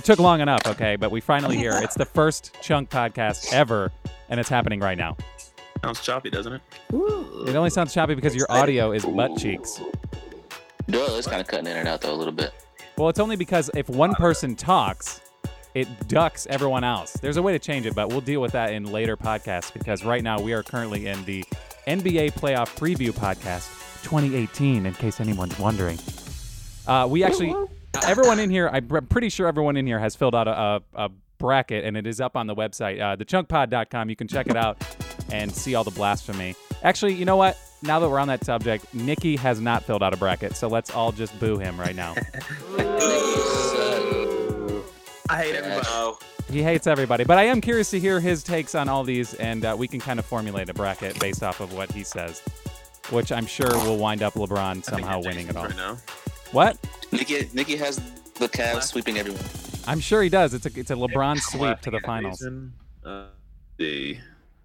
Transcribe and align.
It 0.00 0.04
took 0.04 0.18
long 0.18 0.40
enough, 0.40 0.62
okay, 0.66 0.96
but 0.96 1.10
we 1.10 1.20
finally 1.20 1.58
here. 1.58 1.74
It's 1.74 1.94
the 1.94 2.06
first 2.06 2.56
chunk 2.62 2.88
podcast 2.88 3.52
ever, 3.52 3.92
and 4.30 4.40
it's 4.40 4.48
happening 4.48 4.80
right 4.80 4.96
now. 4.96 5.14
Sounds 5.84 6.00
choppy, 6.00 6.30
doesn't 6.30 6.54
it? 6.54 6.62
It 6.90 7.54
only 7.54 7.68
sounds 7.68 7.92
choppy 7.92 8.14
because 8.14 8.34
your 8.34 8.50
audio 8.50 8.92
is 8.92 9.04
butt 9.04 9.36
cheeks. 9.36 9.78
Doyle 10.88 11.16
is 11.16 11.26
kind 11.26 11.42
of 11.42 11.48
cutting 11.48 11.66
in 11.66 11.76
and 11.76 11.86
out 11.86 12.00
though 12.00 12.14
a 12.14 12.16
little 12.16 12.32
bit. 12.32 12.54
Well, 12.96 13.10
it's 13.10 13.20
only 13.20 13.36
because 13.36 13.70
if 13.74 13.90
one 13.90 14.14
person 14.14 14.56
talks, 14.56 15.20
it 15.74 15.86
ducks 16.08 16.46
everyone 16.48 16.82
else. 16.82 17.12
There's 17.12 17.36
a 17.36 17.42
way 17.42 17.52
to 17.52 17.58
change 17.58 17.84
it, 17.84 17.94
but 17.94 18.08
we'll 18.08 18.22
deal 18.22 18.40
with 18.40 18.52
that 18.52 18.72
in 18.72 18.90
later 18.90 19.18
podcasts 19.18 19.70
because 19.70 20.02
right 20.02 20.24
now 20.24 20.40
we 20.40 20.54
are 20.54 20.62
currently 20.62 21.08
in 21.08 21.22
the 21.26 21.44
NBA 21.86 22.32
playoff 22.32 22.74
preview 22.78 23.10
podcast 23.10 23.68
2018, 24.02 24.86
in 24.86 24.94
case 24.94 25.20
anyone's 25.20 25.58
wondering. 25.58 25.98
Uh, 26.86 27.06
we 27.06 27.22
actually, 27.22 27.54
everyone 28.06 28.38
in 28.40 28.50
here, 28.50 28.68
I'm 28.72 28.86
pretty 28.86 29.28
sure 29.28 29.46
everyone 29.46 29.76
in 29.76 29.86
here 29.86 29.98
has 29.98 30.14
filled 30.14 30.34
out 30.34 30.48
a, 30.48 30.52
a, 30.52 30.82
a 31.06 31.10
bracket 31.38 31.84
and 31.84 31.96
it 31.96 32.06
is 32.06 32.20
up 32.20 32.36
on 32.36 32.46
the 32.46 32.54
website, 32.54 33.00
uh, 33.00 33.16
thechunkpod.com. 33.16 34.10
You 34.10 34.16
can 34.16 34.28
check 34.28 34.46
it 34.46 34.56
out 34.56 34.82
and 35.32 35.52
see 35.52 35.74
all 35.74 35.84
the 35.84 35.90
blasphemy. 35.90 36.54
Actually, 36.82 37.14
you 37.14 37.24
know 37.24 37.36
what? 37.36 37.58
Now 37.82 37.98
that 37.98 38.08
we're 38.08 38.18
on 38.18 38.28
that 38.28 38.44
subject, 38.44 38.92
Nikki 38.94 39.36
has 39.36 39.60
not 39.60 39.84
filled 39.84 40.02
out 40.02 40.12
a 40.12 40.16
bracket, 40.16 40.54
so 40.54 40.68
let's 40.68 40.90
all 40.90 41.12
just 41.12 41.38
boo 41.40 41.58
him 41.58 41.80
right 41.80 41.96
now. 41.96 42.14
I 45.30 45.42
hate 45.42 45.54
everybody. 45.54 46.16
He 46.50 46.62
hates 46.62 46.86
everybody, 46.86 47.24
but 47.24 47.38
I 47.38 47.44
am 47.44 47.60
curious 47.60 47.90
to 47.90 48.00
hear 48.00 48.18
his 48.18 48.42
takes 48.42 48.74
on 48.74 48.88
all 48.88 49.04
these, 49.04 49.34
and 49.34 49.64
uh, 49.64 49.76
we 49.78 49.86
can 49.86 50.00
kind 50.00 50.18
of 50.18 50.26
formulate 50.26 50.68
a 50.68 50.74
bracket 50.74 51.18
based 51.20 51.42
off 51.42 51.60
of 51.60 51.72
what 51.72 51.92
he 51.92 52.02
says, 52.02 52.40
which 53.10 53.30
I'm 53.30 53.46
sure 53.46 53.70
will 53.84 53.98
wind 53.98 54.22
up 54.22 54.34
LeBron 54.34 54.84
somehow 54.84 55.20
winning 55.22 55.46
it 55.46 55.54
jinxing 55.54 55.56
all. 55.56 55.66
Right 55.66 55.76
now. 55.76 55.96
What? 56.52 56.76
Nikki, 57.12 57.48
Nikki 57.52 57.76
has 57.76 57.96
the 58.34 58.48
Cavs 58.48 58.82
sweeping 58.84 59.18
everyone. 59.18 59.42
I'm 59.86 60.00
sure 60.00 60.22
he 60.22 60.28
does. 60.28 60.54
It's 60.54 60.66
a 60.66 60.70
it's 60.78 60.90
a 60.90 60.94
LeBron 60.94 61.38
sweep 61.38 61.80
to 61.80 61.90
the 61.90 62.00
finals. 62.00 62.40
Mason, 62.42 62.72
Uh, 63.04 63.26
the 63.76 64.18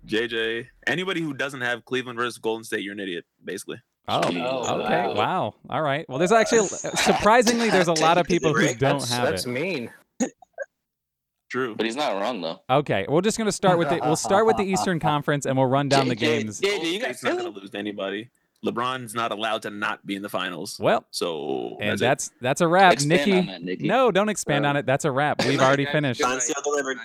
JJ, 0.05 0.67
anybody 0.87 1.21
who 1.21 1.33
doesn't 1.33 1.61
have 1.61 1.85
Cleveland 1.85 2.17
versus 2.17 2.37
Golden 2.37 2.63
State, 2.63 2.81
you're 2.81 2.93
an 2.93 2.99
idiot, 2.99 3.25
basically. 3.43 3.81
Oh, 4.07 4.21
Jeez. 4.21 4.69
okay. 4.83 5.07
wow. 5.07 5.13
Wow. 5.13 5.55
All 5.69 5.81
right. 5.81 6.07
Well, 6.07 6.19
there's 6.19 6.31
actually 6.31 6.67
surprisingly 6.67 7.69
there's 7.69 7.87
a 7.87 7.93
lot 8.01 8.17
of 8.17 8.27
people 8.27 8.53
who 8.53 8.67
don't 8.75 8.99
That's, 8.99 9.09
have 9.11 9.23
that's 9.29 9.45
it. 9.45 9.49
mean. 9.49 9.89
True. 11.49 11.75
But 11.75 11.85
he's 11.85 11.95
not 11.95 12.19
wrong 12.19 12.41
though. 12.41 12.59
Okay, 12.69 13.05
we're 13.07 13.21
just 13.21 13.37
gonna 13.37 13.51
start 13.51 13.77
with 13.77 13.89
the 13.89 13.99
we'll 14.03 14.15
start 14.15 14.45
with 14.45 14.57
the 14.57 14.63
Eastern 14.71 14.99
Conference 14.99 15.45
and 15.45 15.57
we'll 15.57 15.67
run 15.67 15.87
down 15.87 16.07
the 16.09 16.15
games. 16.15 16.59
JJ, 16.59 16.91
you 16.91 16.99
guys 16.99 17.07
got 17.07 17.15
State's 17.17 17.23
not 17.23 17.29
Philly? 17.31 17.41
going 17.43 17.53
to 17.53 17.59
lose 17.61 17.69
to 17.69 17.77
anybody. 17.77 18.29
LeBron's 18.65 19.13
not 19.13 19.31
allowed 19.31 19.61
to 19.63 19.69
not 19.69 20.05
be 20.05 20.15
in 20.15 20.21
the 20.21 20.29
finals. 20.29 20.77
Well, 20.79 21.05
So 21.11 21.77
and 21.79 21.93
it. 21.93 21.99
that's 21.99 22.31
that's 22.41 22.61
a 22.61 22.67
wrap, 22.67 22.99
Nikki. 23.01 23.41
that, 23.41 23.61
Nikki. 23.61 23.87
No, 23.87 24.11
don't 24.11 24.29
expand 24.29 24.65
Uh, 24.65 24.69
on 24.69 24.77
it. 24.77 24.85
That's 24.85 25.05
a 25.05 25.11
wrap. 25.11 25.45
We've 25.45 25.59
already 25.61 25.85
finished. 25.85 26.21
Unsealed 26.21 26.63
delivered. 26.63 26.97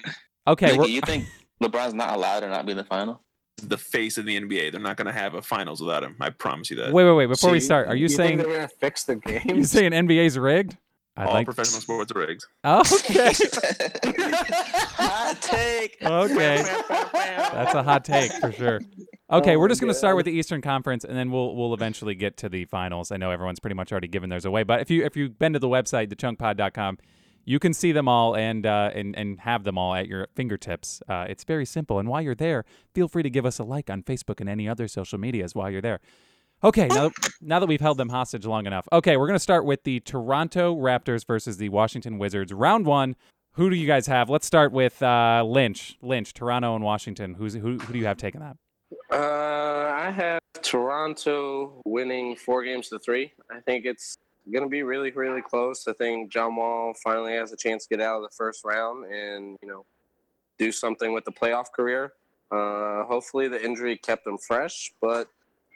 Okay, 0.47 0.77
Nikki, 0.77 0.93
you 0.93 1.01
think 1.03 1.27
LeBron's 1.63 1.95
not 1.95 2.15
allowed 2.17 2.41
to 2.41 2.49
not 2.49 2.65
be 2.67 2.73
in 2.73 2.79
the 2.79 2.85
final? 2.85 3.23
the 3.65 3.77
face 3.77 4.17
of 4.17 4.25
the 4.25 4.41
NBA. 4.41 4.73
They're 4.73 4.81
not 4.81 4.97
going 4.97 5.07
to 5.07 5.13
have 5.13 5.35
a 5.35 5.43
finals 5.43 5.83
without 5.83 6.03
him. 6.03 6.17
I 6.19 6.31
promise 6.31 6.71
you 6.71 6.77
that. 6.77 6.95
wait, 6.95 7.05
wait, 7.05 7.13
wait. 7.13 7.27
Before 7.27 7.51
we 7.51 7.61
start, 7.61 7.89
are 7.89 7.95
you 7.95 8.09
think 8.09 8.17
saying 8.17 8.39
they're 8.39 8.47
gonna 8.47 8.69
fix 8.69 9.05
the 9.05 9.17
game? 9.17 9.43
you 9.45 9.65
saying 9.65 9.93
NBA's 9.93 10.39
rigged? 10.39 10.79
I'd 11.17 11.27
All 11.27 11.35
like. 11.35 11.45
professional 11.45 11.81
sports 11.81 12.13
are 12.13 12.19
rigged. 12.21 12.45
Okay. 12.65 13.33
Hot 14.97 15.41
take. 15.41 15.97
okay. 16.03 16.63
That's 17.53 17.75
a 17.75 17.83
hot 17.83 18.05
take 18.05 18.33
for 18.33 18.53
sure. 18.53 18.81
Okay, 19.31 19.57
we're 19.57 19.69
just 19.69 19.81
going 19.81 19.93
to 19.93 19.99
start 19.99 20.17
with 20.17 20.27
the 20.27 20.33
Eastern 20.33 20.61
Conference, 20.61 21.05
and 21.05 21.17
then 21.17 21.31
we'll 21.31 21.55
we'll 21.55 21.73
eventually 21.75 22.15
get 22.15 22.37
to 22.39 22.49
the 22.49 22.65
finals. 22.67 23.13
I 23.13 23.17
know 23.17 23.31
everyone's 23.31 23.61
pretty 23.61 23.77
much 23.77 23.93
already 23.93 24.09
given 24.09 24.29
theirs 24.31 24.45
away, 24.45 24.63
but 24.65 24.81
if 24.81 24.91
you 24.91 25.05
if 25.05 25.17
you've 25.17 25.39
been 25.39 25.53
to 25.53 25.59
the 25.59 25.69
website 25.69 26.13
thechunkpod.com, 26.13 26.99
you 27.45 27.59
can 27.59 27.73
see 27.73 27.93
them 27.93 28.09
all 28.09 28.35
and 28.37 28.67
uh, 28.67 28.91
and 28.95 29.17
and 29.17 29.41
have 29.41 29.65
them 29.65 29.79
all 29.79 29.95
at 29.95 30.09
your 30.09 30.27
fingertips. 30.35 31.01
Uh, 31.09 31.27
it's 31.29 31.45
very 31.45 31.65
simple, 31.67 31.99
and 31.99 32.09
while 32.09 32.21
you're 32.21 32.35
there, 32.35 32.65
feel 32.95 33.09
free 33.09 33.23
to 33.23 33.31
give 33.31 33.47
us 33.47 33.59
a 33.59 33.65
like 33.65 33.89
on 33.89 34.03
Facebook 34.03 34.41
and 34.41 34.49
any 34.49 34.69
other 34.69 34.89
social 34.89 35.19
medias 35.19 35.55
while 35.55 35.71
you're 35.71 35.81
there. 35.83 36.01
Okay, 36.63 36.89
now 36.89 37.11
now 37.41 37.59
that 37.59 37.67
we've 37.67 37.81
held 37.81 37.97
them 37.97 38.11
hostage 38.11 38.45
long 38.45 38.67
enough, 38.67 38.87
okay, 38.93 39.17
we're 39.17 39.27
going 39.27 39.37
to 39.37 39.43
start 39.43 39.65
with 39.65 39.85
the 39.85 40.01
Toronto 40.01 40.77
Raptors 40.77 41.27
versus 41.27 41.57
the 41.57 41.71
Washington 41.71 42.19
Wizards, 42.19 42.53
round 42.53 42.85
one. 42.85 43.17
Who 43.53 43.71
do 43.71 43.77
you 43.77 43.87
guys 43.87 44.07
have? 44.09 44.29
Let's 44.29 44.47
start 44.47 44.71
with 44.71 45.03
uh, 45.03 45.43
Lynch. 45.47 45.97
Lynch, 46.03 46.35
Toronto 46.35 46.75
and 46.75 46.85
Washington. 46.85 47.35
Who's 47.35 47.55
who? 47.55 47.79
Who 47.79 47.93
do 47.95 47.99
you 47.99 48.05
have 48.05 48.19
taking 48.19 48.43
that? 48.43 48.59
Uh, 49.11 49.91
I 49.91 50.11
have 50.11 50.41
Toronto 50.61 51.81
winning 51.87 52.37
four 52.37 52.63
games 52.63 52.91
to 52.91 52.99
three. 52.99 53.33
I 53.51 53.61
think 53.61 53.87
it's 53.87 54.19
going 54.53 54.63
to 54.63 54.69
be 54.69 54.83
really, 54.83 55.13
really 55.13 55.41
close. 55.41 55.89
I 55.89 55.95
think 55.95 56.31
John 56.31 56.57
Wall 56.57 56.93
finally 57.03 57.33
has 57.33 57.53
a 57.53 57.57
chance 57.57 57.87
to 57.87 57.97
get 57.97 58.05
out 58.05 58.17
of 58.17 58.23
the 58.23 58.37
first 58.37 58.67
round 58.67 59.07
and 59.07 59.57
you 59.63 59.69
know 59.69 59.87
do 60.59 60.73
something 60.73 61.15
with 61.15 61.25
the 61.25 61.33
playoff 61.33 61.73
career. 61.75 62.13
Uh, 62.51 63.05
hopefully, 63.05 63.49
the 63.49 63.65
injury 63.65 63.97
kept 63.97 64.27
him 64.27 64.37
fresh, 64.37 64.93
but 65.01 65.29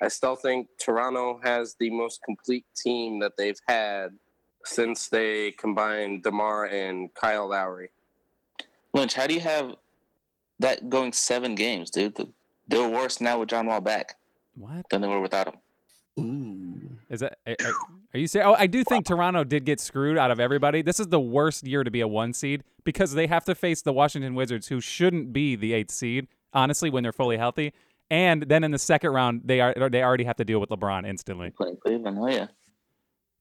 I 0.04 0.09
still 0.09 0.37
think 0.37 0.69
Toronto 0.78 1.41
has 1.42 1.76
the 1.81 1.88
most 1.91 2.22
complete 2.22 2.66
team 2.76 3.20
that 3.20 3.32
they've 3.38 3.59
had 3.66 4.10
since 4.65 5.09
they 5.09 5.53
combined 5.53 6.22
Demar 6.22 6.66
and 6.66 7.12
Kyle 7.15 7.48
Lowry. 7.48 7.88
Lynch, 8.92 9.15
how 9.15 9.26
do 9.26 9.34
you 9.34 9.41
have 9.41 9.75
that 10.59 10.91
going 10.91 11.12
seven 11.12 11.54
games, 11.54 11.91
dude? 11.91 12.16
They're 12.69 12.88
worse 12.88 13.20
now 13.20 13.41
with 13.41 13.48
John 13.48 13.66
Wall 13.66 13.81
back 13.81 14.16
What 14.56 14.87
than 14.91 15.00
they 15.00 15.09
were 15.09 15.20
without 15.20 15.54
him. 16.16 16.98
is 17.09 17.21
that? 17.21 17.38
Are, 17.47 17.56
are- 17.65 17.75
are 18.15 18.19
you 18.21 18.28
saying? 18.28 18.47
Oh, 18.47 18.54
I 18.56 18.69
do 18.69 18.84
think 18.84 19.06
Toronto 19.06 19.42
did 19.42 19.65
get 19.65 19.81
screwed 19.81 20.16
out 20.16 20.31
of 20.31 20.38
everybody. 20.38 20.82
This 20.82 21.00
is 21.00 21.09
the 21.09 21.19
worst 21.19 21.66
year 21.66 21.82
to 21.82 21.91
be 21.91 22.00
a 22.00 22.06
one 22.06 22.32
seed 22.32 22.62
because 22.84 23.15
they 23.15 23.26
have 23.26 23.44
to 23.47 23.54
face 23.56 23.82
the 23.82 23.92
Washington 23.92 24.34
Wizards, 24.36 24.69
who 24.69 24.81
shouldn't 24.81 25.32
be 25.32 25.56
the 25.56 25.72
eighth 25.72 25.91
seed, 25.91 26.28
honestly, 26.53 26.91
when 26.91 27.03
they're 27.03 27.12
fully 27.12 27.38
healthy. 27.38 27.72
And 28.15 28.43
then 28.45 28.63
in 28.63 28.71
the 28.71 28.79
second 28.79 29.11
round, 29.11 29.41
they 29.45 29.61
are 29.61 29.75
they 29.91 30.03
already 30.05 30.23
have 30.25 30.37
to 30.37 30.45
deal 30.45 30.61
with 30.61 30.71
LeBron 30.71 31.05
instantly. 31.05 31.51
Playing 31.51 31.79
Cleveland, 31.85 32.17
oh 32.21 32.29
yeah. 32.29 32.47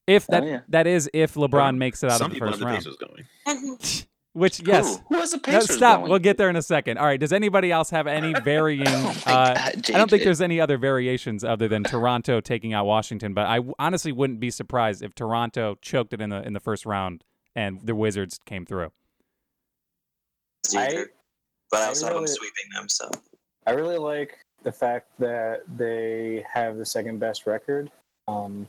If 0.08 0.26
Oh, 0.30 0.32
that 0.32 0.44
yeah. 0.48 0.60
that 0.70 0.88
is 0.88 1.08
if 1.14 1.36
LeBron 1.36 1.78
makes 1.78 2.02
it 2.04 2.10
out 2.10 2.18
Some 2.18 2.32
of 2.32 2.34
the 2.34 2.40
first 2.40 2.52
have 2.54 2.60
the 2.60 2.66
round. 2.66 2.78
Pacers 2.80 2.98
going. 2.98 3.78
Which 4.34 4.62
yes. 4.68 4.98
Who, 5.10 5.16
who 5.16 5.22
has 5.22 5.32
the 5.34 5.52
No, 5.52 5.60
stop. 5.60 6.00
going? 6.00 6.10
We'll 6.10 6.18
get 6.18 6.38
there 6.38 6.50
in 6.50 6.56
a 6.56 6.62
second. 6.64 6.98
All 6.98 7.06
right. 7.06 7.20
Does 7.20 7.32
anybody 7.32 7.72
else 7.72 7.92
have 7.92 8.08
any 8.08 8.34
varying? 8.44 8.88
Oh 8.88 9.22
uh, 9.28 9.54
God, 9.54 9.92
I 9.94 9.98
don't 10.00 10.10
think 10.10 10.24
there's 10.24 10.42
any 10.42 10.60
other 10.60 10.80
variations 10.80 11.44
other 11.44 11.68
than 11.68 11.84
Toronto 11.84 12.42
taking 12.42 12.74
out 12.74 12.88
Washington. 12.88 13.36
But 13.36 13.46
I 13.46 13.58
w- 13.58 13.76
honestly 13.78 14.12
wouldn't 14.12 14.40
be 14.40 14.50
surprised 14.50 15.04
if 15.04 15.14
Toronto 15.14 15.78
choked 15.84 16.14
it 16.14 16.20
in 16.22 16.32
the 16.32 16.42
in 16.42 16.54
the 16.54 16.60
first 16.60 16.84
round 16.88 17.24
and 17.56 17.80
the 17.84 17.94
Wizards 17.94 18.40
came 18.44 18.66
through. 18.66 18.92
Easier. 20.66 21.08
but 21.70 21.82
I 21.82 21.86
I 21.86 21.88
also 21.90 22.08
have 22.08 22.16
them 22.16 22.26
sweeping 22.26 22.70
them. 22.76 22.90
So 22.90 23.12
I 23.68 23.72
really 23.72 23.98
like 24.00 24.36
the 24.64 24.72
fact 24.72 25.08
that 25.20 25.62
they 25.78 26.46
have 26.52 26.78
the 26.78 26.86
second 26.86 27.20
best 27.20 27.46
record. 27.46 27.92
Um, 28.28 28.68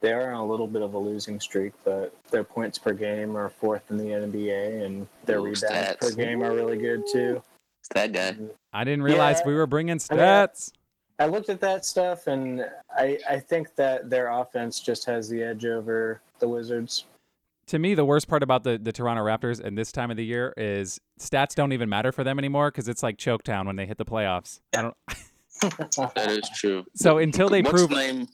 they 0.00 0.12
are 0.12 0.32
on 0.32 0.40
a 0.40 0.46
little 0.46 0.66
bit 0.66 0.80
of 0.80 0.94
a 0.94 0.98
losing 0.98 1.38
streak, 1.40 1.72
but 1.84 2.14
their 2.30 2.42
points 2.44 2.78
per 2.78 2.94
game 2.94 3.36
are 3.36 3.50
fourth 3.50 3.90
in 3.90 3.98
the 3.98 4.04
NBA, 4.04 4.84
and 4.84 5.06
their 5.26 5.38
Ooh, 5.38 5.44
rebounds 5.44 5.62
stats. 5.64 5.98
per 6.00 6.10
game 6.12 6.42
are 6.42 6.54
really 6.54 6.78
good 6.78 7.04
too. 7.12 7.42
It's 7.80 7.88
that 7.94 8.12
guy. 8.12 8.36
I 8.72 8.84
didn't 8.84 9.02
realize 9.02 9.40
Yeah. 9.40 9.48
we 9.48 9.54
were 9.54 9.66
bringing 9.66 10.00
I 10.10 10.14
mean, 10.14 10.22
stats. 10.22 10.72
I 11.18 11.26
looked 11.26 11.50
at 11.50 11.60
that 11.60 11.84
stuff, 11.84 12.28
and 12.28 12.64
I, 12.96 13.18
I 13.28 13.38
think 13.40 13.74
that 13.76 14.08
their 14.08 14.28
offense 14.28 14.80
just 14.80 15.04
has 15.04 15.28
the 15.28 15.42
edge 15.42 15.66
over 15.66 16.22
the 16.38 16.48
Wizards. 16.48 17.04
To 17.70 17.78
me, 17.78 17.94
the 17.94 18.04
worst 18.04 18.26
part 18.26 18.42
about 18.42 18.64
the, 18.64 18.78
the 18.78 18.90
Toronto 18.90 19.22
Raptors 19.22 19.60
and 19.60 19.78
this 19.78 19.92
time 19.92 20.10
of 20.10 20.16
the 20.16 20.24
year 20.24 20.52
is 20.56 21.00
stats 21.20 21.54
don't 21.54 21.72
even 21.72 21.88
matter 21.88 22.10
for 22.10 22.24
them 22.24 22.36
anymore 22.36 22.68
because 22.72 22.88
it's 22.88 23.00
like 23.00 23.16
Choketown 23.16 23.66
when 23.66 23.76
they 23.76 23.86
hit 23.86 23.96
the 23.96 24.04
playoffs. 24.04 24.60
I 24.76 24.82
don't. 24.82 24.96
That 26.14 26.30
is 26.30 26.48
true. 26.56 26.86
So 26.94 27.18
until 27.18 27.50
they 27.50 27.60
What's 27.60 27.72
prove, 27.72 27.90
his 27.90 27.98
name? 27.98 28.28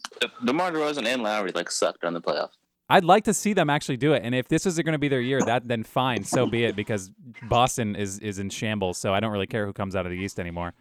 DeMar 0.44 0.70
DeRozan 0.70 1.06
and 1.06 1.24
Lowry 1.24 1.50
like 1.56 1.72
sucked 1.72 2.04
on 2.04 2.14
the 2.14 2.20
playoffs. 2.20 2.52
I'd 2.88 3.02
like 3.02 3.24
to 3.24 3.34
see 3.34 3.52
them 3.52 3.68
actually 3.68 3.96
do 3.96 4.12
it. 4.12 4.22
And 4.24 4.32
if 4.32 4.46
this 4.46 4.64
is 4.64 4.78
going 4.78 4.92
to 4.92 4.98
be 4.98 5.08
their 5.08 5.20
year, 5.20 5.40
that 5.40 5.66
then 5.66 5.82
fine, 5.82 6.22
so 6.22 6.46
be 6.46 6.62
it. 6.62 6.76
Because 6.76 7.10
Boston 7.48 7.96
is 7.96 8.20
is 8.20 8.38
in 8.38 8.48
shambles, 8.48 8.96
so 8.96 9.12
I 9.12 9.18
don't 9.18 9.32
really 9.32 9.48
care 9.48 9.66
who 9.66 9.72
comes 9.72 9.96
out 9.96 10.06
of 10.06 10.12
the 10.12 10.18
East 10.18 10.38
anymore. 10.38 10.72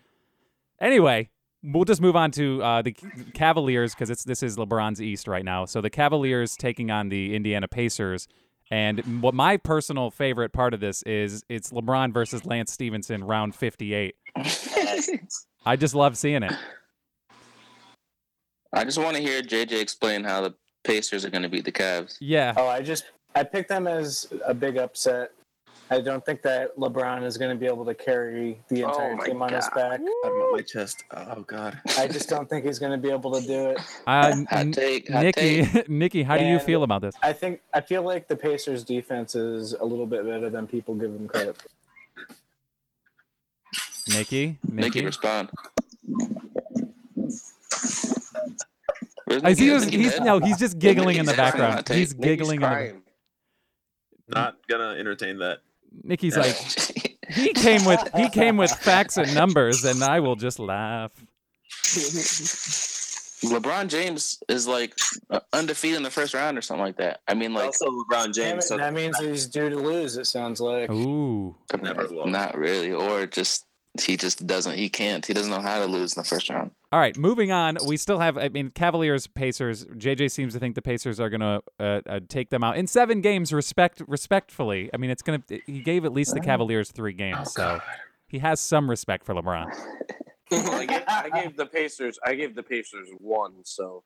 Anyway, 0.80 1.31
we'll 1.63 1.84
just 1.84 2.02
move 2.02 2.16
on 2.16 2.30
to 2.31 2.62
uh, 2.62 2.81
the 2.84 2.96
Cavaliers 3.34 3.96
because 3.96 4.12
it's 4.12 4.24
this 4.24 4.44
is 4.44 4.56
LeBron's 4.56 5.02
East 5.02 5.28
right 5.28 5.44
now. 5.44 5.66
So 5.66 5.81
the 5.81 5.90
Cavaliers 5.90 6.56
taking 6.56 6.92
on 6.92 7.10
the 7.10 7.36
Indiana 7.36 7.68
Pacers. 7.68 8.28
And 8.72 9.22
what 9.22 9.34
my 9.34 9.58
personal 9.58 10.10
favorite 10.10 10.52
part 10.52 10.74
of 10.74 10.80
this 10.80 11.04
is 11.04 11.44
it's 11.50 11.72
LeBron 11.72 12.14
versus 12.14 12.46
Lance 12.46 12.72
Stephenson 12.72 13.24
round 13.24 13.56
58. 13.56 14.16
I 15.66 15.76
just 15.76 15.96
love 15.96 16.18
seeing 16.18 16.44
it. 16.44 16.54
I 18.74 18.84
just 18.84 18.98
want 18.98 19.16
to 19.16 19.22
hear 19.22 19.42
JJ 19.42 19.80
explain 19.80 20.24
how 20.24 20.42
the 20.42 20.54
Pacers 20.84 21.26
are 21.26 21.30
going 21.30 21.44
to 21.44 21.50
beat 21.50 21.66
the 21.66 21.72
Cavs. 21.72 22.18
Yeah. 22.20 22.54
Oh, 22.58 22.68
I 22.68 22.82
just 22.82 23.06
I 23.36 23.44
picked 23.44 23.70
them 23.70 23.88
as 23.88 24.32
a 24.46 24.54
big 24.54 24.78
upset. 24.78 25.32
I 25.92 26.02
don't 26.02 26.26
think 26.26 26.42
that 26.42 26.76
LeBron 26.78 27.24
is 27.24 27.38
going 27.38 27.52
to 27.52 27.60
be 27.60 27.68
able 27.68 27.86
to 27.86 27.94
carry 27.94 28.60
the 28.70 28.84
Oh 28.86 28.90
entire 28.90 29.16
my 29.16 29.26
team 29.26 29.42
on 29.42 29.54
his 29.54 29.68
God. 29.70 29.76
back. 29.76 30.00
Out 30.26 30.32
of 30.32 30.52
my 30.54 30.62
chest. 30.62 31.04
Oh 31.12 31.42
god. 31.42 31.80
I 31.98 32.08
just 32.08 32.28
don't 32.28 32.50
think 32.50 32.66
he's 32.66 32.80
going 32.80 32.92
to 32.92 32.98
be 32.98 33.12
able 33.12 33.32
to 33.40 33.46
do 33.46 33.70
it. 33.70 33.78
Uh, 34.08 34.36
Hot 34.50 34.74
take. 34.74 35.10
Hot 35.12 35.24
Nikki, 35.24 35.66
take. 35.66 35.90
Nikki, 35.90 36.24
how 36.24 36.38
do 36.38 36.46
you 36.46 36.60
feel 36.60 36.84
about 36.84 37.02
this? 37.02 37.14
I 37.22 37.34
think 37.34 37.62
I 37.74 37.82
feel 37.82 38.02
like 38.04 38.28
the 38.28 38.36
Pacers' 38.36 38.84
defense 38.84 39.36
is 39.36 39.74
a 39.74 39.86
little 39.86 40.06
bit 40.08 40.26
better 40.26 40.50
than 40.50 40.66
people 40.68 40.96
give 40.96 41.14
them 41.14 41.28
credit. 41.28 41.56
for. 41.58 41.68
Nikki, 44.12 44.58
Nikki, 44.68 45.00
Nikki. 45.02 45.06
respond. 45.06 45.50
Where's 49.26 49.44
I 49.44 49.54
see. 49.54 49.70
He's, 49.70 49.84
he's 49.86 50.20
no, 50.20 50.40
he's 50.40 50.60
just 50.60 50.78
giggling 50.78 51.18
in 51.18 51.26
the 51.26 51.34
background. 51.34 51.74
hot 51.76 51.86
take. 51.88 51.98
He's 51.98 52.14
giggling. 52.14 52.62
In 52.62 52.70
the. 52.70 52.96
Not 54.28 54.58
gonna 54.68 54.96
entertain 55.00 55.40
that. 55.40 55.60
Nikki's 56.03 56.38
like, 56.38 56.56
he 57.30 57.53
came 57.53 57.86
with 57.86 58.07
he 58.15 58.30
came 58.30 58.57
with 58.57 58.71
facts 58.71 59.18
and 59.18 59.33
numbers, 59.33 59.83
and 59.86 60.03
I 60.03 60.19
will 60.19 60.36
just 60.36 60.59
laugh. 60.59 61.12
LeBron 63.44 63.89
James 63.89 64.42
is 64.47 64.68
like 64.68 64.94
uh, 65.30 65.39
undefeated 65.53 65.97
in 65.97 66.03
the 66.03 66.09
first 66.09 66.33
round 66.33 66.57
or 66.57 66.62
something 66.62 66.83
like 66.83 66.97
that. 66.97 67.21
I 67.27 67.33
mean, 67.33 67.53
like 67.53 67.65
also 67.65 67.86
LeBron 67.86 68.33
James. 68.33 68.68
So 68.68 68.77
that 68.77 68.94
means 68.94 69.18
he's 69.19 69.45
due 69.47 69.69
to 69.69 69.75
lose. 69.75 70.18
It 70.18 70.25
sounds 70.25 70.59
like. 70.59 70.89
Ooh, 70.89 71.56
Never 71.81 72.07
will. 72.07 72.27
not 72.27 72.57
really, 72.57 72.92
or 72.92 73.27
just 73.27 73.65
he 74.01 74.18
just 74.18 74.45
doesn't. 74.45 74.77
He 74.77 74.89
can't. 74.89 75.25
He 75.25 75.33
doesn't 75.33 75.51
know 75.51 75.62
how 75.62 75.80
to 75.80 75.86
lose 75.86 76.15
in 76.15 76.21
the 76.21 76.27
first 76.27 76.50
round. 76.50 76.71
All 76.92 77.00
right, 77.00 77.18
moving 77.18 77.51
on. 77.51 77.77
We 77.86 77.97
still 77.97 78.19
have, 78.19 78.38
I 78.38 78.50
mean, 78.50 78.69
Cavaliers, 78.69 79.27
Pacers. 79.27 79.86
JJ 79.86 80.31
seems 80.31 80.53
to 80.53 80.59
think 80.59 80.75
the 80.75 80.81
Pacers 80.81 81.19
are 81.19 81.30
going 81.30 81.42
to 81.42 81.62
uh, 81.80 82.01
uh, 82.07 82.19
take 82.27 82.50
them 82.50 82.63
out 82.63 82.77
in 82.77 82.88
seven 82.88 83.21
games, 83.21 83.51
respect 83.51 84.01
respectfully. 84.07 84.89
I 84.94 84.97
mean, 84.97 85.09
it's 85.09 85.21
going 85.21 85.42
to. 85.42 85.59
He 85.65 85.81
gave 85.81 86.06
at 86.06 86.13
least 86.13 86.33
the 86.33 86.39
Cavaliers 86.39 86.92
three 86.92 87.13
games, 87.13 87.53
so 87.53 87.80
he 88.27 88.39
has 88.39 88.59
some 88.59 88.89
respect 88.89 89.25
for 89.25 89.33
LeBron. 89.33 89.71
I, 90.51 90.86
gave, 90.86 91.03
I 91.07 91.30
gave 91.42 91.57
the 91.57 91.65
Pacers. 91.65 92.19
I 92.25 92.36
gave 92.36 92.56
the 92.56 92.63
Pacers 92.63 93.09
one. 93.18 93.53
So 93.63 94.03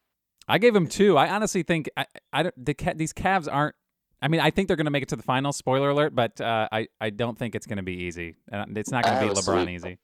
I 0.47 0.57
gave 0.57 0.75
him 0.75 0.87
two. 0.87 1.17
I 1.17 1.29
honestly 1.29 1.63
think 1.63 1.89
I, 1.95 2.05
I 2.33 2.43
don't. 2.43 2.65
The 2.65 2.73
Ca- 2.73 2.93
these 2.95 3.13
Cavs 3.13 3.47
aren't. 3.51 3.75
I 4.21 4.27
mean, 4.27 4.41
I 4.41 4.51
think 4.51 4.67
they're 4.67 4.77
going 4.77 4.85
to 4.85 4.91
make 4.91 5.03
it 5.03 5.09
to 5.09 5.15
the 5.15 5.23
final. 5.23 5.53
Spoiler 5.53 5.89
alert, 5.89 6.13
but 6.15 6.39
uh, 6.41 6.67
I 6.71 6.87
I 6.99 7.09
don't 7.09 7.37
think 7.37 7.55
it's 7.55 7.65
going 7.65 7.77
to 7.77 7.83
be 7.83 7.93
easy. 7.95 8.35
It's 8.51 8.91
not 8.91 9.05
going 9.05 9.15
to 9.27 9.33
be 9.33 9.39
LeBron 9.39 9.63
sweep. 9.63 9.69
easy. 9.69 9.97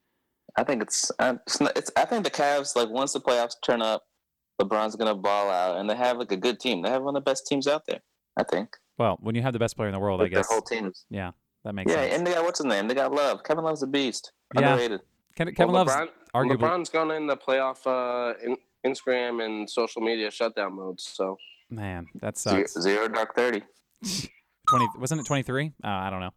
I 0.57 0.63
think 0.63 0.81
it's. 0.83 1.11
uh, 1.19 1.35
It's, 1.45 1.59
not, 1.59 1.77
it's. 1.77 1.91
I 1.97 2.05
think 2.05 2.23
the 2.23 2.31
Cavs 2.31 2.75
like 2.75 2.89
once 2.89 3.11
the 3.13 3.19
playoffs 3.19 3.55
turn 3.65 3.81
up, 3.81 4.03
LeBron's 4.61 4.95
gonna 4.95 5.15
ball 5.15 5.49
out, 5.49 5.77
and 5.77 5.89
they 5.89 5.95
have 5.97 6.17
like 6.17 6.31
a 6.31 6.37
good 6.37 6.61
team. 6.61 6.81
They 6.81 6.89
have 6.89 7.01
one 7.03 7.15
of 7.15 7.23
the 7.23 7.29
best 7.29 7.45
teams 7.45 7.67
out 7.67 7.83
there. 7.87 7.99
I 8.37 8.43
think. 8.43 8.69
Well, 8.97 9.17
when 9.19 9.35
you 9.35 9.41
have 9.41 9.51
the 9.51 9.59
best 9.59 9.75
player 9.75 9.89
in 9.89 9.93
the 9.93 9.99
world, 9.99 10.21
I 10.21 10.23
Like, 10.25 10.31
their 10.31 10.41
guess 10.43 10.49
whole 10.49 10.61
teams. 10.61 11.05
Yeah, 11.09 11.31
that 11.65 11.75
makes 11.75 11.91
Yeah, 11.91 11.97
sense. 11.97 12.09
Yeah, 12.11 12.17
and 12.17 12.27
they 12.27 12.33
got 12.33 12.43
what's 12.45 12.59
his 12.59 12.65
name? 12.65 12.87
They 12.87 12.93
got 12.95 13.11
Love. 13.11 13.43
Kevin 13.43 13.65
Love's 13.65 13.83
a 13.83 13.87
beast. 13.87 14.31
Yeah. 14.53 14.71
Underrated. 14.73 15.01
Ke- 15.33 15.53
Kevin 15.53 15.73
well, 15.73 15.83
Love's 15.83 15.91
LeBron, 15.91 16.07
arguably. 16.33 16.57
LeBron's 16.59 16.89
gone 16.89 17.11
in 17.11 17.27
the 17.27 17.35
playoff 17.35 17.85
uh, 17.85 18.33
in, 18.41 18.55
Instagram 18.89 19.43
and 19.43 19.69
social 19.69 20.01
media 20.01 20.31
shutdown 20.31 20.73
modes. 20.77 21.03
So 21.13 21.35
Man, 21.69 22.05
that 22.21 22.37
sucks. 22.37 22.79
zero 22.79 23.09
dark 23.09 23.35
thirty. 23.35 23.61
Twenty 24.69 24.87
wasn't 24.97 25.21
it 25.21 25.25
twenty 25.27 25.43
three? 25.43 25.73
Uh, 25.83 25.87
I 25.87 26.09
don't 26.09 26.21
know. 26.21 26.31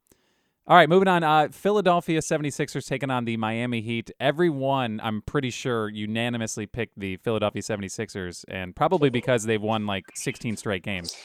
All 0.66 0.76
right, 0.76 0.88
moving 0.88 1.08
on. 1.08 1.24
Uh, 1.24 1.48
Philadelphia 1.50 2.20
76ers 2.20 2.86
taking 2.86 3.10
on 3.10 3.24
the 3.24 3.38
Miami 3.38 3.80
Heat. 3.80 4.10
Everyone, 4.20 5.00
I'm 5.02 5.22
pretty 5.22 5.48
sure, 5.48 5.88
unanimously 5.88 6.66
picked 6.66 6.98
the 6.98 7.16
Philadelphia 7.16 7.62
76ers, 7.62 8.44
and 8.48 8.76
probably 8.76 9.08
because 9.08 9.44
they've 9.44 9.62
won 9.62 9.86
like 9.86 10.04
16 10.14 10.58
straight 10.58 10.82
games. 10.82 11.16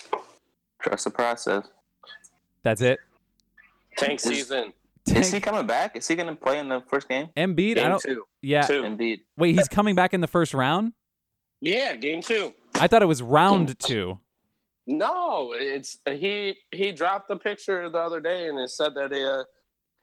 Trust 0.81 1.03
the 1.03 1.09
process. 1.11 1.65
That's 2.63 2.79
it. 2.81 2.99
tank 3.97 4.21
Is- 4.21 4.23
season 4.23 4.71
Is 5.07 5.29
he 5.33 5.41
coming 5.41 5.67
back? 5.67 5.97
Is 5.97 6.07
he 6.07 6.15
gonna 6.15 6.35
play 6.37 6.59
in 6.59 6.69
the 6.69 6.81
first 6.89 7.09
game? 7.09 7.27
Embiid, 7.35 7.71
I 7.71 7.73
game 7.73 7.89
don't. 7.89 8.01
two. 8.01 8.23
Yeah. 8.41 8.61
Two. 8.61 8.83
Embiid. 8.83 9.19
Wait, 9.35 9.55
he's 9.55 9.67
coming 9.67 9.95
back 9.95 10.13
in 10.13 10.21
the 10.21 10.27
first 10.27 10.53
round. 10.53 10.93
Yeah, 11.59 11.97
game 11.97 12.21
two. 12.21 12.53
I 12.75 12.87
thought 12.87 13.01
it 13.01 13.07
was 13.07 13.21
round 13.21 13.77
two. 13.77 14.19
No, 14.87 15.53
it's 15.55 15.97
he. 16.05 16.55
He 16.71 16.91
dropped 16.91 17.27
the 17.29 17.37
picture 17.37 17.89
the 17.89 17.97
other 17.99 18.19
day 18.19 18.47
and 18.47 18.59
it 18.59 18.69
said 18.69 18.93
that 18.95 19.13
uh, 19.13 19.43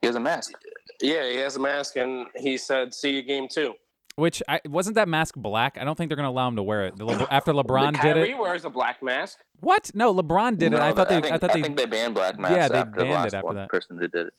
He 0.01 0.07
has 0.07 0.15
a 0.15 0.19
mask. 0.19 0.53
yeah, 1.01 1.29
he 1.29 1.37
has 1.37 1.55
a 1.55 1.59
mask 1.59 1.95
and 1.97 2.25
he 2.35 2.57
said, 2.57 2.93
"See 2.93 3.11
you 3.15 3.21
game 3.21 3.47
two. 3.47 3.73
Which 4.15 4.41
I 4.47 4.59
wasn't 4.65 4.95
that 4.95 5.07
mask 5.07 5.35
black. 5.37 5.77
I 5.79 5.83
don't 5.83 5.95
think 5.97 6.09
they're 6.09 6.15
gonna 6.17 6.29
allow 6.29 6.47
him 6.47 6.55
to 6.57 6.63
wear 6.63 6.85
it. 6.85 6.97
The 6.97 7.05
Le- 7.05 7.27
after 7.31 7.53
LeBron 7.53 7.93
But 7.93 8.01
did 8.01 8.13
Kyrie 8.15 8.31
it. 8.31 8.37
wears 8.37 8.65
a 8.65 8.69
black 8.69 9.01
mask. 9.03 9.39
What? 9.61 9.91
No, 9.93 10.13
LeBron 10.13 10.57
did 10.57 10.73
it. 10.73 10.79
I 10.79 10.91
thought 10.93 11.07
they. 11.09 11.21
think, 11.21 11.33
I 11.33 11.37
thought 11.37 11.53
they. 11.53 11.61
think 11.61 11.77
they 11.77 11.85
banned 11.85 12.15
black 12.15 12.37
masks. 12.39 12.55
Yeah, 12.55 12.67
they 12.67 12.77
after 12.79 12.99
the 12.99 13.05
banned 13.05 13.27
it 13.27 13.33
after 13.35 13.45
one 13.45 13.55
that. 13.55 13.69
person 13.69 13.97
who 13.97 14.07
did 14.07 14.27
it. 14.27 14.33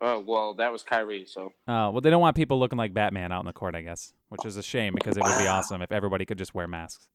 Oh 0.00 0.20
well, 0.26 0.54
that 0.54 0.70
was 0.72 0.84
Kyrie. 0.84 1.26
So 1.26 1.52
Oh 1.66 1.90
well, 1.90 2.00
they 2.00 2.08
don't 2.10 2.20
want 2.20 2.36
people 2.36 2.58
looking 2.60 2.78
like 2.78 2.94
Batman 2.94 3.32
out 3.32 3.40
in 3.40 3.46
the 3.46 3.52
court, 3.52 3.74
I 3.74 3.82
guess, 3.82 4.12
which 4.28 4.44
is 4.46 4.56
a 4.56 4.62
shame 4.62 4.94
because 4.94 5.16
it 5.16 5.22
would 5.24 5.38
be 5.38 5.48
awesome 5.48 5.82
if 5.82 5.90
everybody 5.92 6.24
could 6.24 6.38
just 6.38 6.54
wear 6.54 6.68
masks. 6.68 7.08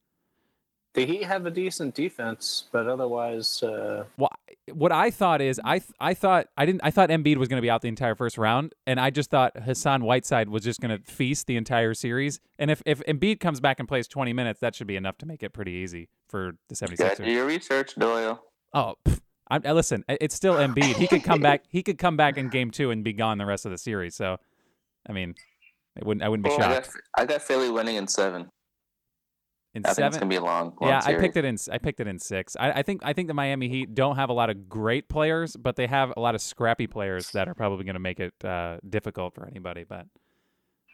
The 0.93 1.05
Heat 1.07 1.23
have 1.23 1.45
a 1.47 1.51
decent 1.51 1.95
defense, 1.95 2.65
but 2.71 2.87
otherwise, 2.87 3.63
uh, 3.63 4.05
Well, 4.15 4.29
what 4.71 4.91
I 4.91 5.09
thought 5.09 5.41
is 5.41 5.59
I 5.63 5.79
th- 5.79 5.89
I 5.99 6.13
thought 6.13 6.47
I 6.55 6.65
didn't 6.67 6.81
I 6.83 6.91
thought 6.91 7.09
Embiid 7.09 7.37
was 7.37 7.47
going 7.49 7.57
to 7.57 7.61
be 7.63 7.69
out 7.69 7.81
the 7.81 7.87
entire 7.87 8.13
first 8.13 8.37
round, 8.37 8.73
and 8.85 8.99
I 8.99 9.09
just 9.09 9.31
thought 9.31 9.57
Hassan 9.63 10.03
Whiteside 10.03 10.49
was 10.49 10.63
just 10.63 10.79
going 10.81 10.95
to 10.95 11.03
feast 11.11 11.47
the 11.47 11.57
entire 11.57 11.95
series. 11.95 12.39
And 12.59 12.69
if 12.69 12.83
if 12.85 12.99
Embiid 13.07 13.39
comes 13.39 13.59
back 13.59 13.79
and 13.79 13.87
plays 13.87 14.07
20 14.07 14.33
minutes, 14.33 14.59
that 14.59 14.75
should 14.75 14.85
be 14.87 14.95
enough 14.95 15.17
to 15.19 15.25
make 15.25 15.41
it 15.41 15.51
pretty 15.51 15.71
easy 15.71 16.09
for 16.27 16.55
the 16.69 16.75
Got 16.95 17.17
76ers. 17.17 17.25
your 17.27 17.45
research, 17.45 17.95
Doyle. 17.95 18.43
Oh, 18.75 18.93
pff, 19.03 19.19
I, 19.49 19.59
I 19.65 19.71
listen. 19.71 20.05
It's 20.07 20.35
still 20.35 20.55
Embiid. 20.55 20.95
He 20.95 21.07
could 21.07 21.23
come 21.23 21.39
back. 21.41 21.63
He 21.69 21.81
could 21.81 21.97
come 21.97 22.17
back 22.17 22.37
in 22.37 22.49
game 22.49 22.69
two 22.69 22.91
and 22.91 23.03
be 23.03 23.13
gone 23.13 23.39
the 23.39 23.45
rest 23.47 23.65
of 23.65 23.71
the 23.71 23.77
series. 23.79 24.13
So, 24.15 24.37
I 25.09 25.11
mean, 25.11 25.33
it 25.95 26.05
wouldn't. 26.05 26.23
I 26.23 26.29
wouldn't 26.29 26.45
be 26.45 26.51
I 26.51 26.55
shocked. 26.57 26.91
got, 26.93 27.21
I 27.23 27.25
got 27.25 27.41
Philly 27.41 27.71
winning 27.71 27.95
in 27.95 28.07
seven. 28.07 28.49
In 29.75 29.81
I 29.83 29.89
think 29.89 30.05
it's 30.05 30.15
seven, 30.15 30.19
gonna 30.19 30.29
be 30.29 30.35
a 30.35 30.41
long. 30.43 30.75
long 30.79 30.89
yeah, 30.89 31.01
I 31.03 31.15
picked 31.15 31.35
it 31.35 31.45
in. 31.45 31.57
I 31.71 31.79
picked 31.79 31.99
it 31.99 32.07
in 32.07 32.19
six. 32.19 32.55
I, 32.59 32.71
I 32.71 32.83
think. 32.83 33.01
I 33.03 33.13
think 33.13 33.27
the 33.27 33.33
Miami 33.33 33.69
Heat 33.69 33.95
don't 33.95 34.17
have 34.17 34.29
a 34.29 34.33
lot 34.33 34.51
of 34.51 34.69
great 34.69 35.09
players, 35.09 35.55
but 35.55 35.75
they 35.77 35.87
have 35.87 36.13
a 36.15 36.19
lot 36.19 36.35
of 36.35 36.41
scrappy 36.41 36.85
players 36.85 37.31
that 37.31 37.47
are 37.47 37.55
probably 37.55 37.83
going 37.83 37.95
to 37.95 37.99
make 37.99 38.19
it 38.19 38.33
uh, 38.45 38.77
difficult 38.87 39.33
for 39.33 39.47
anybody. 39.47 39.83
But 39.83 40.05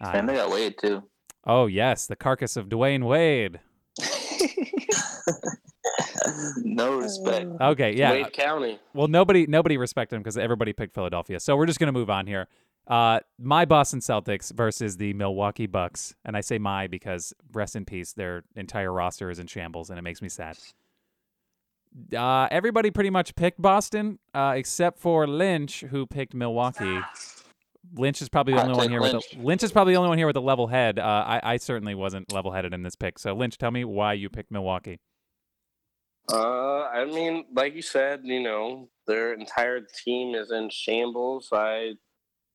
uh, 0.02 0.12
And 0.14 0.30
they 0.30 0.36
got 0.36 0.50
Wade 0.50 0.76
too. 0.82 1.04
oh 1.46 1.66
yes, 1.68 2.08
the 2.08 2.16
carcass 2.16 2.56
of 2.56 2.70
Dwyane 2.70 3.04
Wade. 3.04 3.60
no 6.64 6.98
respect. 6.98 7.50
Okay, 7.60 7.96
yeah. 7.96 8.12
Wade 8.12 8.34
County. 8.34 8.80
Well, 8.94 9.08
nobody 9.08 9.46
nobody 9.46 9.78
respected 9.78 10.16
him 10.16 10.22
because 10.22 10.38
everybody 10.38 10.74
picked 10.74 10.94
Philadelphia. 10.96 11.40
So 11.40 11.56
we're 11.56 11.66
just 11.66 11.80
gonna 11.80 11.92
move 11.92 12.10
on 12.10 12.28
here. 12.28 12.48
Uh, 12.90 13.20
my 13.38 13.66
Boston 13.66 14.00
Celtics 14.00 14.52
versus 14.52 14.98
the 14.98 15.14
Milwaukee 15.14 15.68
Bucks, 15.68 16.16
and 16.26 16.36
I 16.36 16.42
say 16.42 16.58
my 16.58 16.88
because 16.88 17.34
rest 17.54 17.76
in 17.76 17.86
peace, 17.86 18.14
their 18.14 18.44
entire 18.56 18.92
roster 18.92 19.30
is 19.30 19.38
in 19.38 19.46
shambles, 19.46 19.92
and 19.92 20.00
it 20.00 20.02
makes 20.02 20.24
me 20.24 20.30
sad. 20.30 20.58
Uh, 22.16 22.48
everybody 22.50 22.90
pretty 22.90 23.12
much 23.12 23.36
picked 23.36 23.62
Boston, 23.62 24.18
uh, 24.34 24.54
except 24.56 25.00
for 25.00 25.28
Lynch, 25.28 25.82
who 25.82 26.08
picked 26.08 26.34
Milwaukee. 26.34 27.00
Lynch 27.96 28.22
is 28.22 28.30
probably 28.30 28.54
the 28.54 28.62
only 28.62 28.76
one 28.76 28.90
here 28.90 29.02
with 29.02 29.14
a, 29.14 29.22
Lynch 29.40 29.64
is 29.64 29.72
probably 29.72 29.94
the 29.94 29.98
only 29.98 30.10
one 30.10 30.18
here 30.18 30.28
with 30.28 30.36
a 30.36 30.42
level 30.42 30.68
head. 30.68 31.00
Uh, 31.00 31.24
I, 31.26 31.42
I 31.44 31.58
certainly 31.58 31.96
wasn't 31.96 32.32
level 32.32 32.52
headed 32.52 32.74
in 32.74 32.84
this 32.84 32.96
pick. 32.96 33.20
So 33.20 33.34
Lynch, 33.34 33.58
tell 33.58 33.72
me 33.72 33.84
why 33.86 34.14
you 34.14 34.30
picked 34.30 34.52
Milwaukee. 34.52 35.00
Uh, 36.32 36.84
I 36.84 37.06
mean, 37.06 37.46
like 37.56 37.76
you 37.76 37.82
said, 37.82 38.22
you 38.24 38.42
know, 38.42 38.90
their 39.08 39.34
entire 39.34 39.82
team 40.04 40.36
is 40.36 40.52
in 40.52 40.70
shambles. 40.70 41.50
I 41.52 41.94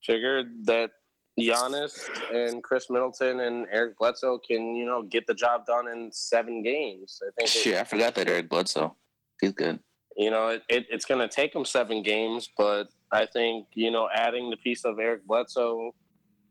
figured 0.04 0.46
that 0.66 0.90
Giannis 1.38 2.08
and 2.32 2.62
Khris 2.62 2.88
Middleton 2.90 3.40
and 3.40 3.66
Eric 3.70 3.98
Bledsoe 3.98 4.38
can, 4.38 4.74
you 4.76 4.86
know, 4.86 5.02
get 5.02 5.26
the 5.26 5.34
job 5.34 5.66
done 5.66 5.88
in 5.88 6.10
seven 6.12 6.62
games. 6.62 7.20
I 7.26 7.30
think, 7.36 7.66
it- 7.66 7.80
I 7.80 7.84
forgot 7.84 8.14
that 8.14 8.28
Eric 8.28 8.48
Bledsoe. 8.48 8.96
He's 9.40 9.52
good. 9.52 9.80
you 10.16 10.30
know, 10.30 10.48
it, 10.48 10.62
it, 10.68 10.86
it's 10.90 11.04
going 11.04 11.20
to 11.20 11.28
take 11.34 11.52
them 11.52 11.64
seven 11.64 12.02
games, 12.02 12.48
but 12.56 12.84
I 13.10 13.26
think, 13.26 13.66
you 13.74 13.90
know, 13.90 14.08
adding 14.14 14.48
the 14.48 14.56
piece 14.56 14.84
of 14.84 14.98
Eric 15.00 15.26
Bledsoe 15.26 15.92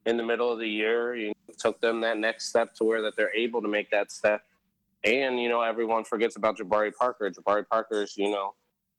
in 0.06 0.18
the 0.18 0.24
middle 0.24 0.52
of 0.52 0.60
the 0.60 0.68
year, 0.68 1.16
you 1.16 1.28
know, 1.28 1.34
took 1.58 1.80
them 1.80 2.02
that 2.02 2.18
next 2.18 2.50
step 2.50 2.74
to 2.76 2.84
where 2.84 3.02
that 3.04 3.16
they're 3.16 3.34
able 3.34 3.62
to 3.62 3.70
make 3.70 3.90
that 3.92 4.12
step. 4.12 4.42
And, 5.06 5.40
you 5.40 5.48
know, 5.48 5.62
everyone 5.62 6.04
forgets 6.04 6.36
about 6.36 6.58
Jabari 6.58 6.94
Parker. 6.94 7.30
Jabari 7.32 7.66
Parker's, 7.70 8.18
you 8.18 8.30
know, 8.32 8.54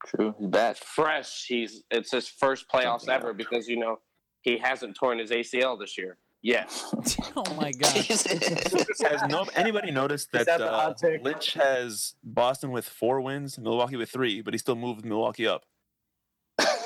True. 0.07 0.35
He's 0.39 0.49
back. 0.49 0.77
fresh. 0.77 1.47
He's 1.47 1.83
it's 1.91 2.11
his 2.11 2.29
first 2.29 2.67
playoffs 2.69 3.09
ever 3.09 3.33
because 3.33 3.67
you 3.69 3.79
know 3.79 4.01
he 4.45 4.59
hasn't 4.59 4.95
torn 4.95 5.19
his 5.19 5.31
ACL 5.31 5.79
this 5.79 5.99
year. 5.99 6.19
yet. 6.43 6.71
oh 7.37 7.55
my 7.57 7.73
god. 7.79 7.95
Has 7.95 9.23
no 9.29 9.47
anybody 9.57 9.91
noticed 9.91 10.31
that, 10.33 10.47
that 10.47 10.61
uh. 10.61 10.95
Lynch 11.23 11.55
has 11.55 12.15
Boston 12.23 12.71
with 12.71 12.87
four 12.87 13.21
wins, 13.23 13.59
Milwaukee 13.59 13.97
with 13.97 14.11
three, 14.11 14.43
but 14.43 14.55
he 14.55 14.59
still 14.59 14.77
moved 14.77 15.05
Milwaukee 15.05 15.49
up? 15.49 15.65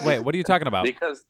Wait, 0.04 0.20
what 0.20 0.34
are 0.34 0.38
you 0.38 0.44
talking 0.44 0.68
about? 0.68 0.84
because 0.84 1.24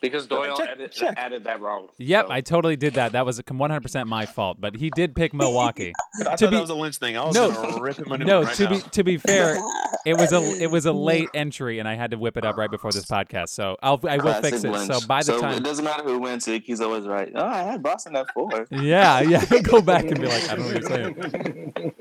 Because 0.00 0.26
Doyle 0.26 0.56
Check- 0.56 0.68
added, 0.70 0.92
check. 0.92 1.14
added 1.18 1.44
that 1.44 1.60
wrong. 1.60 1.88
Yep, 1.98 2.26
So- 2.28 2.32
I 2.32 2.40
totally 2.40 2.76
did 2.76 2.94
that. 2.94 3.12
That 3.12 3.26
was 3.26 3.38
100% 3.40 4.06
my 4.06 4.24
fault, 4.26 4.58
but 4.60 4.74
he 4.76 4.88
did 4.90 5.14
pick 5.14 5.34
Milwaukee. 5.34 5.92
I 6.20 6.22
To 6.22 6.24
thought 6.24 6.38
be- 6.40 6.46
that 6.56 6.60
was 6.60 6.70
a 6.70 6.74
Lynch 6.74 6.96
thing. 6.96 7.16
I 7.18 7.24
was 7.26 7.34
No, 7.34 7.50
gonna 7.52 7.80
rip 7.82 7.98
him 7.98 8.10
a 8.12 8.18
new 8.18 8.24
No, 8.24 8.42
right 8.42 8.54
to 8.54 8.64
now. 8.64 8.70
be 8.70 8.80
to 8.80 9.04
be 9.04 9.18
fair, 9.18 9.58
it 10.06 10.16
was 10.16 10.32
a 10.32 10.40
it 10.62 10.70
was 10.70 10.86
a 10.86 10.92
late 10.92 11.28
entry, 11.34 11.78
and 11.80 11.86
I 11.88 11.94
had 11.96 12.12
to 12.12 12.18
whip 12.18 12.36
it 12.38 12.44
up 12.44 12.56
right 12.56 12.70
before 12.70 12.92
this 12.92 13.04
podcast. 13.06 13.50
So 13.50 13.76
I'll 13.82 14.00
I 14.08 14.16
will 14.16 14.22
Classic 14.22 14.44
fix 14.52 14.64
it. 14.64 14.70
Lynch. 14.70 14.90
So 14.92 15.06
by 15.06 15.18
the 15.22 15.38
so 15.38 15.48
it 15.50 15.62
doesn't 15.62 15.84
matter 15.84 16.02
who 16.04 16.18
wins, 16.18 16.44
Zeke, 16.44 16.64
he's 16.64 16.80
always 16.80 17.06
right. 17.06 17.30
Oh, 17.34 17.44
I 17.44 17.62
had 17.62 17.82
Boston 17.82 18.16
at 18.16 18.32
four. 18.32 18.66
yeah, 18.70 19.20
yeah, 19.20 19.44
go 19.62 19.82
back 19.82 20.04
and 20.06 20.18
be 20.20 20.26
like, 20.26 20.48
I 20.50 20.54
don't 20.56 20.60
know 20.60 20.72
what 20.72 20.80
you're 20.80 20.90
saying. 20.90 21.92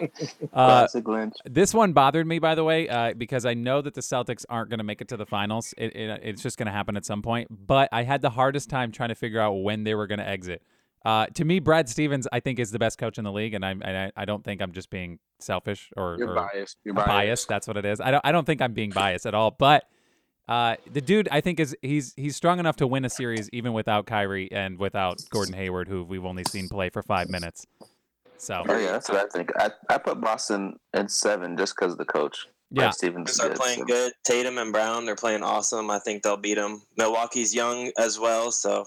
Uh, 0.54 0.66
Classic 0.80 1.08
Lynch. 1.08 1.34
This 1.46 1.74
one 1.74 1.94
bothered 1.94 2.28
me, 2.28 2.40
by 2.40 2.56
the 2.56 2.64
way, 2.64 2.88
uh, 2.88 3.14
because 3.14 3.46
I 3.46 3.54
know 3.54 3.82
that 3.82 3.94
the 3.94 4.02
Celtics 4.02 4.46
aren't 4.50 4.70
going 4.70 4.78
to 4.80 4.84
make 4.84 5.02
it 5.02 5.08
to 5.10 5.18
the 5.18 5.26
finals. 5.26 5.74
It, 5.78 5.96
it, 5.96 6.20
it's 6.24 6.42
just 6.42 6.58
going 6.58 6.68
to 6.68 6.72
happen 6.72 6.96
at 6.98 7.06
some 7.06 7.22
point. 7.22 7.48
But 7.68 7.89
I 7.92 8.04
had 8.04 8.22
the 8.22 8.30
hardest 8.30 8.70
time 8.70 8.92
trying 8.92 9.10
to 9.10 9.16
figure 9.16 9.40
out 9.40 9.54
when 9.54 9.84
they 9.84 9.96
were 9.96 10.08
going 10.08 10.20
to 10.20 10.28
exit. 10.28 10.62
Uh, 11.06 11.28
to 11.28 11.46
me, 11.46 11.60
Brad 11.60 11.88
Stevens, 11.88 12.28
I 12.32 12.40
think, 12.42 12.60
is 12.60 12.72
the 12.72 12.80
best 12.80 12.98
coach 12.98 13.18
in 13.18 13.24
the 13.24 13.32
league, 13.32 13.54
and 13.54 13.66
I, 13.66 13.72
and 13.72 13.98
I, 13.98 14.12
I 14.18 14.26
don't 14.26 14.44
think 14.44 14.62
I'm 14.62 14.74
just 14.74 14.90
being 14.90 15.20
selfish 15.40 15.92
or, 15.96 16.18
You're 16.20 16.32
or 16.32 16.36
biased. 16.36 16.78
You're 16.84 16.94
biased. 16.94 17.08
biased. 17.08 17.48
That's 17.48 17.68
what 17.68 17.78
it 17.78 17.86
is. 17.86 18.02
I 18.02 18.12
don't, 18.12 18.26
I 18.26 18.32
don't 18.32 18.46
think 18.46 18.62
I'm 18.62 18.74
being 18.74 18.90
biased 18.90 19.26
at 19.26 19.34
all. 19.34 19.52
But 19.52 19.86
uh, 20.50 20.76
the 20.92 21.00
dude, 21.00 21.30
I 21.32 21.42
think, 21.42 21.60
is 21.60 21.76
he's 21.82 22.14
he's 22.18 22.36
strong 22.36 22.60
enough 22.60 22.76
to 22.78 22.88
win 22.88 23.06
a 23.06 23.10
series 23.10 23.50
even 23.54 23.72
without 23.72 24.08
Kyrie 24.08 24.52
and 24.52 24.78
without 24.78 25.22
Gordon 25.30 25.54
Hayward, 25.54 25.88
who 25.88 26.04
we've 26.04 26.26
only 26.26 26.44
seen 26.44 26.68
play 26.68 26.90
for 26.90 27.02
five 27.02 27.30
minutes. 27.30 27.66
So 28.38 28.64
Oh 28.68 28.78
yeah, 28.78 28.92
that's 28.94 29.10
what 29.10 29.26
I 29.26 29.30
think. 29.30 29.52
I, 29.58 29.70
I 29.90 29.98
put 30.00 30.20
Boston 30.20 30.78
at 30.94 31.12
seven 31.12 31.56
just 31.56 31.76
because 31.76 31.94
of 31.94 31.98
the 31.98 32.06
coach. 32.06 32.48
Yeah, 32.72 32.84
Brad 32.84 32.94
Stevens 32.94 33.32
is 33.32 33.40
are 33.40 33.50
playing 33.54 33.80
so. 33.80 33.86
good. 33.86 34.14
Tatum 34.24 34.58
and 34.58 34.72
Brown, 34.72 35.06
they're 35.06 35.16
playing 35.16 35.44
awesome. 35.44 35.90
I 35.90 36.00
think 36.00 36.24
they'll 36.24 36.38
beat 36.38 36.56
them. 36.56 36.82
Milwaukee's 36.98 37.54
young 37.54 37.92
as 37.98 38.20
well, 38.20 38.52
so 38.52 38.86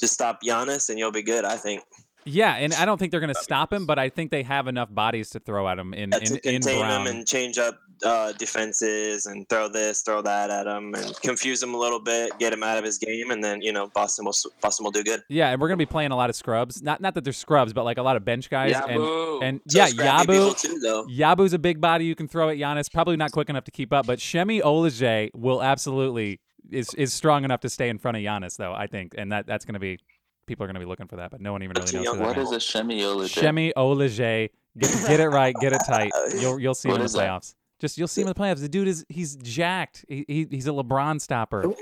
just 0.00 0.14
stop 0.14 0.42
Giannis 0.42 0.90
and 0.90 0.98
you'll 0.98 1.12
be 1.12 1.22
good. 1.22 1.44
I 1.44 1.56
think 1.56 1.82
Yeah, 2.28 2.54
and 2.54 2.72
I 2.74 2.84
don't 2.84 2.98
think 2.98 3.10
they're 3.10 3.20
going 3.20 3.34
to 3.34 3.42
stop 3.42 3.72
him, 3.72 3.86
but 3.86 3.98
I 3.98 4.08
think 4.08 4.30
they 4.30 4.42
have 4.42 4.66
enough 4.68 4.92
bodies 4.94 5.30
to 5.30 5.40
throw 5.40 5.68
at 5.68 5.78
him 5.78 5.94
in 5.94 6.10
Yeah, 6.12 6.18
in, 6.18 6.24
to 6.24 6.34
in 6.48 6.62
contain 6.62 6.80
Brown. 6.80 7.06
him 7.06 7.14
and 7.16 7.26
change 7.26 7.58
up 7.58 7.78
uh, 8.04 8.32
defenses 8.32 9.26
and 9.26 9.48
throw 9.48 9.68
this, 9.68 10.02
throw 10.02 10.22
that 10.22 10.50
at 10.50 10.66
him, 10.66 10.94
and 10.94 11.20
confuse 11.20 11.62
him 11.62 11.74
a 11.74 11.78
little 11.78 12.00
bit, 12.00 12.30
get 12.38 12.52
him 12.52 12.62
out 12.62 12.78
of 12.78 12.84
his 12.84 12.98
game, 12.98 13.30
and 13.30 13.42
then 13.42 13.60
you 13.62 13.72
know 13.72 13.88
Boston 13.88 14.24
will 14.24 14.34
Boston 14.60 14.84
will 14.84 14.90
do 14.92 15.02
good. 15.02 15.22
yeah, 15.28 15.50
and 15.50 15.60
we're 15.60 15.68
going 15.68 15.78
to 15.78 15.82
be 15.84 15.86
playing 15.90 16.10
a 16.12 16.16
lot 16.16 16.30
of 16.30 16.36
scrubs. 16.36 16.82
Not 16.82 17.00
not 17.00 17.14
that 17.14 17.24
they're 17.24 17.32
scrubs, 17.32 17.72
but 17.72 17.84
like 17.84 17.98
a 17.98 18.02
lot 18.02 18.16
of 18.16 18.24
bench 18.24 18.50
guys. 18.50 18.74
Yabu. 18.74 19.42
And 19.42 19.44
and 19.48 19.60
So 19.68 19.78
yeah, 19.78 19.86
scrappy 19.86 20.32
Yabu. 20.34 20.60
too. 20.60 21.06
Yabu's 21.10 21.52
a 21.52 21.58
big 21.58 21.80
body 21.80 22.04
you 22.04 22.14
can 22.14 22.28
throw 22.28 22.48
at 22.50 22.56
Giannis. 22.56 22.92
Probably 22.92 23.16
not 23.16 23.32
quick 23.32 23.48
enough 23.48 23.64
to 23.64 23.70
keep 23.70 23.92
up, 23.92 24.06
but 24.06 24.20
Semi 24.20 24.60
Ojeleye 24.60 25.30
will 25.34 25.62
absolutely 25.62 26.40
is 26.70 26.92
is 26.94 27.12
strong 27.12 27.44
enough 27.44 27.60
to 27.60 27.70
stay 27.70 27.88
in 27.88 27.98
front 27.98 28.16
of 28.16 28.22
Giannis, 28.22 28.56
though. 28.56 28.72
I 28.74 28.86
think, 28.86 29.14
and 29.16 29.32
that 29.32 29.46
that's 29.46 29.64
going 29.64 29.74
to 29.74 29.80
be 29.80 29.98
people 30.48 30.64
are 30.64 30.66
going 30.66 30.74
to 30.74 30.80
be 30.80 30.86
looking 30.86 31.06
for 31.06 31.16
that, 31.16 31.30
but 31.30 31.40
no 31.40 31.52
one 31.52 31.62
even 31.62 31.74
really 31.76 31.90
Too 31.90 31.98
knows 32.02 32.06
who 32.14 32.18
that 32.18 32.26
What 32.26 32.36
means. 32.36 32.52
a 32.52 32.56
Shemi 32.56 33.00
Olajuwon? 33.00 33.28
Semi 33.28 33.72
Ojeleye. 33.76 34.50
Get, 34.76 34.90
get 35.06 35.20
it 35.20 35.28
right, 35.28 35.54
get 35.60 35.72
it 35.72 35.80
tight. 35.86 36.10
You'll 36.40 36.58
you'll 36.58 36.74
see 36.74 36.88
him 36.88 36.96
in 36.96 37.00
the 37.00 37.04
is 37.06 37.12
that? 37.12 37.28
playoffs. 37.28 37.54
Just 37.80 37.98
you'll 37.98 38.08
see 38.08 38.22
him 38.22 38.28
in 38.28 38.34
the 38.34 38.40
playoffs. 38.40 38.60
The 38.60 38.68
dude 38.68 38.88
is 38.88 39.04
he's 39.08 39.36
jacked. 39.36 40.04
He, 40.08 40.24
he 40.28 40.46
he's 40.50 40.66
a 40.66 40.70
LeBron 40.70 41.20
stopper. 41.20 41.72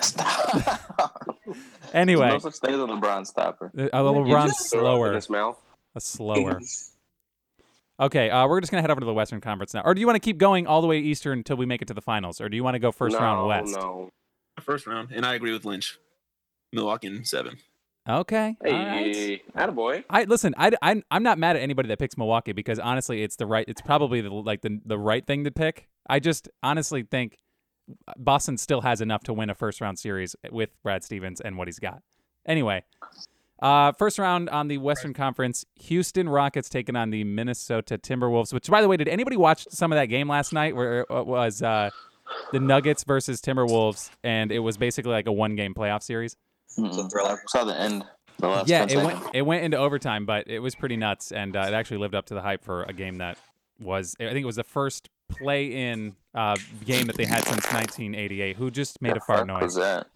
Stop. 0.00 1.26
Anyway, 1.92 2.28
no 2.28 2.38
such 2.38 2.56
thing 2.58 2.72
as 2.72 2.78
a 2.80 2.84
LeBron 2.84 3.26
stopper. 3.26 3.72
Uh, 3.76 3.82
He 3.82 3.88
LeBron's 3.88 4.52
just 4.52 4.70
threw 4.70 4.80
up 4.80 4.84
in 4.86 4.96
slower. 4.96 5.12
his 5.14 5.28
mouth. 5.28 5.58
A 5.96 6.00
slower. 6.00 6.60
Okay, 7.98 8.30
uh, 8.30 8.46
we're 8.46 8.60
just 8.60 8.70
gonna 8.70 8.80
head 8.80 8.92
over 8.92 9.00
to 9.00 9.04
the 9.06 9.12
Western 9.12 9.40
Conference 9.40 9.74
now. 9.74 9.82
Or 9.84 9.92
do 9.94 10.00
you 10.00 10.06
want 10.06 10.14
to 10.14 10.20
keep 10.20 10.38
going 10.38 10.68
all 10.68 10.80
the 10.82 10.86
way 10.86 10.98
Eastern 11.00 11.38
until 11.38 11.56
we 11.56 11.66
make 11.66 11.82
it 11.82 11.88
to 11.88 11.94
the 11.94 12.00
finals, 12.00 12.40
or 12.40 12.48
do 12.48 12.56
you 12.56 12.62
want 12.62 12.76
to 12.76 12.78
go 12.78 12.92
first 12.92 13.14
no, 13.14 13.18
round 13.20 13.46
West? 13.48 13.74
No. 13.74 14.10
First 14.60 14.86
round, 14.86 15.10
and 15.10 15.26
I 15.26 15.34
agree 15.34 15.52
with 15.52 15.64
Lynch. 15.64 15.98
Milwaukee 16.72 17.08
in 17.08 17.24
seven. 17.24 17.56
Okay. 18.18 18.56
all 18.64 18.72
right. 18.72 19.14
Hey, 19.14 19.42
attaboy. 19.56 20.04
I 20.10 20.24
listen. 20.24 20.54
I 20.58 20.72
I'm, 20.82 21.02
I'm 21.10 21.22
not 21.22 21.38
mad 21.38 21.56
at 21.56 21.62
anybody 21.62 21.88
that 21.88 21.98
picks 21.98 22.16
Milwaukee 22.16 22.52
because 22.52 22.78
honestly, 22.78 23.22
it's 23.22 23.36
the 23.36 23.46
right. 23.46 23.64
It's 23.68 23.80
probably 23.80 24.20
the 24.20 24.30
like 24.30 24.62
the 24.62 24.80
the 24.84 24.98
right 24.98 25.26
thing 25.26 25.44
to 25.44 25.50
pick. 25.50 25.88
I 26.08 26.18
just 26.18 26.48
honestly 26.62 27.02
think 27.02 27.38
Boston 28.16 28.58
still 28.58 28.80
has 28.80 29.00
enough 29.00 29.22
to 29.24 29.32
win 29.32 29.50
a 29.50 29.54
first 29.54 29.80
round 29.80 29.98
series 29.98 30.34
with 30.50 30.70
Brad 30.82 31.04
Stevens 31.04 31.40
and 31.40 31.56
what 31.56 31.68
he's 31.68 31.78
got. 31.78 32.02
Anyway, 32.46 32.84
uh, 33.62 33.92
first 33.92 34.18
round 34.18 34.48
on 34.48 34.68
the 34.68 34.78
Western 34.78 35.12
Conference, 35.12 35.64
Houston 35.76 36.28
Rockets 36.28 36.68
taking 36.68 36.96
on 36.96 37.10
the 37.10 37.24
Minnesota 37.24 37.98
Timberwolves. 37.98 38.52
Which, 38.52 38.68
by 38.68 38.82
the 38.82 38.88
way, 38.88 38.96
did 38.96 39.08
anybody 39.08 39.36
watch 39.36 39.66
some 39.70 39.92
of 39.92 39.96
that 39.96 40.06
game 40.06 40.28
last 40.28 40.52
night 40.52 40.74
where 40.74 41.00
it 41.00 41.26
was 41.26 41.62
uh, 41.62 41.90
the 42.52 42.60
Nuggets 42.60 43.04
versus 43.04 43.40
Timberwolves, 43.40 44.10
and 44.24 44.50
it 44.50 44.60
was 44.60 44.76
basically 44.76 45.12
like 45.12 45.26
a 45.26 45.32
one 45.32 45.56
game 45.56 45.74
playoff 45.74 46.02
series? 46.02 46.36
Thriller. 46.74 47.32
I 47.32 47.36
saw 47.48 47.64
the 47.64 47.78
end. 47.78 48.04
The 48.38 48.48
last 48.48 48.68
yeah, 48.68 48.86
10 48.86 48.98
it 48.98 49.04
went 49.04 49.22
it 49.34 49.42
went 49.42 49.64
into 49.64 49.76
overtime, 49.76 50.24
but 50.24 50.48
it 50.48 50.60
was 50.60 50.74
pretty 50.74 50.96
nuts, 50.96 51.30
and 51.30 51.54
uh, 51.54 51.64
it 51.68 51.74
actually 51.74 51.98
lived 51.98 52.14
up 52.14 52.26
to 52.26 52.34
the 52.34 52.40
hype 52.40 52.64
for 52.64 52.84
a 52.84 52.92
game 52.92 53.18
that 53.18 53.38
was. 53.78 54.14
I 54.18 54.24
think 54.28 54.38
it 54.38 54.46
was 54.46 54.56
the 54.56 54.64
first 54.64 55.08
play-in 55.28 56.16
uh, 56.34 56.56
game 56.84 57.06
that 57.06 57.16
they 57.16 57.26
had 57.26 57.44
since 57.44 57.64
1988. 57.72 58.56
Who 58.56 58.70
just 58.70 59.00
made 59.02 59.16
a 59.16 59.20
fart 59.20 59.46
Fuck 59.46 59.60
was 59.60 59.76
noise? 59.76 59.84
that? 59.84 60.06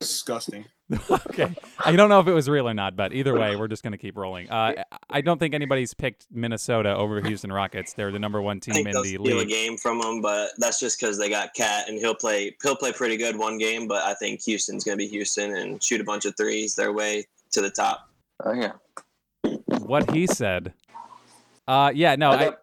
Disgusting. 0.00 0.64
okay, 1.10 1.54
I 1.84 1.96
don't 1.96 2.08
know 2.08 2.20
if 2.20 2.26
it 2.26 2.32
was 2.32 2.48
real 2.48 2.68
or 2.68 2.74
not, 2.74 2.96
but 2.96 3.12
either 3.12 3.34
way, 3.38 3.56
we're 3.56 3.68
just 3.68 3.82
gonna 3.82 3.96
keep 3.96 4.16
rolling. 4.16 4.50
Uh, 4.50 4.82
I 5.08 5.20
don't 5.20 5.38
think 5.38 5.54
anybody's 5.54 5.94
picked 5.94 6.26
Minnesota 6.30 6.94
over 6.94 7.20
Houston 7.20 7.52
Rockets. 7.52 7.94
They're 7.94 8.10
the 8.12 8.18
number 8.18 8.42
one 8.42 8.58
I 8.58 8.60
team 8.60 8.74
think 8.74 8.88
in 8.88 8.92
they'll 8.92 9.02
the 9.02 9.08
steal 9.10 9.38
a 9.38 9.40
league. 9.40 9.48
game 9.48 9.76
from 9.76 10.00
them, 10.00 10.20
but 10.20 10.50
that's 10.58 10.78
just 10.80 11.00
because 11.00 11.18
they 11.18 11.30
got 11.30 11.54
Cat 11.54 11.88
and 11.88 11.98
he'll 11.98 12.14
play 12.14 12.56
he'll 12.62 12.76
play 12.76 12.92
pretty 12.92 13.16
good 13.16 13.36
one 13.36 13.58
game. 13.58 13.88
But 13.88 14.02
I 14.04 14.14
think 14.14 14.42
Houston's 14.42 14.84
gonna 14.84 14.96
be 14.96 15.06
Houston 15.08 15.56
and 15.56 15.82
shoot 15.82 16.00
a 16.00 16.04
bunch 16.04 16.24
of 16.24 16.36
threes 16.36 16.74
their 16.74 16.92
way 16.92 17.26
to 17.52 17.62
the 17.62 17.70
top. 17.70 18.08
Oh 18.44 18.52
yeah. 18.52 18.72
What 19.80 20.10
he 20.10 20.26
said. 20.26 20.74
Uh, 21.66 21.92
yeah, 21.94 22.16
no, 22.16 22.30
I 22.30 22.34
I, 22.34 22.44
got, 22.46 22.58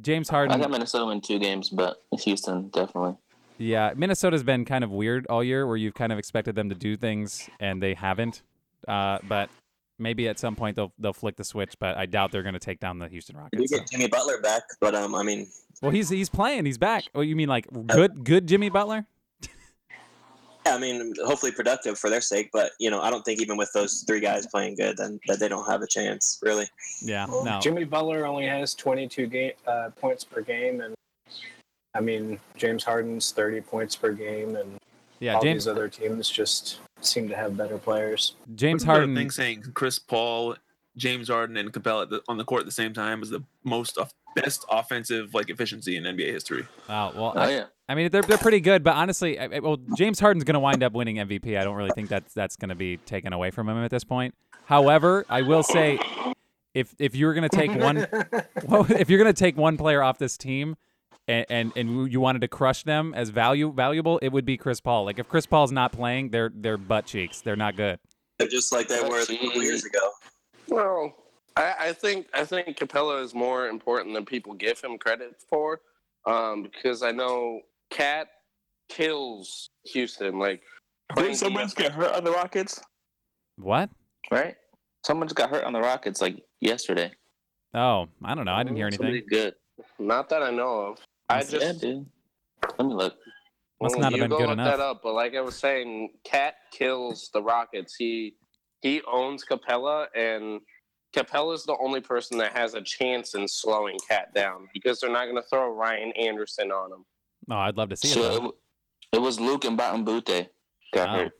James 0.00 0.30
I 0.30 0.46
got 0.46 0.70
Minnesota 0.70 1.10
in 1.10 1.20
two 1.20 1.38
games, 1.38 1.68
but 1.70 2.02
Houston 2.20 2.68
definitely. 2.68 3.16
Yeah, 3.58 3.92
Minnesota's 3.96 4.42
been 4.42 4.64
kind 4.64 4.84
of 4.84 4.90
weird 4.90 5.26
all 5.28 5.42
year, 5.42 5.66
where 5.66 5.76
you've 5.76 5.94
kind 5.94 6.12
of 6.12 6.18
expected 6.18 6.54
them 6.54 6.68
to 6.68 6.74
do 6.74 6.96
things 6.96 7.48
and 7.60 7.82
they 7.82 7.94
haven't. 7.94 8.42
Uh, 8.86 9.18
but 9.28 9.50
maybe 9.98 10.28
at 10.28 10.38
some 10.38 10.54
point 10.54 10.76
they'll 10.76 10.92
they'll 10.98 11.12
flick 11.12 11.36
the 11.36 11.44
switch. 11.44 11.74
But 11.80 11.96
I 11.96 12.06
doubt 12.06 12.30
they're 12.32 12.42
going 12.44 12.52
to 12.54 12.60
take 12.60 12.78
down 12.80 12.98
the 12.98 13.08
Houston 13.08 13.36
Rockets. 13.36 13.58
We 13.58 13.64
Rockets. 13.76 13.90
get 13.90 13.98
Jimmy 13.98 14.08
Butler 14.08 14.40
back, 14.40 14.62
but 14.80 14.94
um, 14.94 15.14
I 15.14 15.22
mean, 15.24 15.48
Well, 15.82 15.90
he's 15.90 16.08
he's 16.08 16.28
playing. 16.28 16.64
He's 16.66 16.78
back. 16.78 17.04
Oh, 17.14 17.20
you 17.20 17.34
mean 17.36 17.48
like 17.48 17.66
good 17.86 18.24
good 18.24 18.46
Jimmy 18.46 18.70
Butler? 18.70 19.06
yeah, 20.66 20.74
I 20.74 20.78
mean, 20.78 21.14
hopefully 21.24 21.50
productive 21.52 21.98
for 21.98 22.10
their 22.10 22.20
sake. 22.20 22.50
But 22.52 22.72
you 22.78 22.90
know, 22.90 23.00
I 23.00 23.10
don't 23.10 23.24
think 23.24 23.40
even 23.40 23.56
with 23.56 23.72
those 23.72 24.04
three 24.06 24.20
guys 24.20 24.46
playing 24.46 24.76
good, 24.76 24.96
then 24.96 25.18
that 25.26 25.40
they 25.40 25.48
don't 25.48 25.68
have 25.68 25.82
a 25.82 25.86
chance 25.88 26.38
really. 26.42 26.66
Yeah, 27.02 27.26
no. 27.26 27.58
Jimmy 27.60 27.84
Butler 27.84 28.26
only 28.26 28.46
has 28.46 28.74
22 28.74 29.26
game, 29.26 29.52
uh, 29.66 29.90
points 29.96 30.22
per 30.24 30.42
game, 30.42 30.80
and 30.80 30.94
I 31.94 32.00
mean 32.00 32.38
James 32.56 32.84
Harden's 32.84 33.30
30 33.32 33.60
points 33.62 33.96
per 33.96 34.12
game, 34.12 34.56
and 34.56 34.78
Yeah, 35.20 35.34
all 35.36 35.42
James 35.42 35.64
these 35.64 35.68
other 35.70 35.88
teams 35.88 36.28
just 36.30 36.80
seem 37.00 37.28
to 37.28 37.36
have 37.36 37.56
better 37.56 37.78
players. 37.78 38.34
James 38.54 38.82
Wasn't 38.82 38.86
there 38.88 38.96
Harden. 38.96 39.14
thing 39.16 39.30
saying 39.30 39.62
Chris 39.74 39.98
Paul, 39.98 40.56
James 40.96 41.28
Harden, 41.28 41.56
and 41.56 41.72
Capela 41.72 42.20
on 42.28 42.36
the 42.38 42.44
court 42.44 42.60
at 42.60 42.66
the 42.66 42.72
same 42.72 42.92
time 42.92 43.22
is 43.22 43.30
the 43.30 43.42
most 43.64 43.98
off- 43.98 44.12
best 44.36 44.64
offensive 44.70 45.34
like 45.34 45.50
efficiency 45.50 45.96
in 45.96 46.04
NBA 46.04 46.30
history. 46.32 46.66
Wow. 46.88 47.12
well, 47.14 47.32
Oh 47.34 47.40
I, 47.40 47.50
yeah. 47.50 47.64
I 47.88 47.94
mean 47.94 48.10
they're 48.10 48.22
they're 48.22 48.36
pretty 48.38 48.60
good, 48.60 48.84
but 48.84 48.94
honestly, 48.94 49.38
I, 49.38 49.44
I- 49.46 49.58
well 49.60 49.78
James 49.96 50.20
Harden's 50.20 50.44
going 50.44 50.54
to 50.54 50.60
wind 50.60 50.82
up 50.82 50.92
winning 50.92 51.16
MVP. 51.16 51.58
I 51.58 51.64
don't 51.64 51.76
really 51.76 51.92
think 51.94 52.08
that's 52.08 52.34
that's 52.34 52.56
going 52.56 52.68
to 52.68 52.74
be 52.74 52.98
taken 52.98 53.32
away 53.32 53.50
from 53.50 53.68
him 53.68 53.78
at 53.78 53.90
this 53.90 54.04
point. 54.04 54.34
However, 54.66 55.24
I 55.30 55.42
will 55.42 55.62
say, 55.62 55.98
if 56.74 56.94
if 56.98 57.14
you're 57.16 57.32
going 57.32 57.48
to 57.48 57.56
take 57.56 57.72
one, 57.74 58.06
well, 58.66 58.86
if 58.90 59.08
you're 59.08 59.18
going 59.22 59.32
to 59.32 59.38
take 59.38 59.56
one 59.56 59.76
player 59.78 60.02
off 60.02 60.18
this 60.18 60.36
team. 60.36 60.76
And, 61.28 61.46
and 61.50 61.72
and 61.76 62.10
you 62.10 62.20
wanted 62.20 62.40
to 62.40 62.48
crush 62.48 62.84
them 62.84 63.12
as 63.14 63.28
value 63.28 63.70
valuable, 63.70 64.18
it 64.22 64.30
would 64.30 64.46
be 64.46 64.56
Chris 64.56 64.80
Paul. 64.80 65.04
Like 65.04 65.18
if 65.18 65.28
Chris 65.28 65.44
Paul's 65.44 65.70
not 65.70 65.92
playing, 65.92 66.30
they're 66.30 66.50
they're 66.54 66.78
butt 66.78 67.04
cheeks. 67.04 67.42
They're 67.42 67.54
not 67.54 67.76
good. 67.76 68.00
They're 68.38 68.48
just 68.48 68.72
like 68.72 68.88
they 68.88 69.00
were 69.02 69.20
a 69.20 69.26
couple 69.26 69.62
years 69.62 69.84
ago. 69.84 70.10
Well, 70.68 71.14
I, 71.56 71.74
I 71.78 71.92
think 71.92 72.28
I 72.32 72.44
think 72.44 72.68
Capela 72.78 73.22
is 73.22 73.34
more 73.34 73.68
important 73.68 74.14
than 74.14 74.24
people 74.24 74.54
give 74.54 74.80
him 74.80 74.96
credit 74.96 75.36
for, 75.50 75.80
um, 76.24 76.62
because 76.62 77.02
I 77.02 77.10
know 77.10 77.60
Cat 77.90 78.28
kills 78.88 79.68
Houston. 79.84 80.38
Like 80.38 80.62
Didn't 81.14 81.34
someone 81.34 81.64
defense- 81.68 81.74
get 81.74 81.92
hurt 81.92 82.14
on 82.14 82.24
the 82.24 82.30
Rockets? 82.32 82.80
What? 83.56 83.90
Right? 84.30 84.56
Someone 85.04 85.28
just 85.28 85.36
got 85.36 85.50
hurt 85.50 85.64
on 85.64 85.72
the 85.74 85.80
Rockets 85.80 86.20
like 86.22 86.42
yesterday. 86.60 87.12
Oh, 87.74 88.08
I 88.24 88.34
don't 88.34 88.46
know. 88.46 88.54
I 88.54 88.62
didn't 88.62 88.76
hear 88.76 88.90
Somebody 88.90 89.18
anything. 89.18 89.28
good. 89.28 89.54
Not 89.98 90.28
that 90.30 90.42
I 90.42 90.50
know 90.50 90.80
of. 90.80 90.98
I 91.28 91.40
just 91.42 91.52
yeah, 91.52 91.72
dude. 91.72 92.06
Let 92.78 92.86
me 92.88 92.94
look. 92.94 93.14
Must 93.80 93.94
Well, 93.94 94.00
not 94.00 94.12
have 94.12 94.16
you 94.18 94.22
been 94.24 94.30
go 94.30 94.38
good 94.38 94.44
look 94.48 94.52
enough. 94.54 94.76
that 94.76 94.80
up. 94.80 95.00
But 95.02 95.14
like 95.14 95.34
I 95.34 95.40
was 95.40 95.56
saying, 95.56 96.10
Cat 96.24 96.54
kills 96.72 97.30
the 97.32 97.42
Rockets. 97.42 97.94
He 97.96 98.34
he 98.80 99.02
owns 99.10 99.44
Capela, 99.44 100.06
and 100.16 100.60
Capela's 101.14 101.64
the 101.64 101.76
only 101.80 102.00
person 102.00 102.38
that 102.38 102.52
has 102.56 102.74
a 102.74 102.80
chance 102.82 103.34
in 103.34 103.46
slowing 103.48 103.96
Cat 104.08 104.32
down 104.34 104.68
because 104.74 105.00
they're 105.00 105.10
not 105.12 105.24
going 105.24 105.36
to 105.36 105.42
throw 105.48 105.70
Ryan 105.72 106.12
Anderson 106.12 106.70
on 106.70 106.92
him. 106.92 107.04
Oh, 107.50 107.56
I'd 107.56 107.76
love 107.76 107.88
to 107.90 107.96
see 107.96 108.08
it. 108.08 108.12
So 108.14 108.20
Though. 108.22 108.46
it, 108.48 108.54
it 109.14 109.18
was 109.20 109.38
Luc 109.40 109.62
Mbah 109.62 109.94
a 109.94 109.98
Moute. 109.98 110.48
got 110.92 111.08
Oh. 111.08 111.12
hurt. 111.24 111.32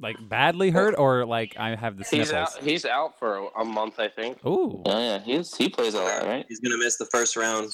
Like 0.00 0.16
badly 0.28 0.70
hurt, 0.70 0.96
or 0.98 1.24
like 1.24 1.54
I 1.58 1.76
have 1.76 1.96
the 1.96 2.04
He's 2.04 2.32
out. 2.32 2.56
He's 2.62 2.84
out 2.84 3.16
for 3.18 3.36
a, 3.36 3.60
a 3.60 3.64
month, 3.64 4.00
I 4.00 4.08
think. 4.08 4.44
Ooh. 4.44 4.82
Oh 4.84 4.98
yeah, 4.98 5.20
he's 5.20 5.54
he 5.54 5.68
plays 5.68 5.94
a 5.94 6.00
lot, 6.02 6.24
right? 6.24 6.44
He's 6.48 6.58
gonna 6.60 6.76
miss 6.78 6.96
the 6.98 7.06
first 7.06 7.36
round. 7.36 7.70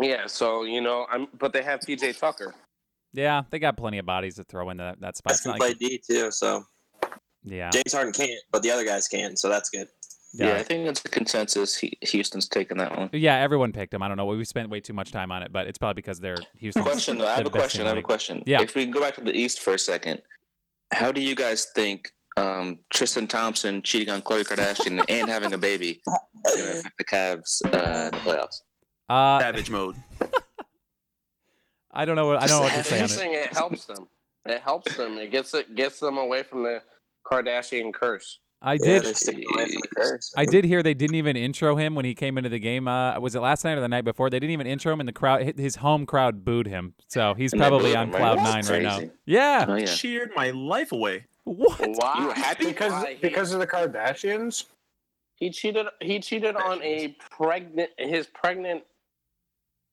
Yeah. 0.00 0.26
So 0.26 0.64
you 0.64 0.80
know, 0.80 1.06
I'm. 1.10 1.28
But 1.38 1.52
they 1.52 1.62
have 1.62 1.80
PJ 1.80 2.18
Tucker. 2.18 2.54
Yeah, 3.12 3.42
they 3.50 3.58
got 3.58 3.76
plenty 3.76 3.98
of 3.98 4.06
bodies 4.06 4.34
to 4.36 4.44
throw 4.44 4.68
into 4.70 4.84
that, 4.84 5.00
that 5.00 5.16
spot. 5.16 5.32
It's 5.32 5.42
He 5.42 5.48
not 5.48 5.58
play 5.58 5.68
like- 5.68 5.78
D 5.78 6.00
too, 6.06 6.30
so 6.30 6.64
yeah. 7.42 7.70
James 7.70 7.92
Harden 7.92 8.12
can't, 8.12 8.30
but 8.52 8.62
the 8.62 8.70
other 8.70 8.84
guys 8.84 9.08
can, 9.08 9.34
so 9.36 9.48
that's 9.48 9.70
good. 9.70 9.88
Yeah, 10.34 10.48
Yeah. 10.48 10.54
I 10.56 10.62
think 10.62 10.86
it's 10.86 11.02
a 11.02 11.08
consensus. 11.08 11.74
He, 11.74 11.96
Houston's 12.02 12.48
taking 12.48 12.76
that 12.76 12.96
one. 12.96 13.08
Yeah, 13.14 13.36
everyone 13.36 13.72
picked 13.72 13.94
him. 13.94 14.02
I 14.02 14.08
don't 14.08 14.18
know. 14.18 14.26
We 14.26 14.44
spent 14.44 14.68
way 14.68 14.80
too 14.80 14.92
much 14.92 15.10
time 15.10 15.32
on 15.32 15.42
it, 15.42 15.50
but 15.52 15.66
it's 15.66 15.78
probably 15.78 15.94
because 15.94 16.20
they're 16.20 16.36
Houston. 16.58 16.82
Question. 16.82 17.16
though, 17.16 17.26
I 17.26 17.36
have 17.36 17.46
a 17.46 17.50
question. 17.50 17.86
I 17.86 17.88
have 17.88 17.98
a 17.98 18.02
question. 18.02 18.42
Yeah. 18.44 18.60
If 18.60 18.74
we 18.74 18.84
can 18.84 18.92
go 18.92 19.00
back 19.00 19.14
to 19.14 19.22
the 19.22 19.34
East 19.34 19.60
for 19.60 19.72
a 19.72 19.78
second, 19.78 20.20
how 20.92 21.10
do 21.10 21.22
you 21.22 21.34
guys 21.34 21.66
think 21.74 22.10
um, 22.36 22.78
Tristan 22.92 23.26
Thompson 23.26 23.80
cheating 23.80 24.10
on 24.12 24.20
Khloe 24.20 24.44
Kardashian 24.44 25.02
and 25.08 25.28
having 25.30 25.54
a 25.54 25.58
baby 25.58 26.02
is 26.46 26.54
going 26.54 26.72
to 26.72 26.78
affect 26.80 26.98
the 26.98 27.04
Cavs 27.04 27.62
uh, 27.64 28.06
in 28.06 28.10
the 28.10 28.18
playoffs? 28.18 28.60
Uh, 29.08 29.40
Savage 29.40 29.70
mode. 29.70 29.96
I 31.90 32.04
don't 32.04 32.16
know 32.16 32.26
what 32.26 32.42
I 32.42 32.46
don't 32.46 32.58
know 32.60 32.62
what 32.64 32.74
to 32.74 32.84
say 32.84 32.96
on 32.96 33.02
I'm 33.02 33.04
it. 33.06 33.08
saying 33.10 33.34
it 33.34 33.52
helps 33.56 33.86
them. 33.86 34.06
It 34.46 34.60
helps 34.60 34.96
them. 34.96 35.18
It 35.18 35.30
gets 35.30 35.54
it 35.54 35.74
gets 35.74 35.98
them 36.00 36.18
away 36.18 36.42
from 36.42 36.62
the 36.62 36.82
Kardashian 37.26 37.92
curse. 37.92 38.38
I 38.60 38.76
did. 38.76 39.04
they're 39.04 39.14
sticking 39.14 39.44
away 39.54 39.66
from 39.66 39.80
the 39.82 39.88
curse. 39.96 40.32
I 40.36 40.44
did 40.44 40.64
hear 40.64 40.82
they 40.82 40.94
didn't 40.94 41.14
even 41.16 41.36
intro 41.36 41.76
him 41.76 41.94
when 41.94 42.04
he 42.04 42.14
came 42.14 42.36
into 42.38 42.50
the 42.50 42.58
game. 42.58 42.88
Uh, 42.88 43.18
was 43.20 43.34
it 43.36 43.40
last 43.40 43.64
night 43.64 43.78
or 43.78 43.80
the 43.80 43.88
night 43.88 44.04
before? 44.04 44.30
They 44.30 44.40
didn't 44.40 44.52
even 44.52 44.66
intro 44.66 44.92
him, 44.92 44.98
and 45.00 45.08
the 45.08 45.12
crowd, 45.12 45.58
his 45.58 45.76
home 45.76 46.06
crowd, 46.06 46.44
booed 46.44 46.66
him. 46.66 46.94
So 47.06 47.34
he's 47.34 47.52
And 47.52 47.60
probably 47.60 47.94
on 47.94 48.08
him, 48.08 48.12
right? 48.14 48.18
cloud 48.18 48.38
That's 48.38 48.68
nine 48.68 48.84
right 48.84 49.04
now. 49.04 49.10
Yeah. 49.26 49.64
Oh 49.68 49.76
yeah. 49.76 49.86
Cheered 49.86 50.32
my 50.34 50.50
life 50.50 50.92
away. 50.92 51.24
What? 51.44 51.78
Why? 51.80 52.14
You 52.18 52.30
happy? 52.32 52.66
Because 52.66 52.92
Why? 52.92 53.16
Because 53.22 53.52
of 53.52 53.60
the 53.60 53.66
Kardashians. 53.66 54.64
he 55.36 55.50
cheated. 55.50 55.86
He 56.00 56.18
cheated 56.20 56.56
on 56.56 56.82
a 56.82 57.16
pregnant 57.30 57.90
his 57.96 58.26
pregnant 58.26 58.82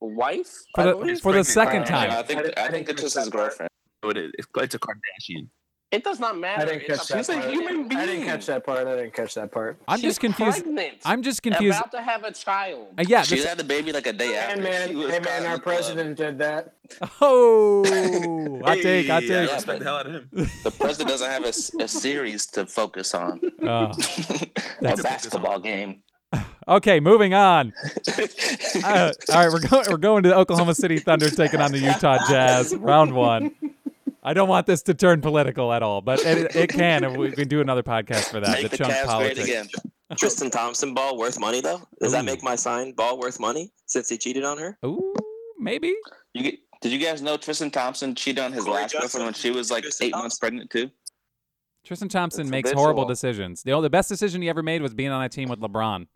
wife. 0.05 0.51
For 0.75 0.83
the 0.83 0.91
believe. 0.95 1.19
for 1.21 1.33
the 1.33 1.43
second 1.43 1.83
Uh, 1.83 1.85
time. 1.85 2.11
I 2.11 2.23
think 2.23 2.39
I 2.39 2.43
didn't- 2.43 2.59
I 2.59 2.65
I 2.65 2.69
think 2.71 2.89
it's 2.89 3.01
just 3.01 3.17
his 3.17 3.29
girlfriend. 3.29 3.69
So 4.03 4.09
it 4.11 4.17
is. 4.17 4.31
It's, 4.37 4.47
it's 4.57 4.75
a 4.75 4.79
Kardashian. 4.79 5.47
It 5.91 6.03
does 6.03 6.19
not 6.19 6.37
matter. 6.37 6.63
I 6.63 6.65
didn't 6.65 6.81
catch 6.87 6.97
It's 6.97 7.07
that 7.09 7.17
She's 7.19 7.29
a 7.29 7.49
human 7.49 7.87
being. 7.87 8.01
I 8.01 8.05
didn't 8.05 8.25
catch 8.25 8.47
that 8.47 8.65
part. 8.65 8.85
I 8.87 8.95
didn't 8.97 9.13
catch 9.13 9.35
that 9.35 9.51
part. 9.51 9.79
I'm 9.87 9.97
She's 9.99 10.03
just 10.09 10.19
confused. 10.19 10.63
Pregnant. 10.63 10.97
I'm 11.05 11.21
just 11.21 11.41
confused. 11.43 11.77
About 11.79 11.91
to 11.91 12.01
have 12.01 12.23
a 12.25 12.31
child. 12.33 12.87
Uh, 12.97 13.03
yeah. 13.07 13.21
She 13.21 13.37
had 13.39 13.57
the 13.57 13.63
baby 13.63 13.93
like 13.93 14.07
a 14.07 14.11
day 14.11 14.29
Hey 14.33 14.35
after. 14.37 14.61
man, 14.61 14.89
She 14.89 14.93
hey 14.95 15.09
caught 15.11 15.23
man, 15.23 15.45
our 15.45 15.55
the 15.57 15.61
club. 15.61 15.75
president 15.75 16.17
did 16.17 16.37
that. 16.39 16.73
oh, 17.21 18.61
I 18.65 18.81
take, 18.81 19.09
I 19.09 19.21
Hey, 19.21 19.27
take. 19.27 19.49
I 19.49 19.53
respect 19.53 19.79
the 19.79 19.85
hell 19.85 19.95
out 19.97 20.07
of 20.07 20.13
him. 20.13 20.49
The 20.63 20.71
president 20.71 21.09
doesn't 21.09 21.29
have 21.29 21.45
a 21.45 21.87
series 21.87 22.45
to 22.47 22.65
focus 22.65 23.13
on. 23.13 23.39
Oh. 23.61 23.91
a 24.81 24.97
basketball 24.97 25.59
game. 25.59 26.01
Okay, 26.67 26.99
moving 26.99 27.33
on. 27.33 27.73
Uh, 28.83 29.11
all 29.29 29.35
right, 29.35 29.51
we're 29.51 29.65
going. 29.67 29.85
We're 29.89 29.97
going 29.97 30.21
to 30.23 30.29
the 30.29 30.35
Oklahoma 30.35 30.75
City 30.75 30.99
Thunder 30.99 31.29
taking 31.29 31.61
on 31.61 31.71
the 31.71 31.79
Utah 31.79 32.17
Jazz, 32.27 32.75
round 32.75 33.13
one. 33.13 33.55
I 34.21 34.33
don't 34.33 34.49
want 34.49 34.67
this 34.67 34.81
to 34.83 34.93
turn 34.93 35.21
political 35.21 35.71
at 35.71 35.81
all, 35.81 36.01
but 36.01 36.19
it, 36.25 36.55
it 36.55 36.69
can. 36.69 37.03
and 37.05 37.15
We 37.17 37.31
can 37.31 37.47
do 37.47 37.61
another 37.61 37.83
podcast 37.83 38.25
for 38.31 38.39
that. 38.41 38.49
Make 38.61 38.63
the 38.63 38.69
the 38.69 38.77
chunk 38.77 38.93
Cavs 38.93 39.05
politics. 39.05 39.39
great 39.39 39.49
again. 39.49 39.67
Tristan 40.17 40.51
Thompson 40.51 40.93
ball 40.93 41.17
worth 41.17 41.39
money 41.39 41.61
though? 41.61 41.81
Does 42.01 42.11
Ooh. 42.11 42.17
that 42.17 42.25
make 42.25 42.43
my 42.43 42.55
sign 42.55 42.91
ball 42.91 43.17
worth 43.17 43.39
money 43.39 43.71
since 43.85 44.09
he 44.09 44.17
cheated 44.17 44.43
on 44.43 44.57
her? 44.57 44.77
Ooh, 44.85 45.13
maybe. 45.57 45.95
You 46.33 46.43
get, 46.43 46.55
did 46.81 46.91
you 46.91 46.99
guys 46.99 47.21
know 47.21 47.37
Tristan 47.37 47.71
Thompson 47.71 48.13
cheated 48.13 48.43
on 48.43 48.51
his 48.51 48.65
Corey 48.65 48.81
last 48.81 48.93
girlfriend 48.99 49.25
when 49.25 49.33
she 49.33 49.51
was 49.51 49.71
like 49.71 49.83
Tristan 49.83 50.07
eight 50.07 50.11
months 50.11 50.37
pregnant 50.37 50.69
too? 50.69 50.89
Tristan 51.85 52.09
Thompson 52.09 52.41
It's 52.41 52.49
makes 52.51 52.69
habitual. 52.69 52.83
horrible 52.83 53.05
decisions. 53.05 53.63
The, 53.63 53.79
the 53.79 53.89
best 53.89 54.09
decision 54.09 54.41
he 54.41 54.49
ever 54.49 54.63
made 54.63 54.81
was 54.81 54.93
being 54.93 55.11
on 55.11 55.23
a 55.23 55.29
team 55.29 55.49
with 55.49 55.59
LeBron. 55.59 56.07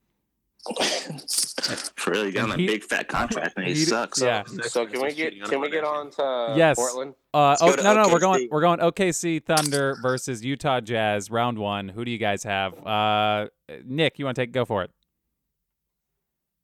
For 1.95 2.11
real, 2.11 2.31
got 2.31 2.45
him 2.45 2.51
a 2.51 2.57
big 2.57 2.83
fat 2.83 3.07
contract 3.07 3.53
and 3.57 3.65
he, 3.67 3.73
he- 3.73 3.79
sucks. 3.85 4.21
yeah. 4.21 4.43
So 4.63 4.85
can 4.85 5.01
we 5.01 5.13
get 5.13 5.33
can 5.45 5.61
we 5.61 5.69
get 5.69 5.83
on 5.83 6.11
to 6.11 6.53
Yes. 6.57 6.77
Portland? 6.77 7.15
Uh, 7.33 7.55
oh 7.61 7.69
go 7.71 7.75
to 7.77 7.83
no, 7.83 7.93
no, 8.03 8.09
we're 8.11 8.19
going 8.19 8.41
OKC. 8.43 8.49
we're 8.51 8.61
going 8.61 8.79
OKC 8.79 9.43
Thunder 9.43 9.97
versus 10.01 10.43
Utah 10.43 10.79
Jazz, 10.81 11.29
round 11.31 11.57
one. 11.57 11.89
Who 11.89 12.03
do 12.05 12.11
you 12.11 12.17
guys 12.17 12.43
have? 12.43 12.73
Uh, 12.85 13.47
Nick, 13.85 14.19
you 14.19 14.25
want 14.25 14.35
to 14.35 14.41
take 14.41 14.51
go 14.51 14.65
for 14.65 14.83
it? 14.83 14.91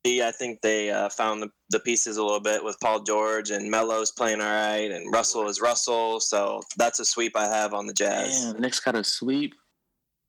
I 0.08 0.32
think 0.32 0.62
they 0.62 0.92
uh, 0.92 1.10
found 1.10 1.42
the, 1.42 1.50
the 1.72 1.80
pieces 1.80 2.18
a 2.18 2.24
little 2.24 2.40
bit 2.40 2.64
with 2.64 2.78
Paul 2.80 3.02
George 3.02 3.50
and 3.50 3.72
Melo's 3.72 4.12
playing 4.12 4.40
all 4.40 4.46
right, 4.46 4.92
and 4.92 5.12
Russell 5.12 5.48
is 5.48 5.60
Russell. 5.60 6.20
So 6.20 6.62
that's 6.78 7.00
a 7.00 7.06
sweep 7.06 7.36
I 7.36 7.48
have 7.48 7.74
on 7.74 7.88
the 7.88 7.94
Jazz. 7.94 8.52
Damn, 8.54 8.62
Nick's 8.62 8.80
got 8.80 8.96
a 8.96 9.04
sweep. 9.04 9.56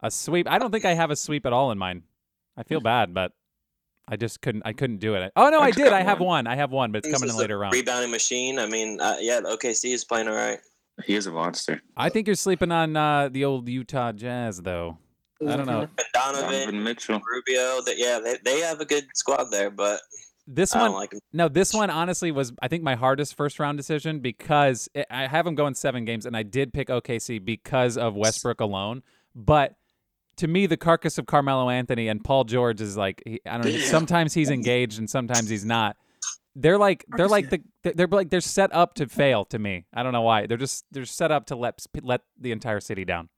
A 0.01 0.11
sweep? 0.11 0.49
I 0.49 0.59
don't 0.59 0.71
think 0.71 0.87
I 0.87 0.95
have 0.95 1.11
a 1.11 1.17
sweep 1.17 1.45
at 1.45 1.53
all 1.53 1.73
in 1.73 1.79
mine. 1.79 2.05
I 2.57 2.63
feel 2.63 2.81
bad, 2.81 3.13
but 3.13 3.33
I 4.09 4.17
just 4.17 4.41
couldn't. 4.41 4.63
I 4.65 4.73
couldn't 4.73 4.99
do 4.99 5.15
it. 5.15 5.33
Oh 5.35 5.49
no, 5.51 5.61
I 5.61 5.67
I 5.67 5.71
did. 5.73 5.93
I 5.93 6.03
have 6.03 6.21
one. 6.21 6.27
one. 6.29 6.47
I 6.47 6.57
have 6.57 6.71
one, 6.71 6.93
but 6.93 6.99
it's 6.99 7.09
coming 7.09 7.25
in 7.29 7.31
is 7.31 7.35
a 7.35 7.39
later 7.39 7.59
round. 7.59 7.73
Rebounding 7.75 8.11
machine. 8.11 8.59
I 8.59 8.67
mean, 8.67 9.01
uh, 9.01 9.17
yeah, 9.21 9.41
the 9.41 9.49
OKC 9.49 9.93
is 9.93 10.05
playing 10.05 10.29
all 10.29 10.35
right. 10.35 10.59
He 11.05 11.15
is 11.15 11.27
a 11.27 11.33
monster. 11.33 11.83
I 11.97 12.09
think 12.09 12.27
you're 12.27 12.37
sleeping 12.37 12.73
on 12.73 12.97
uh, 12.97 13.29
the 13.29 13.45
old 13.45 13.69
Utah 13.69 14.13
Jazz, 14.13 14.63
though. 14.63 14.99
I 15.47 15.57
don't 15.57 15.67
know. 15.67 15.81
And 15.81 15.91
Donovan 16.15 16.51
Donovan, 16.51 16.83
Mitchell. 16.85 17.21
Rubio, 17.21 17.83
that 17.83 17.97
yeah, 17.99 18.19
they, 18.23 18.37
they 18.45 18.61
have 18.61 18.81
a 18.81 18.87
good 18.87 19.07
squad 19.15 19.51
there, 19.51 19.71
but 19.71 20.01
This 20.47 20.75
I 20.75 20.79
one, 20.81 20.91
don't 20.93 21.01
like 21.01 21.11
them. 21.11 21.21
no, 21.35 21.49
this 21.49 21.75
one 21.75 21.91
honestly 21.91 22.31
was 22.33 22.53
I 22.63 22.69
think 22.69 22.83
my 22.83 22.95
hardest 22.95 23.35
first 23.37 23.59
round 23.59 23.77
decision 23.77 24.21
because 24.21 24.89
it, 24.95 25.07
I 25.11 25.27
have 25.27 25.45
them 25.45 25.55
going 25.55 25.75
seven 25.75 26.07
games, 26.07 26.25
and 26.25 26.35
I 26.35 26.43
did 26.43 26.73
pick 26.73 26.89
OKC 26.89 27.45
because 27.45 27.99
of 27.99 28.15
Westbrook 28.15 28.61
alone. 28.63 29.03
But 29.35 29.75
to 30.37 30.47
me, 30.47 30.67
the 30.67 30.77
carcass 30.77 31.19
of 31.19 31.27
Carmelo 31.27 31.71
Anthony 31.71 32.09
and 32.09 32.23
Paul 32.23 32.45
George 32.45 32.81
is 32.81 32.97
like 32.97 33.23
he, 33.25 33.41
I 33.47 33.59
don't 33.59 33.73
know. 33.73 33.79
Sometimes 33.79 34.35
he's 34.35 34.51
engaged 34.51 34.99
and 34.99 35.09
sometimes 35.09 35.49
he's 35.49 35.65
not. 35.65 35.97
They're 36.55 36.79
like 36.79 37.05
they're 37.09 37.29
like 37.29 37.51
the 37.51 37.61
they're 37.83 38.07
like 38.07 38.31
they're 38.31 38.41
set 38.41 38.75
up 38.75 38.95
to 38.95 39.07
fail 39.09 39.45
to 39.47 39.59
me. 39.59 39.85
I 39.93 40.03
don't 40.03 40.13
know 40.13 40.23
why. 40.23 40.47
They're 40.47 40.57
just 40.57 40.85
they're 40.91 41.05
set 41.05 41.31
up 41.31 41.47
to 41.47 41.57
let 41.57 41.85
let 42.03 42.23
the 42.41 42.53
entire 42.53 42.81
city 42.81 43.05
down. 43.05 43.29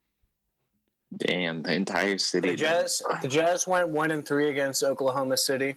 Damn, 1.16 1.62
the 1.62 1.72
entire 1.72 2.18
city. 2.18 2.50
The 2.50 2.56
Jazz, 2.56 3.02
the 3.22 3.28
Jazz 3.28 3.66
went 3.66 3.88
one 3.88 4.10
and 4.10 4.26
three 4.26 4.50
against 4.50 4.82
Oklahoma 4.82 5.36
City. 5.36 5.76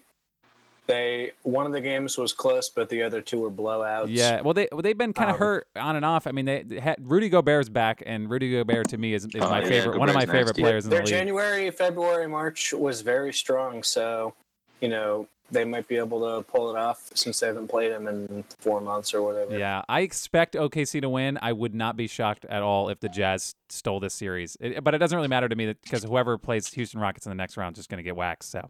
They 0.88 1.32
one 1.44 1.66
of 1.66 1.72
the 1.72 1.80
games 1.82 2.18
was 2.18 2.34
close, 2.34 2.68
but 2.70 2.90
the 2.90 3.04
other 3.04 3.22
two 3.22 3.40
were 3.40 3.52
blowouts. 3.52 4.08
Yeah, 4.10 4.42
well 4.42 4.54
they 4.54 4.68
well, 4.72 4.82
they've 4.82 4.98
been 4.98 5.14
kind 5.14 5.30
of 5.30 5.36
Um, 5.36 5.40
hurt 5.40 5.68
on 5.76 5.96
and 5.96 6.04
off. 6.04 6.26
I 6.28 6.32
mean, 6.32 6.46
they, 6.46 6.64
they 6.64 6.80
had, 6.80 6.98
Rudy 7.00 7.30
Gobert's 7.30 7.70
back, 7.70 8.02
and 8.06 8.30
Rudy 8.30 8.52
Gobert 8.52 8.90
to 8.90 8.98
me 8.98 9.14
is, 9.14 9.24
is 9.26 9.32
Oh, 9.36 9.50
my 9.50 9.62
yeah, 9.62 9.68
favorite, 9.70 10.00
one 10.00 10.10
of 10.10 10.16
my 10.16 10.26
favorite 10.26 10.48
nasty. 10.48 10.62
players 10.64 10.86
in 10.86 10.90
the 10.90 10.96
their 10.98 11.06
league. 11.06 11.14
January, 11.14 11.70
February, 11.72 12.28
March 12.28 12.74
was 12.74 13.02
very 13.02 13.32
strong. 13.32 13.84
So, 13.84 14.34
you 14.82 14.90
know, 14.90 15.28
they 15.52 15.64
might 15.66 15.88
be 15.88 15.98
able 15.98 16.20
to 16.22 16.44
pull 16.50 16.74
it 16.76 16.80
off 16.80 17.12
since 17.14 17.40
they 17.42 17.48
haven't 17.48 17.68
played 17.68 17.92
him 17.92 18.08
in 18.08 18.44
four 18.60 18.82
months 18.82 19.14
or 19.14 19.22
whatever. 19.22 19.58
Yeah, 19.58 19.84
I 19.88 20.02
expect 20.02 20.56
OKC 20.56 21.00
to 21.02 21.10
win. 21.10 21.38
I 21.42 21.54
would 21.54 21.76
not 21.76 21.96
be 21.96 22.08
shocked 22.08 22.46
at 22.46 22.64
all 22.64 22.90
if 22.90 23.00
the 23.02 23.10
Jazz 23.10 23.54
stole 23.70 24.00
this 24.00 24.14
series. 24.16 24.58
It- 24.60 24.84
but 24.84 24.96
it 24.96 24.98
doesn't 24.98 25.16
really 25.16 25.28
matter 25.28 25.48
to 25.48 25.56
me 25.56 25.68
because 25.84 26.04
whoever 26.04 26.38
plays 26.38 26.74
Houston 26.74 27.00
Rockets 27.00 27.26
in 27.28 27.30
the 27.30 27.36
next 27.36 27.56
round 27.56 27.76
is 27.76 27.80
just 27.82 27.90
going 27.90 27.98
to 28.00 28.04
get 28.04 28.16
waxed. 28.16 28.50
So, 28.50 28.70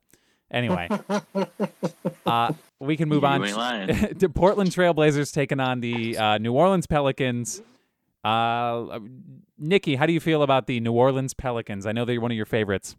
anyway, 0.52 0.90
uh, 2.26 2.54
we 2.80 2.98
can 2.98 3.10
move 3.10 3.24
You 3.24 3.30
on 3.30 3.46
ain't 3.46 3.58
lying. 3.58 4.16
to 4.20 4.30
Portland 4.30 4.72
Trailblazers 4.72 5.34
taking 5.34 5.60
on 5.60 5.80
the 5.80 6.18
uh, 6.18 6.38
New 6.38 6.54
Orleans 6.54 6.88
Pelicans. 6.88 7.62
Uh, 8.24 9.00
Nikki, 9.58 9.96
how 9.96 10.06
do 10.06 10.14
you 10.14 10.20
feel 10.20 10.44
about 10.44 10.68
the 10.68 10.80
New 10.80 10.94
Orleans 10.94 11.34
Pelicans? 11.34 11.86
I 11.86 11.92
know 11.92 12.06
they're 12.06 12.22
one 12.22 12.32
of 12.32 12.38
your 12.38 12.46
favorites. 12.46 12.96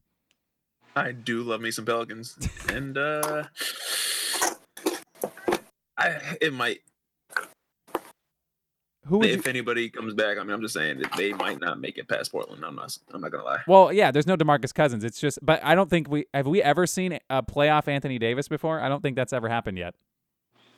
I 0.94 1.12
do 1.12 1.42
love 1.42 1.60
me 1.60 1.70
some 1.70 1.86
Pelicans, 1.86 2.36
and 2.68 2.98
uh, 2.98 3.44
I 5.98 6.36
it 6.40 6.52
might 6.52 6.80
Who 9.06 9.18
would 9.18 9.28
you, 9.28 9.34
if 9.34 9.46
anybody 9.48 9.90
comes 9.90 10.14
back. 10.14 10.38
I 10.38 10.42
mean, 10.42 10.52
I'm 10.52 10.62
just 10.62 10.74
saying 10.74 10.98
that 11.00 11.12
they 11.16 11.32
might 11.32 11.60
not 11.60 11.80
make 11.80 11.98
it 11.98 12.06
past 12.08 12.30
Portland. 12.30 12.64
I'm 12.64 12.76
not. 12.76 12.96
I'm 13.12 13.20
not 13.20 13.32
gonna 13.32 13.44
lie. 13.44 13.60
Well, 13.66 13.92
yeah, 13.92 14.10
there's 14.12 14.26
no 14.28 14.36
DeMarcus 14.36 14.72
Cousins. 14.72 15.02
It's 15.02 15.20
just, 15.20 15.40
but 15.42 15.62
I 15.64 15.74
don't 15.74 15.90
think 15.90 16.08
we 16.08 16.26
have 16.32 16.46
we 16.46 16.62
ever 16.62 16.86
seen 16.86 17.18
a 17.28 17.42
playoff 17.42 17.88
Anthony 17.88 18.18
Davis 18.18 18.46
before. 18.46 18.80
I 18.80 18.88
don't 18.88 19.02
think 19.02 19.16
that's 19.16 19.32
ever 19.32 19.48
happened 19.48 19.78
yet. 19.78 19.94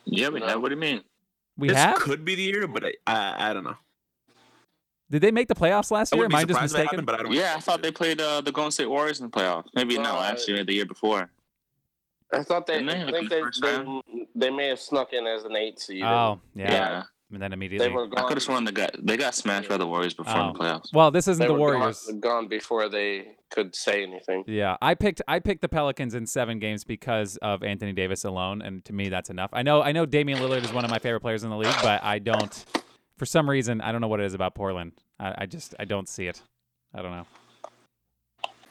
Yeah, 0.05 0.29
we 0.29 0.41
have. 0.41 0.61
What 0.61 0.69
do 0.69 0.75
you 0.75 0.81
mean? 0.81 1.01
We 1.57 1.67
this 1.67 1.77
have. 1.77 1.97
could 1.97 2.25
be 2.25 2.35
the 2.35 2.43
year, 2.43 2.67
but 2.67 2.83
I, 2.85 2.93
I 3.05 3.51
I 3.51 3.53
don't 3.53 3.63
know. 3.63 3.77
Did 5.11 5.21
they 5.21 5.31
make 5.31 5.47
the 5.47 5.55
playoffs 5.55 5.91
last 5.91 6.11
year? 6.11 6.23
wouldn't 6.23 6.33
Am 6.33 6.39
I 6.39 6.41
just 6.45 6.53
surprised 6.53 6.73
if 6.73 6.79
it 6.79 6.83
mistaken? 6.83 7.05
happened, 7.05 7.05
but 7.05 7.19
I 7.19 7.23
don't. 7.23 7.31
Yeah, 7.31 7.53
I 7.55 7.59
thought 7.59 7.83
they 7.83 7.91
played 7.91 8.19
uh, 8.19 8.41
the 8.41 8.51
Golden 8.51 8.71
State 8.71 8.89
Warriors 8.89 9.19
in 9.19 9.27
the 9.27 9.31
playoffs. 9.31 9.65
Maybe 9.75 9.97
not 9.97 10.15
Uh, 10.15 10.19
last 10.19 10.47
year, 10.47 10.63
the 10.63 10.73
year 10.73 10.85
before. 10.85 11.29
I 12.33 12.41
thought 12.41 12.65
they. 12.65 12.79
Didn't 12.79 12.87
they, 12.87 13.03
I 13.03 13.11
think 13.11 13.29
they, 13.29 13.41
they, 13.61 14.01
they 14.33 14.49
may 14.49 14.69
have 14.69 14.79
snuck 14.79 15.13
in 15.13 15.27
as 15.27 15.43
an 15.43 15.55
eight 15.55 15.79
seed. 15.79 16.03
Oh, 16.03 16.39
yeah. 16.55 16.71
Yeah. 16.71 17.03
And 17.35 17.41
then 17.41 17.51
they 17.51 17.55
immediately. 17.55 17.89
were 17.89 18.05
I 18.05 18.07
gone. 18.07 18.27
could 18.27 18.37
have 18.37 18.43
sworn 18.43 18.63
they 18.63 18.71
got 18.71 18.91
they 19.05 19.17
got 19.17 19.35
smashed 19.35 19.69
by 19.69 19.77
the 19.77 19.85
Warriors 19.85 20.13
before 20.13 20.33
Oh. 20.35 20.53
the 20.53 20.59
playoffs. 20.59 20.93
well, 20.93 21.11
this 21.11 21.27
isn't 21.27 21.39
They 21.41 21.47
the 21.47 21.53
were 21.53 21.59
Warriors. 21.59 22.05
Gone, 22.07 22.19
gone 22.21 22.47
before 22.47 22.89
they 22.89 23.35
could 23.51 23.75
say 23.75 24.03
anything. 24.03 24.43
Yeah, 24.47 24.77
I 24.81 24.95
picked 24.95 25.21
I 25.27 25.39
picked 25.39 25.61
the 25.61 25.69
Pelicans 25.69 26.15
in 26.15 26.25
seven 26.25 26.59
games 26.59 26.83
because 26.83 27.37
of 27.37 27.61
Anthony 27.63 27.91
Davis 27.93 28.23
alone, 28.25 28.61
and 28.61 28.83
to 28.85 28.93
me 28.93 29.09
that's 29.09 29.29
enough. 29.29 29.49
I 29.53 29.61
know 29.63 29.81
I 29.81 29.91
know 29.91 30.05
Damian 30.05 30.39
Lillard 30.39 30.63
is 30.63 30.71
one 30.73 30.85
of 30.85 30.91
my 30.91 30.99
favorite 30.99 31.19
players 31.21 31.43
in 31.43 31.49
the 31.49 31.57
league, 31.57 31.75
but 31.83 32.03
I 32.03 32.19
don't 32.19 32.65
For 33.17 33.25
some 33.25 33.49
reason, 33.49 33.81
I 33.81 33.91
don't 33.91 34.01
know 34.01 34.07
what 34.07 34.19
it 34.21 34.25
is 34.25 34.33
about 34.33 34.55
Portland. 34.55 34.93
I, 35.19 35.35
I 35.39 35.45
just 35.45 35.75
I 35.79 35.85
don't 35.85 36.07
see 36.09 36.27
it. 36.27 36.41
I 36.93 37.01
don't 37.01 37.11
know. 37.11 37.25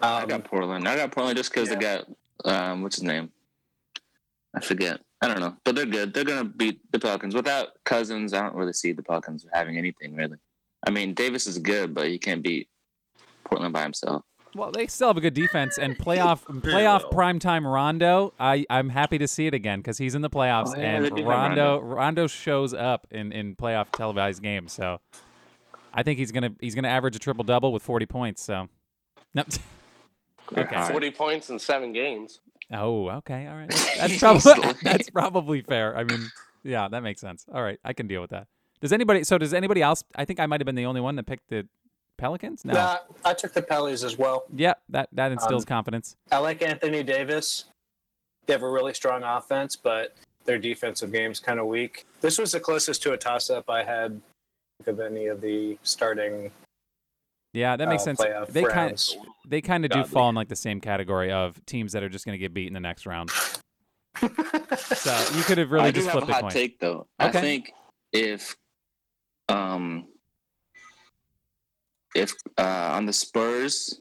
I 0.01 0.23
Um, 0.23 0.29
got 0.29 0.45
Portland. 0.45 0.89
I 0.89 0.97
got 0.97 1.13
Portland 1.13 1.37
just 1.37 1.53
because 1.53 1.69
they 1.69 1.77
got 1.77 2.07
um, 2.45 2.83
what's 2.83 2.97
his 2.97 3.05
name? 3.05 3.31
I 4.55 4.61
forget. 4.61 5.01
I 5.21 5.29
don't 5.29 5.41
know, 5.41 5.57
but 5.65 5.75
they're 5.75 5.87
good. 5.87 6.13
They're 6.13 6.25
gonna 6.25 6.45
beat 6.45 6.81
the 6.93 6.99
Pelicans 6.99 7.35
without 7.35 7.69
Cousins. 7.85 8.35
I 8.35 8.43
don't 8.43 8.55
really 8.55 8.73
see 8.73 8.93
the 8.93 9.03
Pelicans 9.03 9.47
having 9.53 9.79
anything 9.79 10.15
really. 10.15 10.37
I 10.87 10.91
mean, 10.91 11.15
Davis 11.15 11.47
is 11.47 11.59
good, 11.59 11.95
but 11.95 12.09
he 12.09 12.19
can't 12.19 12.43
beat 12.43 12.69
Portland 13.45 13.73
by 13.73 13.83
himself. 13.83 14.23
Well, 14.55 14.71
they 14.71 14.87
still 14.87 15.09
have 15.09 15.17
a 15.17 15.21
good 15.21 15.35
defense 15.35 15.79
and 15.79 15.99
playoff 15.99 16.45
playoff 16.61 17.03
well. 17.05 17.11
primetime 17.13 17.65
Rondo. 17.71 18.35
I 18.39 18.67
I'm 18.71 18.89
happy 18.91 19.19
to 19.19 19.27
see 19.27 19.47
it 19.47 19.55
again 19.55 19.81
because 19.81 19.99
he's 19.99 20.15
in 20.15 20.23
the 20.23 20.31
playoffs 20.31 20.73
Oh, 20.77 20.79
yeah, 20.81 20.97
and 20.97 21.05
do 21.15 21.17
have 21.17 21.27
Rondo 21.27 21.81
Rondo 21.81 22.27
shows 22.27 22.73
up 22.75 23.07
in 23.11 23.33
in 23.33 23.57
playoff 23.57 23.91
televised 23.91 24.43
games. 24.43 24.73
So 24.73 25.01
I 25.93 26.03
think 26.03 26.19
he's 26.19 26.33
gonna 26.33 26.53
he's 26.61 26.75
gonna 26.75 26.89
average 26.89 27.17
a 27.17 27.19
triple 27.19 27.45
double 27.45 27.73
with 27.73 27.83
40 27.83 28.07
points. 28.07 28.43
So 28.43 28.69
nope. 29.35 29.47
Okay. 30.57 30.89
40 30.89 31.11
points 31.13 31.51
in 31.51 31.59
seven 31.59 31.93
games. 31.93 32.41
Oh, 32.73 33.09
okay, 33.11 33.47
all 33.47 33.57
right. 33.57 33.71
That's 33.99 34.19
probably 34.19 34.73
that's 34.83 35.11
probably 35.11 35.63
fair. 35.63 35.97
I 35.97 36.05
mean, 36.05 36.31
yeah, 36.63 36.89
that 36.89 37.03
makes 37.03 37.21
sense. 37.21 37.45
All 37.53 37.63
right, 37.63 37.79
I 37.85 37.93
can 37.93 38.07
deal 38.07 38.21
with 38.21 38.31
that. 38.31 38.47
Does 38.81 38.93
anybody? 38.93 39.25
So 39.25 39.39
does 39.39 39.55
anybody 39.55 39.83
else? 39.83 40.05
I 40.15 40.25
think 40.25 40.41
I 40.41 40.47
might 40.47 40.61
have 40.61 40.67
been 40.67 40.75
the 40.75 40.87
only 40.87 41.01
one 41.01 41.17
that 41.17 41.27
picked 41.27 41.49
the 41.49 41.67
Pelicans. 42.17 42.65
No. 42.65 42.75
nah, 42.75 42.99
I 43.25 43.35
took 43.35 43.53
the 43.53 43.63
Pellies 43.63 44.05
as 44.05 44.17
well. 44.19 44.45
Yeah, 44.55 44.75
that 44.89 45.09
that 45.13 45.33
instills 45.33 45.65
Um, 45.65 45.69
confidence. 45.69 46.17
I 46.31 46.39
like 46.39 46.63
Anthony 46.63 47.03
Davis. 47.03 47.65
They 48.47 48.53
have 48.53 48.63
a 48.63 48.71
really 48.71 48.95
strong 48.95 49.23
offense, 49.23 49.75
but 49.77 50.15
their 50.45 50.59
defensive 50.59 51.13
game's 51.13 51.41
kind 51.41 51.59
of 51.59 51.67
weak. 51.67 52.05
This 52.21 52.39
was 52.39 52.53
the 52.53 52.61
closest 52.61 53.03
to 53.05 53.13
a 53.13 53.17
toss-up 53.17 53.71
I 53.71 53.83
had 53.83 54.21
of 54.87 55.01
any 55.01 55.27
of 55.27 55.41
the 55.41 55.79
starting 55.83 56.51
Yeah, 57.55 57.77
that 57.77 57.89
makes 57.89 58.03
uh, 58.03 58.15
sense. 58.15 58.21
They 58.51 58.63
kind 58.65 58.91
rounds. 58.91 59.17
they 59.49 59.61
kind 59.61 59.85
of 59.85 59.93
do 59.93 60.05
fall 60.05 60.29
in 60.29 60.35
like 60.35 60.49
the 60.49 60.57
same 60.57 60.81
category 60.81 61.31
of 61.31 61.65
teams 61.67 61.93
that 61.93 62.03
are 62.03 62.09
just 62.09 62.27
going 62.27 62.35
to 62.35 62.39
get 62.39 62.53
beat 62.53 62.67
in 62.67 62.75
the 62.75 62.81
next 62.81 63.07
round. 63.07 63.31
So 64.21 65.37
you 65.37 65.43
could 65.43 65.59
have 65.59 65.73
really 65.73 65.89
I 65.89 65.91
do 65.91 66.01
just 66.01 66.09
have 66.09 66.23
a 66.23 66.27
flipped 66.27 66.31
a 66.31 66.35
hot 66.35 66.43
coin. 66.43 66.51
take 66.53 66.79
though. 66.79 67.07
Okay. 67.21 67.39
I 67.39 67.41
think 67.43 67.73
if 68.13 68.57
um 69.49 70.07
if 72.15 72.33
uh 72.57 72.93
on 72.93 73.07
the 73.07 73.13
Spurs 73.13 74.01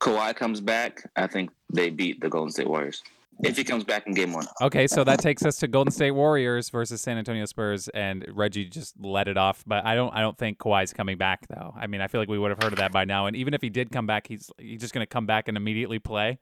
Kawhi 0.00 0.34
comes 0.36 0.60
back, 0.60 1.02
I 1.16 1.26
think 1.26 1.50
they 1.72 1.90
beat 1.90 2.20
the 2.20 2.28
Golden 2.28 2.52
State 2.52 2.68
Warriors. 2.68 3.02
If 3.42 3.56
he 3.56 3.64
comes 3.64 3.84
back 3.84 4.06
in 4.06 4.12
game 4.12 4.32
one. 4.34 4.46
Okay, 4.60 4.86
so 4.86 5.02
that 5.04 5.18
takes 5.20 5.44
us 5.46 5.56
to 5.56 5.68
Golden 5.68 5.90
State 5.90 6.10
Warriors 6.10 6.68
versus 6.68 7.00
San 7.00 7.16
Antonio 7.16 7.46
Spurs, 7.46 7.88
and 7.88 8.24
Reggie 8.32 8.66
just 8.66 8.94
let 9.00 9.28
it 9.28 9.38
off. 9.38 9.64
But 9.66 9.86
I 9.86 9.94
don't, 9.94 10.14
I 10.14 10.20
don't 10.20 10.36
think 10.36 10.58
Kawhi's 10.58 10.92
coming 10.92 11.16
back 11.16 11.46
though. 11.48 11.72
I 11.74 11.86
mean, 11.86 12.00
I 12.02 12.06
feel 12.08 12.20
like 12.20 12.28
we 12.28 12.38
would 12.38 12.50
have 12.50 12.62
heard 12.62 12.72
of 12.74 12.78
that 12.80 12.92
by 12.92 13.04
now. 13.06 13.26
And 13.26 13.36
even 13.36 13.54
if 13.54 13.62
he 13.62 13.70
did 13.70 13.90
come 13.90 14.06
back, 14.06 14.26
he's 14.26 14.50
he's 14.58 14.80
just 14.80 14.92
going 14.92 15.02
to 15.02 15.08
come 15.08 15.24
back 15.26 15.48
and 15.48 15.56
immediately 15.56 15.98
play. 15.98 16.38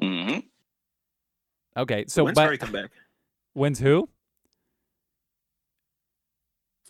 hmm 0.00 0.38
Okay, 1.76 2.04
so 2.08 2.24
When's 2.24 2.34
but 2.34 2.46
Curry 2.46 2.58
come 2.58 2.72
back? 2.72 2.90
wins 3.54 3.78
who? 3.78 4.08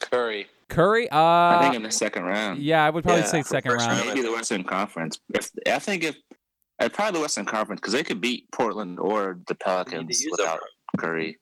Curry. 0.01 0.47
Curry. 0.69 1.09
Uh, 1.11 1.17
I 1.19 1.59
think 1.61 1.75
in 1.75 1.83
the 1.83 1.91
second 1.91 2.25
round. 2.25 2.61
yeah, 2.61 2.85
I 2.85 2.91
would 2.91 3.05
probably 3.05 3.23
Yeah, 3.23 3.27
say 3.27 3.43
second 3.43 3.73
round. 3.73 3.91
round. 3.93 4.09
Maybe 4.09 4.23
the 4.23 4.33
Western 4.33 4.65
Conference. 4.65 5.21
If 5.35 5.51
I 5.67 5.79
think 5.79 6.05
if 6.05 6.17
uh, 6.81 6.89
probably 6.89 7.19
the 7.19 7.23
Western 7.23 7.45
Conference 7.47 7.81
because 7.81 7.93
they 7.93 8.03
could 8.05 8.21
beat 8.21 8.51
Portland 8.53 8.99
or 8.99 9.39
the 9.47 9.55
Pelicans 9.55 10.21
use 10.23 10.31
them. 10.37 10.47
without 10.47 10.61
Curry. 10.99 11.39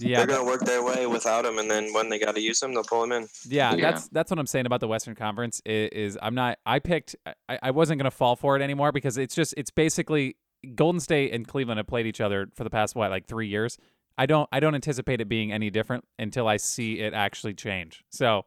Yeah, 0.00 0.18
They're 0.18 0.26
gonna 0.26 0.44
work 0.44 0.62
their 0.62 0.82
way 0.82 1.06
without 1.06 1.44
him, 1.44 1.58
and 1.58 1.70
then 1.70 1.92
when 1.92 2.08
they 2.08 2.18
got 2.18 2.34
to 2.34 2.40
use 2.40 2.60
him, 2.62 2.74
they'll 2.74 2.82
pull 2.84 3.04
him 3.04 3.12
in. 3.12 3.28
Yeah, 3.46 3.74
Yeah. 3.74 3.90
that's 3.92 4.08
that's 4.08 4.30
what 4.30 4.38
I'm 4.38 4.46
saying 4.46 4.66
about 4.66 4.80
the 4.80 4.88
Western 4.88 5.14
Conference. 5.14 5.60
Is, 5.64 5.90
is 5.92 6.18
I'm 6.20 6.34
not. 6.34 6.58
I 6.66 6.78
picked. 6.80 7.14
I, 7.48 7.58
I 7.62 7.70
wasn't 7.70 7.98
gonna 8.00 8.10
fall 8.10 8.34
for 8.36 8.56
it 8.56 8.62
anymore 8.62 8.90
because 8.92 9.16
it's 9.18 9.34
just 9.34 9.54
it's 9.56 9.70
basically 9.70 10.36
Golden 10.74 11.00
State 11.00 11.32
and 11.32 11.46
Cleveland 11.46 11.78
have 11.78 11.86
played 11.86 12.06
each 12.06 12.20
other 12.20 12.48
for 12.54 12.64
the 12.64 12.70
past 12.70 12.96
what 12.96 13.10
like 13.10 13.26
three 13.26 13.48
years. 13.48 13.78
I 14.18 14.26
don't 14.26 14.48
I 14.52 14.60
don't 14.60 14.74
anticipate 14.74 15.20
it 15.20 15.28
being 15.28 15.52
any 15.52 15.70
different 15.70 16.04
until 16.18 16.48
I 16.48 16.56
see 16.56 17.00
it 17.00 17.14
actually 17.14 17.54
change. 17.54 18.02
So, 18.10 18.46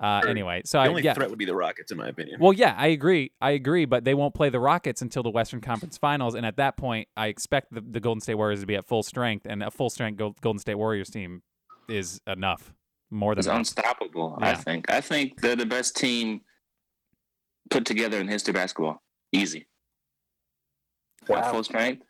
uh, 0.00 0.22
anyway, 0.26 0.62
so 0.64 0.78
The 0.78 0.84
I 0.84 0.88
only 0.88 1.02
yeah. 1.02 1.14
threat 1.14 1.28
would 1.30 1.38
be 1.38 1.44
the 1.44 1.54
Rockets, 1.54 1.92
in 1.92 1.98
my 1.98 2.08
opinion. 2.08 2.40
Well, 2.40 2.52
yeah, 2.52 2.74
I 2.76 2.88
agree. 2.88 3.32
I 3.40 3.50
agree, 3.52 3.84
but 3.84 4.04
they 4.04 4.14
won't 4.14 4.34
play 4.34 4.48
the 4.48 4.60
Rockets 4.60 5.02
until 5.02 5.22
the 5.22 5.30
Western 5.30 5.60
Conference 5.60 5.98
Finals, 5.98 6.34
and 6.34 6.44
at 6.46 6.56
that 6.56 6.76
point, 6.76 7.08
I 7.16 7.26
expect 7.26 7.72
the, 7.74 7.80
the 7.80 8.00
Golden 8.00 8.20
State 8.20 8.34
Warriors 8.36 8.60
to 8.60 8.66
be 8.66 8.76
at 8.76 8.86
full 8.86 9.02
strength, 9.02 9.46
and 9.48 9.62
a 9.62 9.70
full 9.70 9.90
strength 9.90 10.16
Golden 10.40 10.58
State 10.58 10.76
Warriors 10.76 11.10
team 11.10 11.42
is 11.88 12.20
enough, 12.26 12.72
more 13.10 13.34
than 13.34 13.40
It's 13.40 13.46
enough. 13.46 13.58
unstoppable. 13.58 14.38
I 14.40 14.54
think. 14.54 14.90
I 14.90 15.00
think 15.00 15.40
they're 15.40 15.56
the 15.56 15.66
best 15.66 15.96
team 15.96 16.40
put 17.70 17.84
together 17.84 18.18
in 18.18 18.26
history 18.28 18.52
of 18.52 18.56
basketball. 18.56 19.02
Easy. 19.32 19.66
At 21.24 21.28
Wow. 21.28 21.52
full 21.52 21.64
strength. 21.64 22.02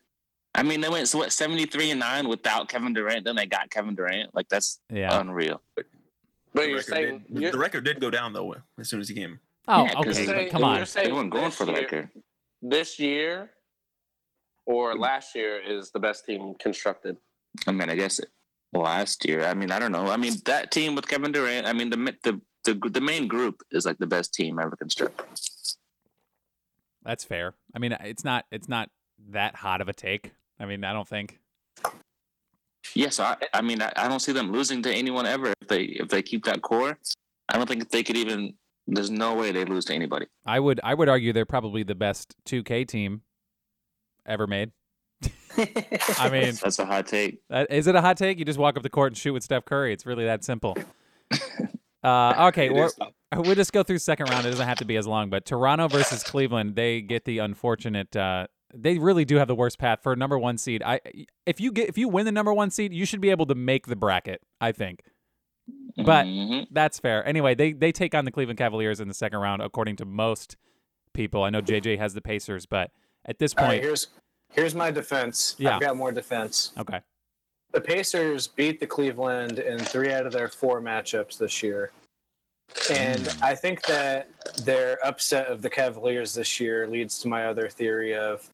I 0.55 0.63
mean, 0.63 0.81
they 0.81 0.89
went 0.89 1.09
so 1.09 1.19
what 1.19 1.33
seventy 1.33 1.67
three 1.67 1.91
and 1.91 2.01
nine 2.01 2.29
without 2.29 2.69
Kevin 2.69 2.93
Durant. 2.93 3.25
Then 3.25 3.37
they 3.37 3.47
got 3.47 3.71
Kevin 3.71 3.95
Durant. 3.95 4.35
Like 4.35 4.49
that's 4.49 4.81
Yeah. 4.93 5.19
unreal. 5.21 5.63
But 6.53 6.63
The 6.63 6.67
you're 6.69 6.77
record 6.79 6.91
saying 6.95 7.25
did, 7.33 7.43
you're, 7.43 7.53
the 7.53 7.59
record 7.59 7.85
did 7.85 8.01
go 8.01 8.11
down 8.11 8.33
though 8.33 8.57
as 8.79 8.89
soon 8.89 9.01
as 9.01 9.09
he 9.09 9.15
came. 9.15 9.39
Oh, 9.69 9.85
Yeah, 9.85 9.95
'cause 9.95 10.07
okay. 10.07 10.27
say- 10.27 10.45
but 10.45 10.51
come 10.53 10.61
you're 10.63 10.81
on. 10.81 10.87
saying 10.87 11.07
They 11.09 11.13
weren't 11.13 11.31
going 11.31 11.45
this 11.45 11.57
for 11.57 11.65
the 11.65 11.73
year- 11.73 11.81
record. 11.83 12.09
this 12.63 12.99
year 12.99 13.51
or 14.67 14.97
last 14.97 15.35
year 15.35 15.61
is 15.61 15.91
the 15.93 15.99
best 16.01 16.27
team 16.27 16.55
constructed. 16.61 17.17
I 17.67 17.73
mean, 17.73 17.89
I 17.91 17.95
guess 17.97 18.19
it, 18.19 18.29
last 18.73 19.27
year. 19.27 19.45
I 19.45 19.55
mean, 19.55 19.71
I 19.71 19.79
don't 19.79 19.93
know. 19.93 20.09
I 20.09 20.17
mean, 20.17 20.35
that 20.45 20.71
team 20.71 20.95
with 20.95 21.07
Kevin 21.09 21.33
Durant. 21.33 21.67
I 21.67 21.73
mean, 21.73 21.91
the 21.91 21.97
the 22.23 22.41
the, 22.65 22.75
the 22.91 23.01
main 23.01 23.27
group 23.27 23.63
is 23.71 23.87
like 23.87 23.99
the 23.99 24.07
best 24.07 24.35
team 24.35 24.59
ever 24.59 24.77
constructed. 24.77 25.25
That's 27.03 27.25
fair. 27.25 27.55
I 27.75 27.79
mean, 27.79 27.93
it's 28.01 28.25
not 28.25 28.45
it's 28.51 28.69
not 28.69 28.91
that 29.31 29.57
hot 29.57 29.81
of 29.81 29.89
a 29.89 29.93
take. 29.93 30.33
I 30.59 30.67
mean, 30.67 30.85
I 30.85 30.93
don't 30.93 31.09
think. 31.09 31.39
Yes, 32.95 33.21
I, 33.21 33.37
I 33.53 33.63
mean, 33.63 33.83
I, 33.83 33.93
I 33.97 34.09
don't 34.09 34.21
see 34.21 34.33
them 34.33 34.53
losing 34.53 34.83
to 34.83 34.93
anyone 34.93 35.27
ever 35.27 35.53
if 35.61 35.69
they 35.69 35.83
if 35.83 36.09
they 36.09 36.23
keep 36.23 36.45
that 36.45 36.63
core. 36.63 36.99
I 37.49 37.57
don't 37.57 37.69
think 37.69 37.91
they 37.91 38.03
could 38.03 38.17
even. 38.17 38.55
There's 38.87 39.11
no 39.11 39.35
way 39.35 39.53
they 39.53 39.65
lose 39.65 39.85
to 39.87 39.95
anybody. 39.95 40.27
I 40.45 40.59
would 40.59 40.81
I 40.83 40.95
would 40.95 41.09
argue 41.09 41.33
they're 41.33 41.45
probably 41.47 41.83
the 41.83 41.95
best 41.95 42.35
2K 42.47 42.89
team 42.89 43.23
ever 44.27 44.47
made. 44.47 44.73
I 46.19 46.31
mean, 46.31 46.55
That's 46.55 46.79
a 46.79 46.87
hot 46.87 47.07
take. 47.07 47.41
that, 47.51 47.71
is 47.71 47.87
it 47.87 47.95
a 47.95 48.01
hot 48.01 48.17
take? 48.17 48.39
You 48.39 48.45
just 48.45 48.59
walk 48.59 48.77
up 48.77 48.83
the 48.83 48.91
court 48.91 49.13
and 49.13 49.17
shoot 49.17 49.33
with 49.33 49.43
Steph 49.45 49.65
Curry. 49.65 49.93
It's 49.93 50.07
really 50.07 50.25
that 50.25 50.43
simple. 50.45 50.77
Uh, 52.03 52.47
okay, 52.49 52.71
we're, 52.71 52.89
we'll 53.37 53.55
just 53.55 53.73
go 53.75 53.83
through 53.83 53.99
second 53.99 54.31
round. 54.31 54.47
It 54.47 54.51
doesn't 54.51 54.67
have 54.67 54.79
to 54.79 54.87
be 54.87 54.97
as 54.97 55.07
long, 55.07 55.29
but 55.29 55.45
Toronto 55.45 55.87
versus 55.87 56.23
Cleveland, 56.23 56.75
they 56.75 57.03
get 57.03 57.27
the 57.27 57.39
unfortunate. 57.39 58.17
Uh, 58.17 58.47
they 58.75 58.99
really 58.99 59.25
do 59.25 59.37
have 59.37 59.49
the 59.49 59.55
worst 59.55 59.79
path 59.79 60.01
for 60.03 60.13
a 60.13 60.17
number 60.17 60.39
one 60.39 60.59
seed. 60.59 60.83
I 60.85 61.01
if 61.47 61.61
you 61.61 61.73
get 61.73 61.89
if 61.89 61.99
you 61.99 62.09
win 62.09 62.25
the 62.27 62.33
number 62.33 62.53
one 62.53 62.71
seed, 62.71 62.93
you 62.93 63.05
should 63.05 63.21
be 63.21 63.31
able 63.31 63.47
to 63.47 63.55
make 63.55 63.87
the 63.87 63.97
bracket. 63.97 64.43
I 64.61 64.73
think. 64.73 65.03
But- 65.97 66.27
Mhm. 66.27 66.67
That's 66.71 66.99
fair. 66.99 67.27
Anyway, 67.27 67.55
they 67.55 67.73
they 67.73 67.93
take 67.93 68.15
on 68.15 68.25
the 68.25 68.31
Cleveland 68.31 68.59
Cavaliers 68.59 69.01
in 69.01 69.09
the 69.09 69.15
second 69.15 69.39
round, 69.41 69.63
according 69.63 69.97
to 69.97 70.05
most 70.05 70.57
people. 71.15 71.43
I 71.43 71.51
know 71.51 71.61
JJ 71.61 71.97
has 71.99 72.15
the 72.15 72.21
Pacers, 72.23 72.67
but 72.67 72.91
at 73.25 73.39
this 73.39 73.55
All 73.57 73.65
right, 73.65 73.71
point, 73.73 73.83
here's 73.85 74.09
here's 74.53 74.75
my 74.75 74.91
defense. 74.91 75.55
Yeah. 75.59 75.77
I've 75.77 75.81
got 75.81 75.97
more 75.97 76.11
defense. 76.13 76.73
okay, 76.79 77.01
The 77.73 77.81
Pacers 77.81 78.49
beat 78.49 78.81
the 78.81 78.87
Cleveland 78.87 79.59
in 79.61 79.79
three 79.79 80.13
out 80.13 80.27
of 80.27 80.33
their 80.33 80.49
four 80.49 80.81
matchups 80.81 81.39
this 81.39 81.63
year. 81.63 81.93
And 82.91 83.27
Hmm. 83.27 83.45
I 83.45 83.55
think 83.55 83.83
that 83.83 84.29
their 84.65 85.05
upset 85.05 85.47
of 85.49 85.61
the 85.63 85.71
Cavaliers 85.71 86.35
this 86.35 86.59
year 86.61 86.87
leads 86.87 87.19
to 87.21 87.29
my 87.29 87.47
other 87.47 87.69
theory 87.69 88.15
of 88.17 88.49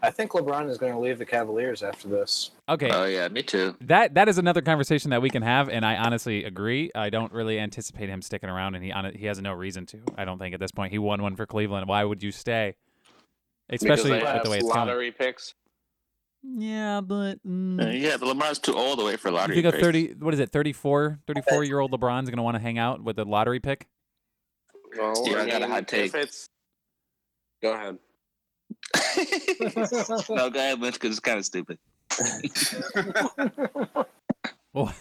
I 0.00 0.10
think 0.10 0.30
LeBron 0.30 0.70
is 0.70 0.78
going 0.78 0.92
to 0.92 0.98
leave 0.98 1.18
the 1.18 1.26
Cavaliers 1.26 1.82
after 1.82 2.06
this. 2.08 2.52
okay. 2.68 2.88
Oh 2.92 3.04
yeah, 3.04 3.26
me 3.28 3.42
too. 3.42 3.76
that 3.80 4.14
that 4.14 4.28
is 4.28 4.38
another 4.38 4.62
conversation 4.62 5.10
that 5.10 5.20
we 5.20 5.28
can 5.30 5.42
have, 5.42 5.68
and 5.68 5.84
I 5.84 5.96
honestly 5.96 6.44
agree. 6.44 6.90
I 6.94 7.10
don't 7.10 7.32
really 7.32 7.58
anticipate 7.58 8.08
him 8.08 8.22
sticking 8.22 8.48
around, 8.48 8.76
and 8.76 8.84
he 8.84 8.92
he 9.18 9.26
has 9.26 9.40
no 9.40 9.52
reason 9.52 9.86
to. 9.86 9.98
I 10.16 10.24
don't 10.24 10.38
think 10.38 10.54
at 10.54 10.60
this 10.60 10.70
point 10.70 10.92
he 10.92 10.98
won 10.98 11.20
one 11.22 11.34
for 11.34 11.46
Cleveland. 11.46 11.88
Why 11.88 12.04
would 12.04 12.22
you 12.22 12.30
stay? 12.30 12.76
Especially 13.70 14.12
because 14.12 14.24
they 14.28 14.34
with 14.34 14.42
the 14.44 14.50
way 14.50 14.56
it's 14.58 14.66
going. 14.66 14.78
lottery 14.78 15.10
picks. 15.10 15.54
Yeah, 16.42 17.00
but 17.00 17.44
mm, 17.44 17.84
Uh, 17.84 17.90
yeah, 17.90 18.16
but 18.16 18.26
Lamar's 18.26 18.60
too 18.60 18.74
old 18.76 19.00
away 19.00 19.16
for 19.16 19.28
you 19.28 19.34
lottery. 19.34 19.56
think 19.56 19.66
a 19.66 19.72
picks. 19.72 19.82
30 19.84 20.14
what 20.20 20.32
is 20.32 20.40
it 20.40 20.50
34 20.50 21.18
34 21.26 21.64
year 21.64 21.80
old 21.80 21.90
LeBron's 21.90 22.30
going 22.30 22.36
to 22.36 22.42
want 22.44 22.54
to 22.54 22.62
hang 22.62 22.78
out 22.78 23.02
with 23.02 23.18
a 23.18 23.24
lottery 23.24 23.58
pick? 23.58 23.88
Well, 24.96 25.14
Yeah, 25.26 25.42
I 25.42 25.46
got 25.46 25.62
a 25.62 25.66
hot 25.66 25.88
take. 25.88 26.06
If 26.06 26.14
it's 26.14 26.48
go 27.60 27.72
ahead. 27.74 27.98
No, 30.30 30.50
go 30.50 30.58
ahead, 30.58 30.80
Lynch, 30.80 30.94
because 30.94 31.10
it's 31.10 31.20
kind 31.20 31.38
of 31.38 31.44
stupid. 31.44 31.78
Well, 34.74 34.94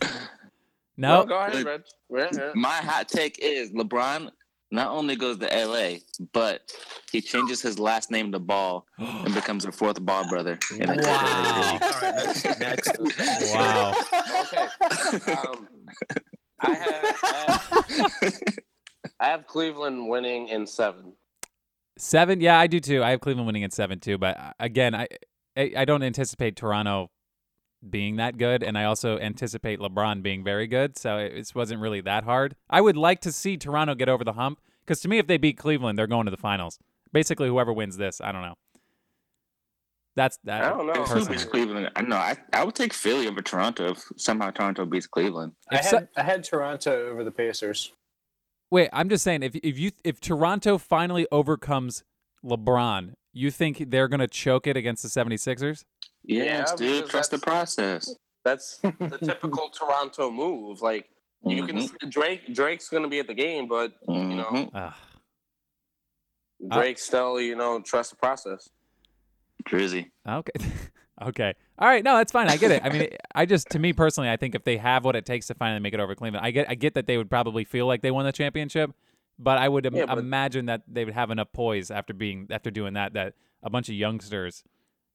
No, 0.95 1.19
no. 1.21 1.25
go 1.25 1.37
ahead, 1.37 1.55
Look, 1.55 1.67
Reg. 2.09 2.31
Yeah, 2.33 2.39
yeah. 2.45 2.51
My 2.55 2.77
hot 2.77 3.07
take 3.09 3.37
is 3.41 3.71
LeBron 3.71 4.29
not 4.71 4.87
only 4.91 5.15
goes 5.15 5.37
to 5.39 5.45
LA, 5.45 5.97
but 6.33 6.71
he 7.11 7.21
changes 7.21 7.61
his 7.61 7.77
last 7.77 8.09
name 8.09 8.31
to 8.31 8.39
Ball 8.39 8.85
and 8.97 9.33
becomes 9.33 9.65
a 9.65 9.71
fourth 9.71 10.01
Ball 10.03 10.27
brother. 10.29 10.57
in 10.79 10.89
Wow. 10.89 11.79
All 11.81 11.89
right, 12.01 12.15
next. 12.59 12.59
next. 12.59 12.91
Wow. 13.53 13.93
Okay. 14.41 14.67
Um, 15.33 15.67
I 16.59 16.73
have, 16.73 17.15
I 17.23 17.85
have 17.89 18.39
I 19.19 19.25
have 19.27 19.47
Cleveland 19.47 20.07
winning 20.09 20.47
in 20.47 20.65
seven. 20.65 21.13
Seven, 21.97 22.41
yeah, 22.41 22.59
I 22.59 22.67
do 22.67 22.79
too. 22.79 23.03
I 23.03 23.11
have 23.11 23.21
Cleveland 23.21 23.47
winning 23.47 23.63
at 23.63 23.73
seven 23.73 23.99
too. 23.99 24.17
But 24.17 24.37
uh, 24.39 24.51
again, 24.59 24.93
I 24.95 25.07
I, 25.55 25.73
I 25.77 25.85
don't 25.85 26.03
anticipate 26.03 26.55
Toronto 26.55 27.09
being 27.87 28.15
that 28.17 28.37
good, 28.37 28.63
and 28.63 28.77
I 28.77 28.85
also 28.85 29.17
anticipate 29.19 29.79
LeBron 29.79 30.21
being 30.23 30.43
very 30.43 30.67
good. 30.67 30.97
So 30.97 31.17
it, 31.17 31.33
it 31.33 31.51
wasn't 31.55 31.81
really 31.81 32.01
that 32.01 32.23
hard. 32.23 32.55
I 32.69 32.81
would 32.81 32.97
like 32.97 33.21
to 33.21 33.31
see 33.31 33.57
Toronto 33.57 33.95
get 33.95 34.09
over 34.09 34.23
the 34.23 34.33
hump 34.33 34.59
because 34.85 34.99
to 35.01 35.07
me, 35.07 35.17
if 35.17 35.27
they 35.27 35.37
beat 35.37 35.57
Cleveland, 35.57 35.97
they're 35.97 36.07
going 36.07 36.25
to 36.25 36.31
the 36.31 36.37
finals. 36.37 36.79
Basically, 37.11 37.47
whoever 37.47 37.73
wins 37.73 37.97
this, 37.97 38.19
I 38.21 38.31
don't 38.31 38.41
know. 38.41 38.55
That's 40.15 40.39
that. 40.45 40.63
I 40.63 40.69
don't 40.69 40.87
know. 40.87 40.93
If 40.93 40.97
who 41.09 41.13
personally. 41.13 41.31
beats 41.33 41.45
Cleveland? 41.45 41.91
I 41.95 42.01
know. 42.01 42.15
I, 42.15 42.35
I 42.51 42.63
would 42.63 42.73
take 42.75 42.91
Philly 42.93 43.27
over 43.27 43.41
Toronto 43.41 43.91
if 43.91 44.03
somehow 44.17 44.49
Toronto 44.49 44.85
beats 44.85 45.05
Cleveland. 45.07 45.53
I 45.71 45.77
If 45.77 45.85
so- 45.85 45.97
had 45.99 46.09
I 46.17 46.23
had 46.23 46.43
Toronto 46.43 47.09
over 47.11 47.23
the 47.23 47.31
Pacers. 47.31 47.91
Wait, 48.69 48.89
I'm 48.91 49.09
just 49.09 49.23
saying 49.23 49.43
if 49.43 49.55
if 49.55 49.79
you 49.79 49.91
if 50.03 50.19
Toronto 50.19 50.77
finally 50.77 51.25
overcomes 51.31 52.03
LeBron, 52.43 53.13
you 53.33 53.51
think 53.51 53.89
they're 53.89 54.07
going 54.07 54.19
to 54.19 54.27
choke 54.27 54.67
it 54.67 54.75
against 54.75 55.03
the 55.03 55.09
76ers? 55.09 55.85
Yes, 56.23 56.69
Yeah, 56.71 56.75
dude. 56.75 57.09
Trust 57.09 57.31
the 57.31 57.37
process. 57.37 58.13
That's 58.43 58.77
the 58.99 59.17
typical 59.21 59.69
Toronto 59.69 60.31
move. 60.31 60.81
Like 60.81 61.09
you 61.45 61.65
can 61.65 61.77
Mhm, 61.77 62.09
Drake 62.09 62.53
Drake's 62.53 62.89
gonna 62.89 63.07
be 63.07 63.19
at 63.19 63.27
the 63.27 63.33
game, 63.33 63.67
but 63.67 63.93
you 64.07 64.35
know. 64.35 64.69
Ugh. 64.73 64.93
Drake 66.71 66.97
still 66.97 67.39
you 67.39 67.55
know 67.55 67.81
trust 67.81 68.11
the 68.11 68.17
process. 68.17 68.69
Drizzy. 69.69 70.11
Okay. 70.27 70.51
okay. 71.21 71.53
All 71.79 71.87
right. 71.87 72.03
No, 72.03 72.15
that's 72.17 72.31
fine. 72.31 72.47
I 72.47 72.57
get 72.57 72.71
it. 72.71 72.83
I 72.83 72.89
mean, 72.89 73.07
I 73.35 73.45
just, 73.45 73.69
to 73.69 73.79
me 73.79 73.93
personally, 73.93 74.29
I 74.29 74.37
think 74.37 74.55
if 74.55 74.63
they 74.63 74.77
have 74.77 75.05
what 75.05 75.15
it 75.15 75.25
takes 75.25 75.47
to 75.47 75.53
finally 75.55 75.79
make 75.79 75.93
it 75.93 75.99
over 75.99 76.15
Cleveland, 76.15 76.45
I 76.45 76.51
get, 76.51 76.69
I 76.69 76.75
get 76.75 76.93
that 76.95 77.07
they 77.07 77.17
would 77.17 77.29
probably 77.29 77.63
feel 77.63 77.85
like 77.87 78.01
they 78.01 78.11
won 78.11 78.25
the 78.25 78.31
championship, 78.31 78.91
but 79.37 79.57
I 79.57 79.69
would 79.69 79.85
im- 79.85 79.95
Yeah, 79.95 80.05
but- 80.07 80.17
imagine 80.19 80.65
that 80.67 80.83
they 80.87 81.05
would 81.05 81.13
have 81.13 81.29
enough 81.31 81.51
poise 81.53 81.91
after 81.91 82.13
being, 82.13 82.47
after 82.49 82.71
doing 82.71 82.93
that, 82.93 83.13
that 83.13 83.33
a 83.63 83.69
bunch 83.69 83.89
of 83.89 83.95
youngsters 83.95 84.63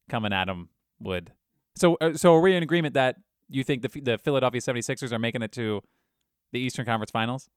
coming 0.09 0.33
at 0.33 0.47
them 0.47 0.69
would. 1.01 1.33
So, 1.77 1.97
uh, 2.01 2.15
so 2.15 2.35
are 2.35 2.41
we 2.41 2.55
in 2.55 2.63
agreement 2.63 2.95
that 2.95 3.17
you 3.49 3.65
think 3.65 3.83
the 3.83 3.89
the 4.01 4.19
Philadelphia 4.19 4.61
76ers 4.61 5.13
are 5.13 5.19
making 5.19 5.43
it 5.43 5.53
to 5.53 5.83
the 6.53 6.61
Eastern 6.61 6.85
Conference 6.87 7.11
Finals? 7.11 7.49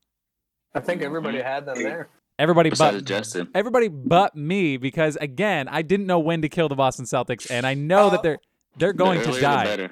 I 0.74 0.80
think 0.80 1.02
everybody 1.02 1.42
had 1.42 1.66
them 1.66 1.82
there. 1.82 2.10
Everybody 2.38 2.70
Besides 2.70 2.98
but 2.98 3.06
Justin. 3.06 3.48
everybody 3.56 3.88
but 3.88 4.36
me 4.36 4.76
because 4.78 5.16
again, 5.18 5.68
I 5.70 5.82
didn't 5.82 6.06
know 6.06 6.20
when 6.20 6.42
to 6.42 6.50
kill 6.50 6.68
the 6.68 6.76
Boston 6.76 7.06
Celtics, 7.06 7.50
and 7.50 7.66
I 7.66 7.76
know 7.76 8.10
that 8.10 8.24
they're 8.24 8.40
they're 8.78 8.94
going 8.94 9.20
The 9.20 9.26
to 9.26 9.30
earlier 9.32 9.42
the 9.42 9.88
die. 9.88 9.90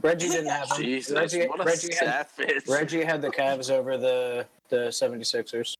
Reggie 0.00 0.28
didn't 0.28 0.50
have 0.50 0.68
them. 0.68 0.78
Jesus, 0.78 1.12
Reggie, 1.16 1.46
what 1.46 1.60
a 1.60 1.64
Reggie, 1.64 1.94
had! 1.94 2.26
Reggie 2.68 3.04
had 3.04 3.22
the 3.22 3.30
Cavs 3.30 3.70
over 3.70 3.96
the 3.96 4.46
the 4.70 4.88
76ers. 4.88 5.76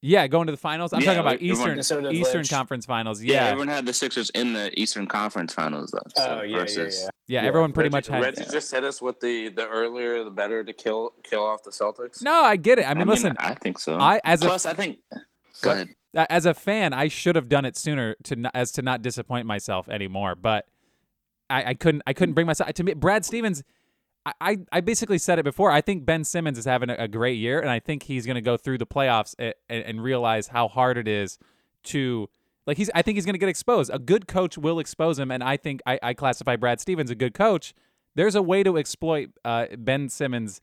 Yeah, 0.00 0.28
going 0.28 0.46
to 0.46 0.52
the 0.52 0.56
finals. 0.56 0.92
I'm 0.92 1.00
Yeah, 1.00 1.06
talking 1.06 1.20
about 1.20 1.34
everyone- 1.34 1.76
Eastern 1.80 2.06
And 2.06 2.16
Eastern 2.16 2.38
Lynch. 2.38 2.50
Conference 2.50 2.86
Finals. 2.86 3.20
Yeah. 3.22 3.34
Yeah, 3.34 3.40
yeah, 3.44 3.50
everyone 3.50 3.68
had 3.68 3.86
the 3.86 3.92
Sixers 3.92 4.30
in 4.30 4.52
the 4.52 4.78
Eastern 4.78 5.06
Conference 5.06 5.52
Finals, 5.52 5.90
though. 5.90 5.98
so 6.14 6.38
Oh 6.40 6.42
yeah, 6.42 6.50
yeah, 6.50 6.58
versus- 6.58 7.10
yeah. 7.26 7.42
everyone 7.42 7.72
pretty 7.72 7.88
Reggie, 7.88 8.12
much 8.12 8.22
had. 8.24 8.36
Reggie 8.38 8.50
just 8.50 8.70
hit 8.70 8.84
us 8.84 9.02
with 9.02 9.18
the 9.20 9.48
the 9.48 9.66
earlier 9.66 10.22
the 10.22 10.30
better 10.30 10.62
to 10.62 10.72
kill 10.72 11.14
kill 11.24 11.44
off 11.44 11.64
the 11.64 11.70
Celtics. 11.70 12.22
No, 12.22 12.32
I 12.32 12.56
get 12.56 12.78
it. 12.78 12.88
I 12.88 12.94
mean, 12.94 13.08
listen, 13.08 13.36
I 13.40 13.54
think 13.54 13.80
so. 13.80 13.98
I 13.98 14.20
as 14.24 14.42
a 14.42 14.46
Plus, 14.46 14.66
I 14.66 14.74
think. 14.74 14.98
Go 15.62 15.72
ahead. 15.72 15.88
as 16.14 16.46
a 16.46 16.54
fan, 16.54 16.92
I 16.92 17.08
should 17.08 17.34
have 17.34 17.48
done 17.48 17.64
it 17.64 17.76
sooner 17.76 18.14
to 18.24 18.50
as 18.54 18.70
to 18.72 18.82
not 18.82 19.02
disappoint 19.02 19.46
myself 19.46 19.88
anymore. 19.88 20.36
But 20.36 20.66
I, 21.50 21.70
I 21.70 21.74
couldn't. 21.74 22.02
I 22.06 22.12
couldn't 22.12 22.32
mm. 22.32 22.36
bring 22.36 22.46
myself 22.46 22.72
to 22.72 22.84
me. 22.84 22.94
Brad 22.94 23.24
Stevens. 23.24 23.64
I, 24.40 24.50
I, 24.50 24.58
I 24.72 24.80
basically 24.80 25.18
said 25.18 25.38
it 25.38 25.42
before. 25.44 25.70
I 25.70 25.80
think 25.80 26.04
Ben 26.04 26.24
Simmons 26.24 26.58
is 26.58 26.64
having 26.64 26.90
a, 26.90 26.94
a 26.98 27.08
great 27.08 27.38
year, 27.38 27.60
and 27.60 27.70
I 27.70 27.78
think 27.80 28.04
he's 28.04 28.26
going 28.26 28.34
to 28.36 28.40
go 28.40 28.56
through 28.56 28.78
the 28.78 28.86
playoffs 28.86 29.34
and, 29.38 29.54
and 29.68 30.02
realize 30.02 30.48
how 30.48 30.68
hard 30.68 30.98
it 30.98 31.08
is 31.08 31.38
to 31.84 32.28
like 32.66 32.76
he's. 32.76 32.90
I 32.94 33.02
think 33.02 33.16
he's 33.16 33.24
going 33.24 33.34
to 33.34 33.38
get 33.38 33.48
exposed. 33.48 33.90
A 33.92 33.98
good 33.98 34.26
coach 34.28 34.58
will 34.58 34.78
expose 34.78 35.18
him, 35.18 35.30
and 35.30 35.42
I 35.42 35.56
think 35.56 35.80
I, 35.86 35.98
I 36.02 36.14
classify 36.14 36.56
Brad 36.56 36.80
Stevens 36.80 37.10
a 37.10 37.14
good 37.14 37.34
coach. 37.34 37.74
There's 38.14 38.34
a 38.34 38.42
way 38.42 38.62
to 38.62 38.76
exploit 38.76 39.30
uh, 39.44 39.66
Ben 39.78 40.08
Simmons' 40.08 40.60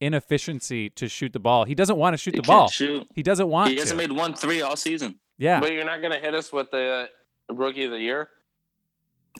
inefficiency 0.00 0.90
to 0.90 1.08
shoot 1.08 1.32
the 1.32 1.38
ball. 1.40 1.64
He 1.64 1.74
doesn't 1.74 1.96
want 1.96 2.14
to 2.14 2.18
shoot 2.18 2.34
He 2.34 2.40
the 2.40 2.46
can't 2.46 2.58
ball. 2.58 2.68
shoot. 2.68 3.06
He 3.14 3.22
doesn't 3.22 3.48
want. 3.48 3.70
He 3.70 3.78
hasn't 3.78 3.98
made 3.98 4.12
one 4.12 4.34
three 4.34 4.62
all 4.62 4.76
season. 4.76 5.18
yeah. 5.38 5.60
But 5.60 5.72
you're 5.72 5.84
not 5.84 6.02
gonna 6.02 6.18
hit 6.18 6.34
us 6.34 6.52
with 6.52 6.70
the 6.70 7.08
rookie 7.50 7.84
of 7.84 7.90
the 7.90 8.00
year. 8.00 8.28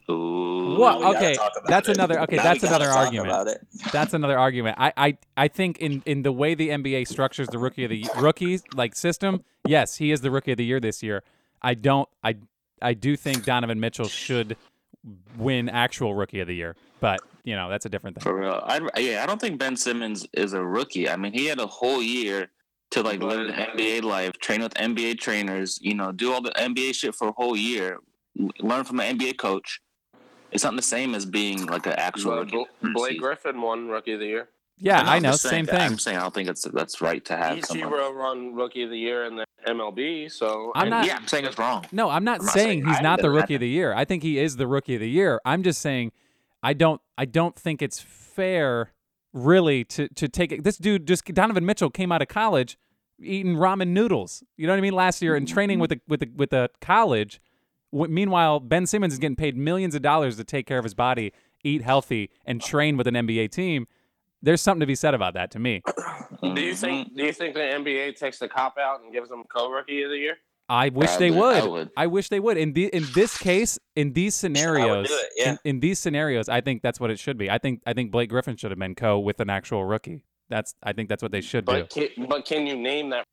Ooh. 0.09 0.75
What? 0.77 0.99
Now 0.99 1.07
we 1.07 1.13
gotta 1.13 1.17
Okay, 1.17 1.37
that's 1.67 1.89
it. 1.89 1.97
another- 1.97 2.19
okay, 2.21 2.35
Now 2.37 2.43
that's 2.43 2.63
another 2.63 2.89
argument. 2.89 3.59
That's 3.91 4.13
another 4.13 4.37
argument. 4.37 4.77
I, 4.79 4.93
I, 4.97 5.17
I 5.37 5.47
think 5.47 5.79
in, 5.79 6.03
in 6.05 6.23
the 6.23 6.31
way 6.31 6.53
the 6.53 6.69
NBA 6.69 7.07
structures 7.07 7.47
the 7.47 7.57
rookie 7.59 7.83
of 7.85 7.89
the 7.89 8.05
rookies 8.17 8.63
like 8.73 8.95
system, 8.95 9.43
yes, 9.65 9.97
he 9.97 10.11
is 10.11 10.21
the 10.21 10.31
rookie 10.31 10.51
of 10.51 10.57
the 10.57 10.65
year 10.65 10.79
this 10.79 11.01
year. 11.01 11.23
I 11.61 11.73
don't 11.73 12.07
I 12.23 12.35
I 12.81 12.93
do 12.93 13.15
think 13.15 13.45
Donovan 13.45 13.79
Mitchell 13.79 14.07
should 14.07 14.57
win 15.37 15.69
actual 15.69 16.13
rookie 16.13 16.39
of 16.39 16.47
the 16.47 16.55
year, 16.55 16.75
but 16.99 17.21
you 17.43 17.55
know 17.55 17.69
that's 17.69 17.85
a 17.85 17.89
different 17.89 18.17
thing. 18.17 18.23
For 18.23 18.39
real. 18.39 18.61
I, 18.65 18.81
yeah, 18.97 19.23
I 19.23 19.25
don't 19.25 19.39
think 19.39 19.59
Ben 19.59 19.75
Simmons 19.75 20.27
is 20.33 20.53
a 20.53 20.63
rookie. 20.63 21.09
I 21.09 21.15
mean, 21.15 21.33
he 21.33 21.45
had 21.45 21.59
a 21.59 21.67
whole 21.67 22.03
year 22.03 22.49
to 22.91 23.01
like 23.01 23.21
live 23.23 23.47
NBA 23.49 24.03
life, 24.03 24.33
train 24.39 24.61
with 24.61 24.73
NBA 24.75 25.19
trainers, 25.19 25.79
you 25.81 25.95
know, 25.95 26.11
do 26.11 26.33
all 26.33 26.41
the 26.41 26.51
NBA 26.51 26.93
shit 26.95 27.15
for 27.15 27.29
a 27.29 27.31
whole 27.31 27.55
year, 27.55 27.97
learn 28.59 28.83
from 28.83 28.99
an 28.99 29.17
NBA 29.17 29.37
coach. 29.37 29.81
It's 30.55 30.63
not 30.63 30.75
the 30.75 30.81
same 30.81 31.13
as 31.13 31.25
being 31.25 31.65
like 31.67 31.85
an 31.85 31.93
actual 31.97 32.31
But 32.31 32.51
rookie. 32.51 32.65
Bl- 32.81 32.91
Blake 32.93 33.19
Griffin 33.19 33.61
won 33.61 33.89
rookie 33.89 34.13
of 34.13 34.19
the 34.21 34.25
year. 34.25 34.49
Yeah, 34.77 35.01
I 35.01 35.19
know, 35.19 35.31
just 35.31 35.43
same 35.43 35.65
thing. 35.65 35.79
I'm 35.79 35.97
saying 35.99 36.17
I 36.17 36.21
don't 36.21 36.33
think 36.33 36.49
it's 36.49 36.63
that's 36.63 36.99
right 37.01 37.23
to 37.25 37.37
have 37.37 37.63
someone. 37.63 37.91
Ichiro 37.91 38.17
won 38.17 38.55
rookie 38.55 38.83
of 38.83 38.89
the 38.89 38.97
year 38.97 39.25
in 39.25 39.35
the 39.37 39.45
MLB. 39.67 40.29
So 40.31 40.71
I'm 40.75 40.89
not- 40.89 41.05
yeah, 41.05 41.15
I'm 41.17 41.27
saying 41.27 41.45
it's 41.45 41.57
wrong. 41.57 41.85
No, 41.91 42.09
I'm 42.09 42.23
not 42.23 42.39
I'm 42.39 42.45
not 42.45 42.53
saying 42.53 42.67
saying 42.81 42.85
he's 42.87 42.99
I 42.99 43.01
not 43.01 43.21
the 43.21 43.29
rookie 43.29 43.55
of 43.55 43.61
the 43.61 43.69
year. 43.69 43.93
I 43.93 44.03
think 44.05 44.23
he 44.23 44.37
is 44.39 44.55
the 44.57 44.67
rookie 44.67 44.95
of 44.95 45.01
the 45.01 45.09
year. 45.09 45.39
I'm 45.45 45.61
just 45.63 45.81
saying 45.81 46.11
I 46.63 46.73
don't 46.73 46.99
I 47.17 47.25
don't 47.25 47.55
think 47.55 47.81
it's 47.81 47.99
fair 47.99 48.91
really 49.33 49.83
to 49.85 50.07
to 50.09 50.27
take 50.27 50.51
it. 50.51 50.63
This 50.63 50.77
dude 50.77 51.07
just 51.07 51.25
Donovan 51.25 51.65
Mitchell 51.65 51.89
came 51.89 52.11
out 52.11 52.21
of 52.21 52.27
college 52.27 52.77
eating 53.19 53.55
ramen 53.55 53.89
noodles. 53.89 54.43
You 54.57 54.67
know 54.67 54.73
what 54.73 54.77
I 54.77 54.81
mean? 54.81 54.93
Last 54.93 55.21
year 55.21 55.35
and 55.35 55.47
training 55.47 55.79
with 55.79 55.91
the 55.91 56.01
with 56.07 56.19
the 56.21 56.29
with 56.35 56.49
the 56.49 56.69
college. 56.81 57.39
W- 57.95 58.13
meanwhile, 58.13 58.59
Ben 58.59 58.85
Simmons 58.85 59.13
is 59.13 59.19
getting 59.19 59.37
paid 59.37 59.55
millions 59.55 59.95
of 59.95 60.01
dollars 60.01 60.35
to 60.35 60.43
take 60.43 60.67
care 60.67 60.77
of 60.77 60.83
his 60.83 60.93
body, 60.93 61.31
eat 61.63 61.81
healthy, 61.81 62.29
and 62.45 62.61
train 62.61 62.97
with 62.97 63.07
an 63.07 63.15
NBA 63.15 63.51
team. 63.51 63.87
There's 64.41 64.61
something 64.61 64.81
to 64.81 64.85
be 64.85 64.95
said 64.95 65.13
about 65.13 65.33
that 65.35 65.49
to 65.51 65.59
me. 65.59 65.81
Do 66.41 66.61
you 66.61 66.75
think? 66.75 67.15
Do 67.15 67.23
you 67.23 67.31
think 67.31 67.53
the 67.53 67.61
NBA 67.61 68.17
takes 68.17 68.37
the 68.37 68.49
cop 68.49 68.77
out 68.77 69.01
and 69.01 69.13
gives 69.13 69.29
them 69.29 69.43
co-rookie 69.53 70.03
of 70.03 70.09
the 70.09 70.17
year? 70.17 70.35
I 70.67 70.89
wish 70.89 71.15
they 71.15 71.31
Probably. 71.31 71.39
would. 71.39 71.63
I 71.63 71.67
would. 71.67 71.89
I 71.97 72.07
wish 72.07 72.29
they 72.29 72.39
would. 72.39 72.57
In 72.57 72.73
the 72.73 72.87
in 72.87 73.05
this 73.13 73.37
case, 73.37 73.79
in 73.95 74.13
these 74.13 74.35
scenarios, 74.35 75.09
it, 75.09 75.31
yeah. 75.37 75.51
in, 75.51 75.59
in 75.63 75.79
these 75.79 75.99
scenarios, 75.99 76.49
I 76.49 76.61
think 76.61 76.81
that's 76.81 76.99
what 76.99 77.11
it 77.11 77.19
should 77.19 77.37
be. 77.37 77.49
I 77.49 77.59
think 77.59 77.81
I 77.85 77.93
think 77.93 78.11
Blake 78.11 78.29
Griffin 78.29 78.57
should 78.57 78.71
have 78.71 78.79
been 78.79 78.95
co 78.95 79.17
with 79.19 79.39
an 79.39 79.49
actual 79.49 79.85
rookie. 79.85 80.25
That's 80.49 80.75
I 80.83 80.93
think 80.93 81.07
that's 81.07 81.23
what 81.23 81.31
they 81.31 81.41
should 81.41 81.65
do. 81.65 81.71
But 81.71 81.89
can, 81.89 82.09
but 82.27 82.45
can 82.45 82.67
you 82.67 82.75
name 82.75 83.11
that? 83.11 83.23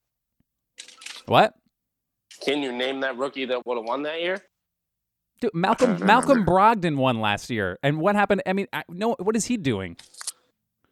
What? 1.27 1.55
Can 2.44 2.62
you 2.62 2.72
name 2.72 3.01
that 3.01 3.16
rookie 3.16 3.46
that 3.46 3.66
would 3.66 3.77
have 3.77 3.85
won 3.85 4.03
that 4.03 4.20
year? 4.20 4.42
Dude, 5.42 5.55
Malcolm 5.55 5.96
don't 5.98 6.07
Malcolm 6.07 6.31
remember. 6.46 6.52
Brogdon 6.52 6.96
won 6.96 7.20
last 7.20 7.50
year, 7.50 7.78
and 7.83 8.00
what 8.00 8.14
happened? 8.16 8.42
I 8.46 8.55
mean, 8.55 8.66
I, 8.72 8.83
no, 8.88 9.14
what 9.18 9.37
is 9.37 9.44
he 9.46 9.57
doing? 9.59 9.96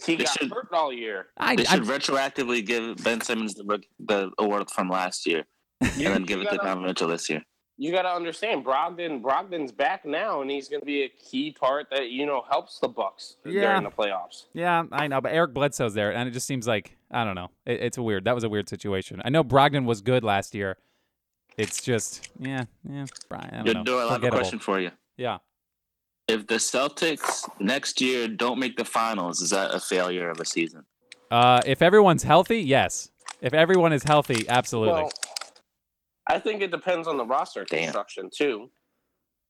He 0.04 0.16
They 0.16 0.24
got 0.24 0.32
should- 0.38 0.50
hurt 0.52 0.68
all 0.72 0.92
year. 0.92 1.28
I, 1.36 1.56
They 1.56 1.66
I 1.66 1.74
should 1.76 1.84
retroactively 1.84 2.64
give 2.64 3.02
Ben 3.04 3.20
Simmons 3.20 3.54
the 3.54 3.80
the 3.98 4.30
award 4.38 4.70
from 4.70 4.88
last 4.90 5.26
year, 5.26 5.44
and 5.80 5.90
then 5.98 6.22
give 6.24 6.40
it 6.40 6.44
to 6.50 6.56
gotta- 6.56 6.68
Donovan 6.68 6.84
Mitchell 6.86 7.08
this 7.08 7.28
year. 7.30 7.42
you 7.76 7.92
got 7.92 8.02
to 8.02 8.10
understand 8.10 8.64
Brogdon. 8.64 9.22
Brogdon's 9.22 9.72
back 9.72 10.04
now, 10.04 10.42
and 10.42 10.50
he's 10.50 10.68
going 10.68 10.80
to 10.80 10.86
be 10.86 11.02
a 11.04 11.08
key 11.08 11.52
part 11.52 11.88
that 11.90 12.10
you 12.10 12.26
know 12.26 12.42
helps 12.50 12.78
the 12.78 12.88
Bucks 12.88 13.36
Yeah. 13.44 13.62
during 13.62 13.84
the 13.84 13.90
playoffs. 13.90 14.46
yeah, 14.52 14.82
I 14.92 15.06
know, 15.06 15.20
but 15.20 15.32
Eric 15.32 15.54
Bledsoe's 15.54 15.94
there, 15.94 16.12
and 16.14 16.28
it 16.28 16.32
just 16.32 16.46
seems 16.46 16.66
like 16.66 16.96
I 17.10 17.24
don't 17.24 17.34
know. 17.34 17.48
It, 17.66 17.80
it's 17.82 17.98
a 17.98 18.02
weird. 18.02 18.24
That 18.24 18.34
was 18.34 18.44
a 18.44 18.48
weird 18.48 18.68
situation. 18.68 19.20
I 19.24 19.28
know 19.30 19.44
Brogdon 19.44 19.84
was 19.84 20.00
good 20.00 20.24
last 20.24 20.54
year. 20.54 20.76
It's 21.56 21.82
just 21.82 22.28
yeah, 22.38 22.64
yeah. 22.88 23.06
Brian, 23.28 23.48
I 23.52 23.56
don't 23.56 23.64
Good 23.66 23.76
know. 23.78 23.84
door. 23.84 24.02
I 24.02 24.12
have 24.12 24.24
a 24.24 24.30
question 24.30 24.58
for 24.58 24.80
you. 24.80 24.90
Yeah. 25.16 25.38
If 26.28 26.46
the 26.46 26.54
Celtics 26.56 27.48
next 27.58 28.00
year 28.00 28.28
don't 28.28 28.58
make 28.58 28.76
the 28.76 28.84
finals, 28.84 29.40
is 29.40 29.50
that 29.50 29.74
a 29.74 29.80
failure 29.80 30.30
of 30.30 30.38
a 30.40 30.44
season? 30.44 30.84
Uh, 31.30 31.60
if 31.66 31.82
everyone's 31.82 32.22
healthy, 32.22 32.60
yes. 32.60 33.10
If 33.40 33.52
everyone 33.52 33.92
is 33.92 34.04
healthy, 34.04 34.48
absolutely. 34.48 35.02
Well, 35.02 35.12
I 36.26 36.38
think 36.38 36.62
it 36.62 36.70
depends 36.70 37.08
on 37.08 37.16
the 37.16 37.24
roster 37.26 37.64
Damn. 37.64 37.84
construction 37.84 38.30
too. 38.34 38.70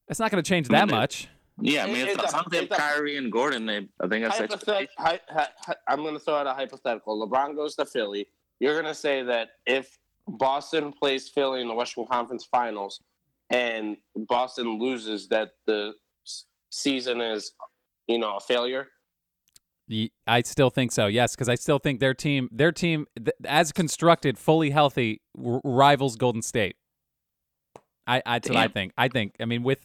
it's 0.08 0.18
not 0.18 0.30
going 0.30 0.42
to 0.42 0.48
change 0.48 0.68
I 0.70 0.72
mean, 0.80 0.88
that 0.88 0.94
much. 0.94 1.28
Yeah, 1.60 1.84
I 1.84 1.86
mean, 1.88 1.96
It- 1.96 2.08
if 2.08 2.14
it's 2.14 2.24
as 2.24 2.32
a- 2.32 2.36
long 2.36 2.44
as 2.46 2.50
they 2.50 2.56
have 2.56 2.64
it's 2.66 2.74
a- 2.74 2.78
Kyrie 2.78 3.16
and 3.18 3.30
Gordon, 3.30 3.66
they 3.66 3.86
I 4.00 4.08
think 4.08 4.24
that's 4.24 4.38
Hypothet- 4.38 4.42
expectation. 4.54 4.88
hy- 4.98 5.20
hy- 5.28 5.48
hy- 5.58 5.74
I'm 5.86 5.98
going 6.02 6.14
to 6.14 6.20
throw 6.20 6.34
out 6.36 6.46
a 6.46 6.54
hypothetical. 6.54 7.28
LeBron 7.28 7.54
goes 7.54 7.76
to 7.76 7.84
Philly. 7.84 8.26
You're 8.58 8.72
going 8.72 8.86
to 8.86 8.94
say 8.94 9.22
that 9.24 9.50
if 9.66 9.98
Boston 10.28 10.92
plays 10.92 11.28
Philly 11.28 11.61
in 11.61 11.68
the 11.68 11.74
Western 11.74 12.06
Conference 12.06 12.44
Finals 12.44 13.00
and 13.50 13.96
Boston 14.14 14.78
loses, 14.78 15.28
that 15.28 15.50
the 15.66 15.94
season 16.70 17.20
is, 17.20 17.52
you 18.06 18.18
know, 18.18 18.37
a 18.37 18.40
failure. 18.40 18.88
I 20.26 20.42
still 20.42 20.70
think 20.70 20.92
so. 20.92 21.06
Yes, 21.06 21.35
because 21.35 21.48
I 21.48 21.56
still 21.56 21.80
think 21.80 21.98
their 21.98 22.14
team, 22.14 22.48
their 22.52 22.70
team, 22.70 23.06
th- 23.16 23.35
as 23.44 23.72
constructed, 23.72 24.38
fully 24.38 24.70
healthy, 24.70 25.20
r- 25.37 25.61
rivals 25.64 26.14
Golden 26.14 26.42
State. 26.42 26.76
I, 28.06 28.22
I 28.24 28.38
that's 28.38 28.48
what 28.48 28.59
I 28.59 28.68
think. 28.68 28.92
I 28.96 29.09
think. 29.09 29.35
I 29.40 29.46
mean, 29.46 29.64
with 29.64 29.85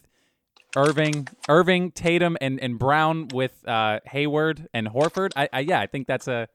Irving, 0.76 1.26
Irving, 1.48 1.90
Tatum, 1.90 2.36
and 2.40 2.60
and 2.60 2.78
Brown, 2.78 3.26
with 3.34 3.66
uh, 3.66 3.98
Hayward 4.06 4.68
and 4.72 4.86
Horford. 4.86 5.32
I, 5.34 5.48
I 5.52 5.60
yeah, 5.60 5.80
I 5.80 5.86
think 5.86 6.06
that's 6.06 6.28
a 6.28 6.46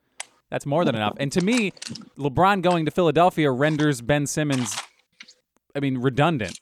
that's 0.51 0.65
more 0.67 0.85
than 0.85 0.93
enough. 0.95 1.15
And 1.19 1.31
to 1.31 1.41
me, 1.41 1.71
LeBron 2.19 2.61
going 2.61 2.85
to 2.85 2.91
Philadelphia 2.91 3.49
renders 3.51 4.01
Ben 4.01 4.27
Simmons. 4.27 4.75
I 5.75 5.79
mean, 5.79 5.97
redundant. 5.97 6.59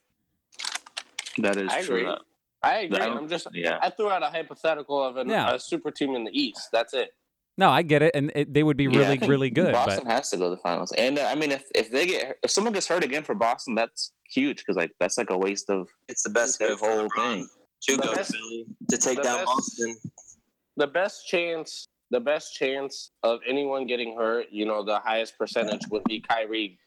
That 1.40 1.58
is 1.58 1.70
I 1.72 1.82
true. 1.84 1.98
agree. 1.98 2.16
I 2.62 2.78
agree. 2.80 3.00
That- 3.00 3.10
I'm 3.12 3.28
just. 3.30 3.48
Yeah. 3.54 3.80
I 3.82 3.90
threw 3.90 4.10
out 4.10 4.24
a 4.24 4.28
hypothetical 4.28 5.04
of 5.04 5.18
an, 5.18 5.30
Yeah. 5.30 5.54
a 5.56 5.60
super 5.60 5.92
team 5.92 6.16
in 6.16 6.24
the 6.24 6.32
East. 6.32 6.70
That's 6.72 6.94
it. 6.94 7.10
No, 7.58 7.70
I 7.70 7.82
get 7.82 8.02
it, 8.02 8.12
and 8.16 8.32
it, 8.36 8.54
they 8.54 8.64
would 8.64 8.78
be 8.78 8.88
really, 8.88 9.04
think 9.18 9.24
really 9.30 9.50
good. 9.50 9.74
Boston 9.74 10.06
But 10.06 10.14
has 10.14 10.30
to 10.30 10.38
go 10.38 10.46
to 10.46 10.52
the 10.52 10.62
finals, 10.62 10.94
and 10.94 11.20
uh, 11.20 11.24
I 11.26 11.36
mean, 11.36 11.52
if 11.52 11.66
if 11.76 11.92
they 11.92 12.06
get 12.08 12.38
if 12.42 12.52
someone 12.52 12.72
gets 12.72 12.88
hurt 12.88 13.04
again 13.04 13.24
for 13.24 13.36
Boston, 13.36 13.76
that's 13.76 14.14
huge 14.30 14.60
because 14.60 14.78
like 14.78 14.92
that's 14.98 15.18
like 15.18 15.30
a 15.30 15.38
waste 15.38 15.70
of 15.70 15.90
It's 16.08 16.24
the 16.24 16.30
best 16.30 16.60
the 16.60 16.70
move 16.70 16.80
whole 16.80 17.10
thing. 17.18 17.50
to 17.82 17.96
The 17.98 18.02
go 18.02 18.10
to 18.12 18.16
best- 18.16 18.32
Philly 18.34 18.66
to 18.92 18.98
take 18.98 19.22
down 19.22 19.38
best- 19.40 19.46
Boston. 19.48 19.98
The 20.78 20.88
best 20.88 21.28
chance. 21.28 21.90
The 22.12 22.20
best 22.20 22.56
chance 22.56 23.12
of 23.24 23.40
anyone 23.48 23.86
getting 23.86 24.16
hurt, 24.18 24.48
you 24.52 24.66
know, 24.66 24.84
the 24.84 25.00
highest 25.00 25.38
percentage 25.38 25.82
would 25.92 26.04
be 26.06 26.20
Kyrie, 26.22 26.80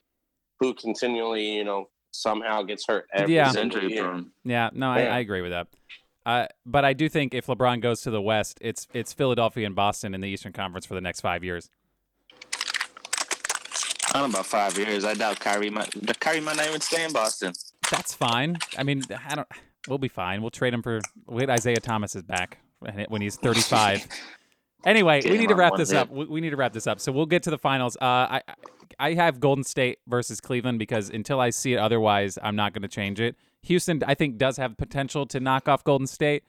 who 0.58 0.74
continually, 0.74 1.54
you 1.54 1.64
know, 1.64 1.88
somehow 2.10 2.62
gets 2.62 2.86
hurt 2.86 3.06
every 3.12 3.34
Yeah. 3.34 3.46
He's 3.46 3.54
single 3.54 3.84
year. 3.84 4.22
Yeah, 4.44 4.70
no, 4.72 4.90
I, 4.90 5.02
I 5.02 5.18
agree 5.20 5.40
with 5.40 5.52
that. 5.52 5.68
Uh, 6.24 6.46
but 6.64 6.84
I 6.84 6.92
do 6.92 7.08
think 7.08 7.34
if 7.34 7.46
LeBron 7.46 7.80
goes 7.80 8.02
to 8.02 8.10
the 8.10 8.22
West, 8.22 8.58
it's 8.60 8.86
it's 8.92 9.12
Philadelphia 9.12 9.66
and 9.66 9.74
Boston 9.74 10.14
in 10.14 10.20
the 10.20 10.28
Eastern 10.28 10.52
Conference 10.52 10.86
for 10.86 10.94
the 10.94 11.00
next 11.00 11.20
five 11.20 11.42
years. 11.42 11.68
I 14.14 14.20
don't 14.20 14.30
know 14.30 14.34
about 14.38 14.46
five 14.46 14.76
years. 14.76 15.04
I 15.04 15.14
doubt 15.14 15.40
Kyrie 15.40 15.70
might. 15.70 15.90
the 15.90 16.14
Kyrie 16.14 16.40
might 16.40 16.56
not 16.56 16.68
even 16.68 16.80
stay 16.80 17.04
in 17.04 17.12
Boston. 17.12 17.52
That's 17.90 18.14
fine. 18.14 18.56
I 18.76 18.82
mean, 18.82 19.02
I 19.28 19.34
don't. 19.34 19.48
We'll 19.88 19.98
be 19.98 20.08
fine. 20.08 20.42
We'll 20.42 20.50
trade 20.50 20.74
him 20.74 20.82
for. 20.82 21.00
Wait, 21.26 21.50
Isaiah 21.50 21.80
Thomas 21.80 22.14
is 22.14 22.22
back 22.22 22.58
when 22.78 23.06
when 23.08 23.22
he's 23.22 23.36
35. 23.36 24.06
Anyway, 24.84 25.20
Get 25.20 25.30
we 25.32 25.38
need 25.38 25.48
to 25.48 25.54
wrap 25.54 25.76
this 25.76 25.90
hit. 25.90 25.98
up. 25.98 26.10
We, 26.10 26.24
we 26.26 26.40
need 26.40 26.50
to 26.50 26.56
wrap 26.56 26.72
this 26.72 26.86
up. 26.86 27.00
So 27.00 27.12
we'll 27.12 27.26
get 27.26 27.42
to 27.44 27.50
the 27.50 27.58
finals. 27.58 27.96
Uh, 28.00 28.04
I 28.04 28.42
I 28.98 29.14
have 29.14 29.40
Golden 29.40 29.64
State 29.64 29.98
versus 30.06 30.40
Cleveland 30.40 30.78
because 30.78 31.08
until 31.10 31.40
I 31.40 31.50
see 31.50 31.72
it 31.74 31.78
otherwise, 31.78 32.38
I'm 32.42 32.56
not 32.56 32.72
going 32.72 32.82
to 32.82 32.88
change 32.88 33.20
it. 33.20 33.36
Houston, 33.62 34.02
I 34.06 34.14
think, 34.14 34.38
does 34.38 34.56
have 34.56 34.76
potential 34.76 35.24
to 35.26 35.40
knock 35.40 35.68
off 35.68 35.84
Golden 35.84 36.06
State. 36.06 36.42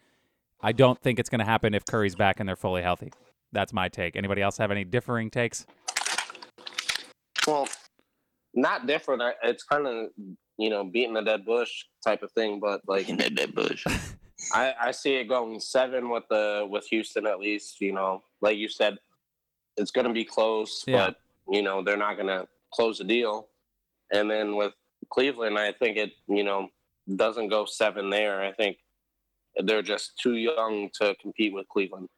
I 0.62 0.72
don't 0.72 1.00
think 1.00 1.20
it's 1.20 1.30
going 1.30 1.40
to 1.40 1.46
happen 1.46 1.74
if 1.74 1.86
Curry's 1.86 2.16
back 2.16 2.40
and 2.40 2.48
they're 2.50 2.56
fully 2.56 2.82
healthy. 2.82 3.12
That's 3.52 3.72
my 3.74 3.88
take. 3.90 4.16
Anybody 4.16 4.42
else 4.42 4.58
have 4.58 4.72
any 4.72 4.84
differing 4.84 5.30
takes? 5.30 5.66
Well, 7.48 7.68
not 8.56 8.88
different. 8.88 9.22
I- 9.22 9.36
It's 9.44 9.64
kind 9.64 9.86
of 9.88 10.08
you 10.58 10.70
know 10.70 10.84
beating 10.84 11.14
the 11.14 11.22
dead 11.22 11.46
bush 11.46 11.86
type 12.04 12.24
of 12.24 12.32
thing, 12.34 12.60
but 12.60 12.82
like 12.88 13.10
In 13.10 13.18
that, 13.18 13.36
that 13.36 13.54
bush. 13.56 13.86
I, 14.54 14.74
I 14.80 14.92
see 14.92 15.16
it 15.16 15.26
going 15.30 15.60
seven 15.60 16.10
with 16.10 16.24
the 16.30 16.68
with 16.70 16.86
Houston 16.88 17.26
at 17.28 17.40
least. 17.40 17.80
You 17.82 17.94
know, 17.94 18.24
like 18.42 18.58
you 18.58 18.68
said, 18.70 18.98
it's 19.78 19.92
going 19.92 20.08
to 20.08 20.14
be 20.14 20.26
close, 20.26 20.84
Yeah. 20.88 21.08
but 21.08 21.18
you 21.50 21.62
know 21.62 21.84
they're 21.84 21.98
not 21.98 22.16
going 22.16 22.28
to 22.28 22.48
close 22.74 22.98
the 22.98 23.04
deal. 23.04 23.48
And 24.12 24.30
then 24.30 24.56
with 24.56 24.74
Cleveland, 25.10 25.58
I 25.58 25.72
think 25.72 25.98
it 25.98 26.12
you 26.28 26.44
know 26.44 26.70
doesn't 27.16 27.50
go 27.50 27.66
seven 27.66 28.10
there. 28.10 28.42
I 28.42 28.52
think 28.52 28.78
they're 29.58 29.82
just 29.82 30.18
too 30.20 30.36
young 30.36 30.90
to 31.02 31.16
compete 31.22 31.54
with 31.54 31.68
Cleveland. 31.70 32.10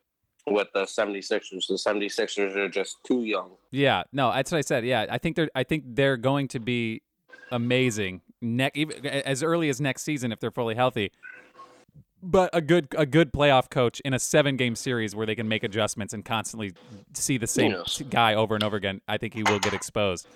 With 0.48 0.68
the 0.76 0.82
76ers, 0.84 1.66
the 1.68 1.74
76ers 1.74 2.56
are 2.56 2.70
just 2.70 2.98
too 3.04 3.24
young. 3.24 3.54
Yeah, 3.72 4.04
no, 4.14 4.32
that's 4.32 4.52
what 4.52 4.60
I 4.60 4.62
said. 4.62 4.86
Yeah, 4.86 5.08
I 5.10 5.18
think 5.18 5.36
they're 5.36 5.50
I 5.56 5.64
think 5.64 5.84
they're 5.88 6.18
going 6.18 6.48
to 6.50 6.60
be 6.60 7.02
amazing 7.52 8.22
ne- 8.42 8.70
even 8.76 9.06
as 9.08 9.42
early 9.44 9.70
as 9.70 9.82
next 9.82 10.04
season 10.04 10.32
if 10.32 10.40
they're 10.40 10.52
fully 10.52 10.76
healthy. 10.76 11.12
But 12.28 12.50
a 12.54 12.62
good 12.62 12.88
a 12.98 13.06
good 13.06 13.32
playoff 13.32 13.70
coach 13.70 14.00
in 14.02 14.14
a 14.14 14.20
seven 14.20 14.58
game 14.58 14.76
series 14.76 15.16
where 15.16 15.28
they 15.28 15.36
can 15.36 15.48
make 15.48 15.64
adjustments 15.64 16.12
and 16.14 16.26
constantly 16.26 16.74
see 17.14 17.38
the 17.38 17.46
same 17.46 17.72
Yes. 17.72 18.02
guy 18.10 18.34
over 18.34 18.56
and 18.56 18.64
over 18.64 18.76
again, 18.76 19.02
I 19.08 19.18
think 19.18 19.36
he 19.36 19.44
will 19.44 19.60
get 19.60 19.74
exposed. 19.74 20.28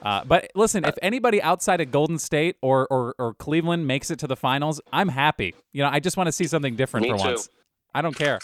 Uh, 0.00 0.22
but 0.24 0.50
listen, 0.54 0.84
if 0.84 0.94
anybody 1.02 1.40
outside 1.42 1.80
of 1.80 1.90
Golden 1.90 2.18
State 2.18 2.56
or, 2.62 2.86
or 2.88 3.14
or 3.18 3.34
Cleveland 3.34 3.86
makes 3.86 4.10
it 4.12 4.18
to 4.20 4.26
the 4.28 4.36
finals, 4.36 4.80
I'm 4.92 5.08
happy. 5.08 5.54
You 5.72 5.82
know, 5.82 5.88
I 5.90 5.98
just 6.00 6.16
want 6.16 6.28
to 6.28 6.32
see 6.32 6.46
something 6.46 6.76
different 6.76 7.02
Me 7.04 7.10
for 7.10 7.18
too. 7.18 7.24
once. 7.24 7.50
I 7.94 8.00
don't 8.02 8.16
care. 8.16 8.38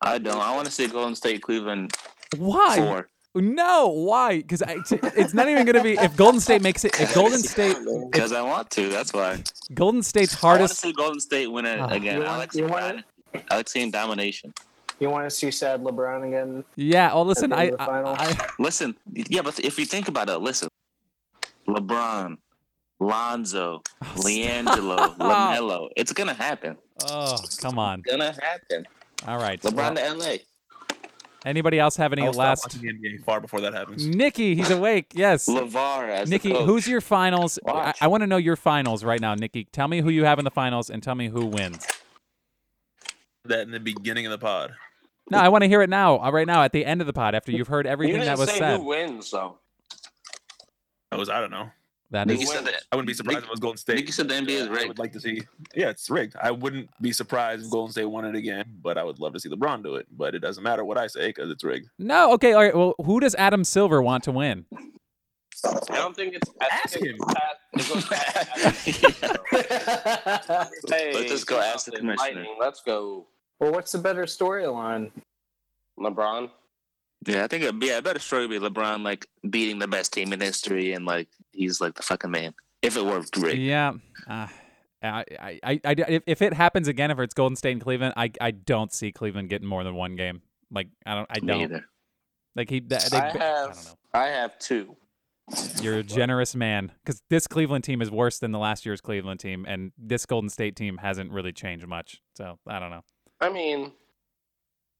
I 0.00 0.18
don't. 0.18 0.40
I 0.40 0.54
want 0.54 0.66
to 0.66 0.72
see 0.72 0.86
Golden 0.86 1.14
State, 1.16 1.42
Cleveland 1.42 1.96
Why? 2.36 2.76
four. 2.76 3.08
No, 3.36 3.88
why? 3.88 4.36
Because 4.38 4.62
it's 4.68 5.34
not 5.34 5.48
even 5.48 5.64
going 5.66 5.74
to 5.76 5.82
be 5.82 5.94
if 5.94 6.16
Golden 6.16 6.40
State 6.40 6.62
makes 6.62 6.84
it. 6.84 6.98
If 7.00 7.14
Golden 7.14 7.40
State, 7.40 7.76
Because 8.10 8.32
I 8.32 8.40
want 8.42 8.70
to. 8.70 8.88
That's 8.88 9.12
why. 9.12 9.42
Golden 9.74 10.02
State's 10.04 10.34
I 10.34 10.46
want 10.46 10.54
to 10.56 10.58
hardest. 10.60 10.80
see 10.80 10.92
Golden 10.92 11.18
State 11.20 11.48
win 11.48 11.66
it 11.66 11.80
Ah. 11.80 11.88
again. 11.88 12.18
You 12.18 12.24
I 12.24 12.28
want- 12.28 12.38
like 12.38 12.54
you 12.54 12.58
seeing 12.60 12.70
want 12.70 13.04
I 13.50 13.56
like 13.56 13.68
seeing 13.68 13.90
domination. 13.90 14.54
You 15.00 15.10
want 15.10 15.26
to 15.28 15.30
see 15.30 15.50
sad 15.50 15.82
LeBron 15.82 16.28
again? 16.28 16.64
Yeah. 16.76 17.10
Oh, 17.12 17.22
listen, 17.22 17.52
I, 17.52 17.64
end 17.66 17.72
of 17.72 17.78
the 17.80 17.84
finals? 17.84 18.16
I, 18.20 18.26
I 18.30 18.48
Listen, 18.60 18.94
yeah, 19.12 19.42
but 19.42 19.58
if 19.58 19.76
you 19.80 19.84
think 19.86 20.06
about 20.06 20.28
it, 20.28 20.38
listen, 20.38 20.68
LeBron, 21.66 22.36
Lonzo, 23.00 23.82
LiAngelo, 24.14 25.16
Lamelo, 25.18 25.88
it's 25.96 26.12
gonna 26.12 26.34
happen. 26.34 26.76
oh, 27.10 27.36
come 27.60 27.78
on. 27.80 28.02
Gonna 28.02 28.32
happen. 28.40 28.86
All 29.26 29.38
right. 29.38 29.60
LeBron 29.62 29.74
Well, 29.74 29.94
to 29.96 30.14
LA. 30.14 30.36
Anybody 31.44 31.78
else 31.78 31.96
have 31.96 32.12
any 32.12 32.22
I'll 32.22 32.32
stop 32.32 32.40
last? 32.42 32.64
watching 32.66 32.82
the 32.82 32.92
NBA 32.92 33.24
far 33.24 33.40
before 33.40 33.60
that 33.60 33.74
happens. 33.74 34.06
Nikki, 34.06 34.54
he's 34.54 34.70
awake. 34.70 35.12
Yes. 35.14 35.46
LaVar 35.48 36.08
as 36.08 36.30
Nikki, 36.30 36.48
the 36.48 36.54
coach. 36.54 36.66
who's 36.66 36.88
your 36.88 37.00
finals? 37.02 37.58
I, 37.66 37.72
Watch. 37.72 37.98
I 38.00 38.06
want 38.06 38.22
to 38.22 38.26
know 38.26 38.38
your 38.38 38.56
finals 38.56 39.04
right 39.04 39.20
now, 39.20 39.34
Nikki. 39.34 39.64
Tell 39.64 39.86
me 39.88 40.00
who 40.00 40.08
you 40.08 40.24
have 40.24 40.38
in 40.38 40.44
the 40.44 40.50
finals 40.50 40.88
and 40.88 41.02
tell 41.02 41.14
me 41.14 41.28
who 41.28 41.46
wins. 41.46 41.86
That 43.44 43.60
in 43.60 43.72
the 43.72 43.80
beginning 43.80 44.24
of 44.24 44.30
the 44.32 44.38
pod. 44.38 44.74
No, 45.30 45.38
I 45.38 45.48
want 45.48 45.62
to 45.62 45.68
hear 45.68 45.82
it 45.82 45.90
now. 45.90 46.18
uh, 46.18 46.30
Right 46.30 46.46
now, 46.46 46.62
at 46.62 46.72
the 46.72 46.84
end 46.84 47.00
of 47.02 47.06
the 47.06 47.12
pod, 47.12 47.34
after 47.34 47.52
you've 47.52 47.68
heard 47.68 47.84
You 47.86 47.92
everything 47.92 48.14
didn't 48.20 48.26
that 48.26 48.38
was 48.38 48.50
say 48.50 48.58
said. 48.58 48.80
who 48.80 48.86
wins 48.86 49.30
though. 49.30 49.58
I 51.12 51.16
was 51.16 51.28
I 51.28 51.40
don't 51.40 51.50
know. 51.50 51.70
That 52.14 52.26
Nikki 52.28 52.44
is. 52.44 52.50
said 52.50 52.64
that. 52.64 52.82
I 52.90 52.96
wouldn't 52.96 53.08
be 53.08 53.14
surprised 53.14 53.36
Nick- 53.36 53.44
if 53.44 53.48
it 53.48 53.50
was 53.50 53.60
Golden 53.60 53.76
State. 53.76 53.96
Nikki 53.96 54.12
said 54.12 54.28
the 54.28 54.34
NBA 54.34 54.48
is 54.50 54.68
rigged. 54.68 54.84
I 54.84 54.88
would 54.88 54.98
like 54.98 55.12
to 55.12 55.20
see. 55.20 55.42
Yeah, 55.74 55.90
it's 55.90 56.08
rigged. 56.08 56.36
I 56.40 56.50
wouldn't 56.50 56.88
be 57.02 57.12
surprised 57.12 57.64
if 57.64 57.70
Golden 57.70 57.92
State 57.92 58.04
won 58.06 58.24
it 58.24 58.34
again, 58.34 58.64
but 58.82 58.96
I 58.98 59.04
would 59.04 59.18
love 59.18 59.32
to 59.34 59.40
see 59.40 59.48
LeBron 59.48 59.82
do 59.82 59.96
it. 59.96 60.06
But 60.16 60.34
it 60.34 60.38
doesn't 60.38 60.62
matter 60.62 60.84
what 60.84 60.96
I 60.96 61.06
say 61.08 61.28
because 61.28 61.50
it's 61.50 61.64
rigged. 61.64 61.88
No. 61.98 62.32
Okay. 62.34 62.52
All 62.54 62.62
right. 62.62 62.74
Well, 62.74 62.94
who 63.04 63.20
does 63.20 63.34
Adam 63.34 63.64
Silver 63.64 64.00
want 64.00 64.24
to 64.24 64.32
win? 64.32 64.64
I 65.66 65.96
don't 65.96 66.14
think 66.14 66.34
it's. 66.34 66.50
I 66.60 66.66
Ask 66.72 66.94
think 66.94 67.06
him. 67.06 67.16
It's 67.74 67.86
past, 67.88 68.86
it 68.86 68.88
goes 68.92 69.54
past- 69.64 70.90
Hey, 70.90 71.12
Let's 71.14 71.30
just 71.30 71.46
go 71.46 71.58
ask 71.60 71.86
the 71.86 71.92
commissioner. 71.92 72.16
Lightning, 72.16 72.56
Let's 72.60 72.82
go, 72.82 73.26
Well, 73.60 73.72
what's 73.72 73.92
the 73.92 73.98
better 73.98 74.24
storyline? 74.24 75.10
LeBron. 75.98 76.50
Yeah, 77.26 77.44
I 77.44 77.46
think 77.46 77.64
it'd 77.64 77.80
be 77.80 77.90
a 77.90 78.02
better 78.02 78.18
story 78.18 78.46
would 78.46 78.60
be 78.60 78.66
LeBron 78.66 79.02
like 79.02 79.26
beating 79.48 79.78
the 79.78 79.88
best 79.88 80.12
team 80.12 80.32
in 80.32 80.40
history 80.40 80.92
and 80.92 81.06
like 81.06 81.28
he's 81.52 81.80
like 81.80 81.94
the 81.94 82.02
fucking 82.02 82.30
man. 82.30 82.54
If 82.82 82.96
it 82.96 83.04
worked 83.04 83.32
great. 83.32 83.58
Yeah. 83.58 83.92
Uh, 84.28 84.46
I, 85.02 85.24
I, 85.40 85.60
I, 85.62 85.80
I, 85.84 85.94
if, 86.08 86.22
if 86.26 86.42
it 86.42 86.52
happens 86.52 86.88
again, 86.88 87.10
if 87.10 87.18
it's 87.18 87.34
Golden 87.34 87.56
State 87.56 87.72
and 87.72 87.80
Cleveland, 87.80 88.14
I, 88.16 88.30
I 88.40 88.50
don't 88.50 88.92
see 88.92 89.12
Cleveland 89.12 89.48
getting 89.48 89.68
more 89.68 89.84
than 89.84 89.94
one 89.94 90.16
game. 90.16 90.42
Like 90.70 90.88
I 91.06 91.14
don't, 91.14 91.26
I 91.30 91.38
don't. 91.38 91.60
either. 91.60 91.84
Like 92.56 92.70
he, 92.70 92.80
they, 92.80 92.98
they, 93.10 93.18
I 93.18 93.28
I 93.28 93.32
don't 93.32 93.40
have. 93.40 93.84
know. 93.84 93.92
I 94.14 94.26
have 94.26 94.58
two. 94.58 94.96
You're 95.82 95.98
a 95.98 96.02
generous 96.02 96.54
man 96.54 96.92
because 97.04 97.20
this 97.28 97.46
Cleveland 97.46 97.84
team 97.84 98.00
is 98.00 98.10
worse 98.10 98.38
than 98.38 98.52
the 98.52 98.58
last 98.58 98.86
year's 98.86 99.00
Cleveland 99.00 99.40
team, 99.40 99.66
and 99.68 99.92
this 99.98 100.24
Golden 100.24 100.48
State 100.48 100.74
team 100.74 100.98
hasn't 100.98 101.30
really 101.32 101.52
changed 101.52 101.86
much. 101.86 102.22
So 102.36 102.58
I 102.66 102.78
don't 102.78 102.90
know. 102.90 103.02
I 103.40 103.50
mean, 103.50 103.92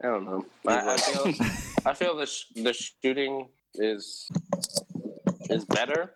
I 0.03 0.09
don't 0.09 0.25
know. 0.25 0.45
I, 0.67 0.95
I 0.95 0.97
feel. 0.99 1.35
I 1.87 1.95
feel 1.95 2.17
the 2.17 2.27
sh- 2.27 2.47
the 2.57 2.73
shooting 2.73 3.49
is 3.75 4.29
is 5.51 5.65
better. 5.67 6.15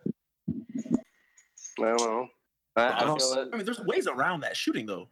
I 1.80 1.82
don't 1.82 1.98
know. 2.00 2.28
I, 2.76 2.92
I 2.92 3.00
don't- 3.04 3.20
feel 3.20 3.34
that 3.36 3.48
I 3.52 3.56
mean, 3.56 3.64
there's 3.64 3.80
ways 3.80 4.06
around 4.06 4.40
that 4.40 4.56
shooting 4.56 4.86
though. 4.86 5.08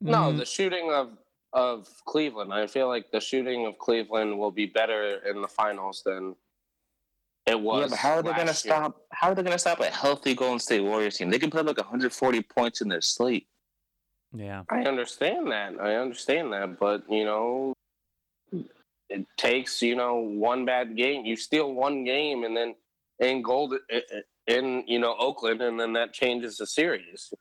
no, 0.00 0.32
Mm, 0.32 0.38
the 0.38 0.44
shooting 0.46 0.90
of 0.92 1.18
of 1.52 1.88
Cleveland. 2.06 2.52
I 2.52 2.66
feel 2.66 2.88
like 2.88 3.10
the 3.10 3.20
shooting 3.20 3.66
of 3.66 3.78
Cleveland 3.78 4.38
will 4.38 4.50
be 4.50 4.66
better 4.66 5.18
in 5.28 5.40
the 5.40 5.48
finals 5.48 6.02
than 6.04 6.36
it 7.46 7.58
was. 7.58 7.82
Yeah, 7.82 7.88
but 7.88 7.98
how 7.98 8.10
are 8.16 8.22
they 8.22 8.32
gonna 8.34 8.52
stop? 8.54 9.00
How 9.12 9.28
are 9.30 9.34
they 9.34 9.42
gonna 9.42 9.58
stop 9.58 9.80
a 9.80 9.86
healthy 9.86 10.34
Golden 10.34 10.58
State 10.58 10.80
Warriors 10.82 11.16
team? 11.16 11.30
They 11.30 11.38
can 11.38 11.50
put 11.50 11.64
like 11.64 11.78
140 11.78 12.42
points 12.42 12.80
in 12.82 12.88
their 12.88 13.00
sleep. 13.00 13.48
yeah. 14.34 14.64
I 14.68 14.82
understand 14.82 15.50
that. 15.52 15.80
I 15.80 15.94
understand 15.96 16.52
that, 16.52 16.78
but 16.78 17.04
you 17.08 17.24
know, 17.24 17.72
it 19.08 19.26
takes 19.36 19.82
you 19.82 19.94
know 19.96 20.16
one 20.16 20.64
bad 20.64 20.96
game. 20.96 21.24
You 21.24 21.36
steal 21.36 21.72
one 21.72 22.04
game, 22.04 22.44
and 22.44 22.56
then 22.56 22.74
in 23.20 23.42
gold 23.42 23.74
in 24.46 24.84
you 24.86 24.98
know 24.98 25.16
Oakland, 25.18 25.62
and 25.62 25.78
then 25.78 25.92
that 25.94 26.12
changes 26.12 26.56
the 26.58 26.66
series. 26.66 27.32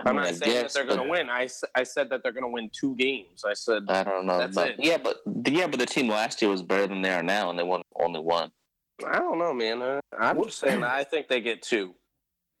I'm 0.00 0.16
I 0.16 0.26
not 0.26 0.34
saying 0.36 0.54
that 0.62 0.72
they're 0.72 0.84
going 0.84 0.98
to 0.98 1.04
but- 1.04 1.10
win. 1.10 1.28
I 1.28 1.46
said 1.82 2.08
that 2.10 2.22
they're 2.22 2.32
going 2.32 2.44
to 2.44 2.48
win 2.50 2.70
two 2.72 2.94
games. 2.96 3.44
I 3.44 3.54
said 3.54 3.84
I 3.88 4.04
don't 4.04 4.26
know. 4.26 4.38
That's 4.38 4.54
but 4.54 4.68
it. 4.70 4.76
yeah, 4.78 4.98
but 4.98 5.18
yeah, 5.48 5.66
but 5.66 5.80
the 5.80 5.86
team 5.86 6.08
last 6.08 6.40
year 6.40 6.50
was 6.50 6.62
better 6.62 6.86
than 6.86 7.02
they 7.02 7.10
are 7.12 7.22
now, 7.22 7.50
and 7.50 7.58
they 7.58 7.64
won 7.64 7.82
only 8.00 8.20
one. 8.20 8.50
I 9.06 9.18
don't 9.18 9.38
know, 9.38 9.52
man. 9.54 9.82
Uh, 9.82 10.00
I'm 10.18 10.42
just 10.44 10.58
saying 10.58 10.82
I 10.84 11.04
think 11.04 11.28
they 11.28 11.40
get 11.40 11.62
two 11.62 11.94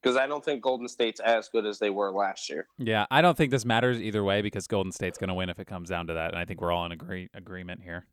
because 0.02 0.16
I 0.16 0.26
don't 0.28 0.44
think 0.44 0.62
Golden 0.62 0.86
State's 0.88 1.18
as 1.20 1.48
good 1.48 1.66
as 1.66 1.78
they 1.80 1.90
were 1.90 2.12
last 2.12 2.48
year. 2.48 2.66
Yeah, 2.78 3.06
I 3.10 3.22
don't 3.22 3.36
think 3.36 3.50
this 3.50 3.64
matters 3.64 4.00
either 4.00 4.22
way 4.24 4.42
because 4.42 4.66
Golden 4.68 4.92
State's 4.92 5.18
going 5.18 5.28
to 5.28 5.34
win 5.34 5.48
if 5.48 5.58
it 5.58 5.66
comes 5.66 5.88
down 5.88 6.06
to 6.08 6.14
that, 6.14 6.30
and 6.30 6.38
I 6.38 6.44
think 6.44 6.60
we're 6.60 6.72
all 6.72 6.86
in 6.86 6.92
agree- 6.92 7.28
agreement 7.34 7.82
here, 7.82 8.06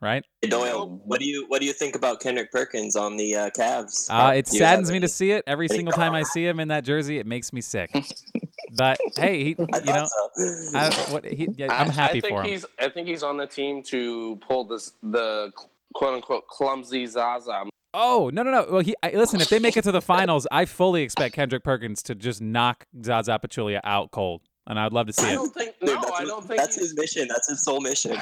right? 0.00 0.24
Hey, 0.42 0.48
Doyle, 0.48 1.00
what 1.04 1.20
do 1.20 1.26
you 1.26 1.44
what 1.48 1.60
do 1.60 1.66
you 1.66 1.72
think 1.72 1.94
about 1.94 2.20
Kendrick 2.20 2.50
Perkins 2.50 2.96
on 2.96 3.16
the 3.16 3.36
uh, 3.36 3.50
Cavs? 3.50 4.06
Uh, 4.08 4.32
it 4.34 4.46
saddens 4.48 4.88
have 4.88 4.94
me 4.94 5.00
to 5.00 5.08
see 5.08 5.32
it 5.32 5.44
every 5.46 5.66
any 5.66 5.76
single 5.76 5.92
time 5.92 6.14
I 6.14 6.22
see 6.22 6.46
him 6.46 6.60
in 6.60 6.68
that 6.68 6.84
jersey. 6.84 7.18
It 7.18 7.26
makes 7.26 7.52
me 7.52 7.60
sick. 7.60 7.90
but 8.76 8.98
hey, 9.16 9.44
he, 9.44 9.56
you 9.58 9.92
know, 9.92 10.06
so. 10.06 10.78
I, 10.78 10.90
what 11.10 11.24
he, 11.24 11.48
yeah, 11.56 11.72
I'm 11.72 11.90
happy 11.90 12.18
I 12.18 12.20
think 12.20 12.36
for 12.36 12.42
him. 12.42 12.50
he's. 12.50 12.64
I 12.78 12.88
think 12.88 13.08
he's 13.08 13.22
on 13.22 13.36
the 13.36 13.46
team 13.46 13.82
to 13.84 14.36
pull 14.46 14.64
this 14.64 14.92
the 15.02 15.52
quote 15.94 16.14
unquote 16.14 16.46
clumsy 16.48 17.06
Zaza. 17.06 17.64
Oh 17.92 18.30
no 18.32 18.42
no 18.42 18.50
no! 18.50 18.66
Well, 18.70 18.82
he 18.82 18.94
I, 19.02 19.10
listen. 19.10 19.40
If 19.40 19.48
they 19.48 19.58
make 19.58 19.76
it 19.76 19.82
to 19.84 19.92
the 19.92 20.00
finals, 20.00 20.46
I 20.52 20.64
fully 20.64 21.02
expect 21.02 21.34
Kendrick 21.34 21.64
Perkins 21.64 22.02
to 22.04 22.14
just 22.14 22.40
knock 22.40 22.86
Zaza 23.04 23.38
Pachulia 23.42 23.80
out 23.82 24.12
cold, 24.12 24.42
and 24.70 24.78
I'd 24.80 24.92
love 24.92 25.06
to 25.08 25.12
see 25.12 25.26
I 25.26 25.32
it. 25.32 25.34
don't 25.34 25.52
think. 25.52 25.74
Dude, 25.80 26.00
No, 26.00 26.12
I 26.14 26.24
don't 26.24 26.46
think. 26.46 26.58
that's 26.60 26.76
his 26.76 26.94
mission. 26.96 27.28
That's 27.28 27.48
his 27.48 27.62
sole 27.62 27.80
mission. 27.80 28.12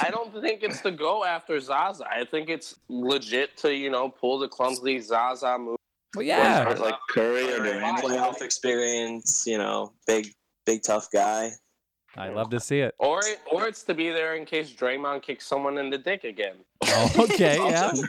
I 0.00 0.10
don't 0.10 0.32
think 0.42 0.62
it's 0.62 0.80
to 0.82 0.90
go 0.90 1.24
after 1.24 1.58
Zaza. 1.60 2.04
I 2.10 2.24
think 2.24 2.48
it's 2.50 2.74
legit 2.88 3.56
to 3.58 3.74
you 3.74 3.90
know 3.90 4.08
pull 4.10 4.38
the 4.38 4.48
clumsy 4.48 4.98
Zaza 5.00 5.56
move. 5.58 5.76
Well, 6.14 6.22
Or 6.22 6.24
yeah, 6.24 6.68
like 6.78 6.94
Curry 7.08 7.54
or 7.54 7.58
Curry. 7.58 7.72
Durant. 7.80 7.98
Playoff 8.02 8.42
experience, 8.42 9.44
you 9.46 9.56
know, 9.56 9.92
big 10.06 10.28
big 10.66 10.82
tough 10.82 11.08
guy. 11.10 11.52
I 12.14 12.28
love 12.28 12.50
to 12.50 12.60
see 12.60 12.80
it. 12.80 12.94
Or 12.98 13.22
or 13.50 13.66
it's 13.66 13.82
to 13.84 13.94
be 13.94 14.10
there 14.10 14.34
in 14.34 14.44
case 14.44 14.70
Draymond 14.70 15.22
kicks 15.22 15.46
someone 15.46 15.78
in 15.78 15.88
the 15.88 15.96
dick 15.96 16.24
again. 16.24 16.56
Oh, 16.84 17.10
okay, 17.20 17.56
yeah. 17.56 17.92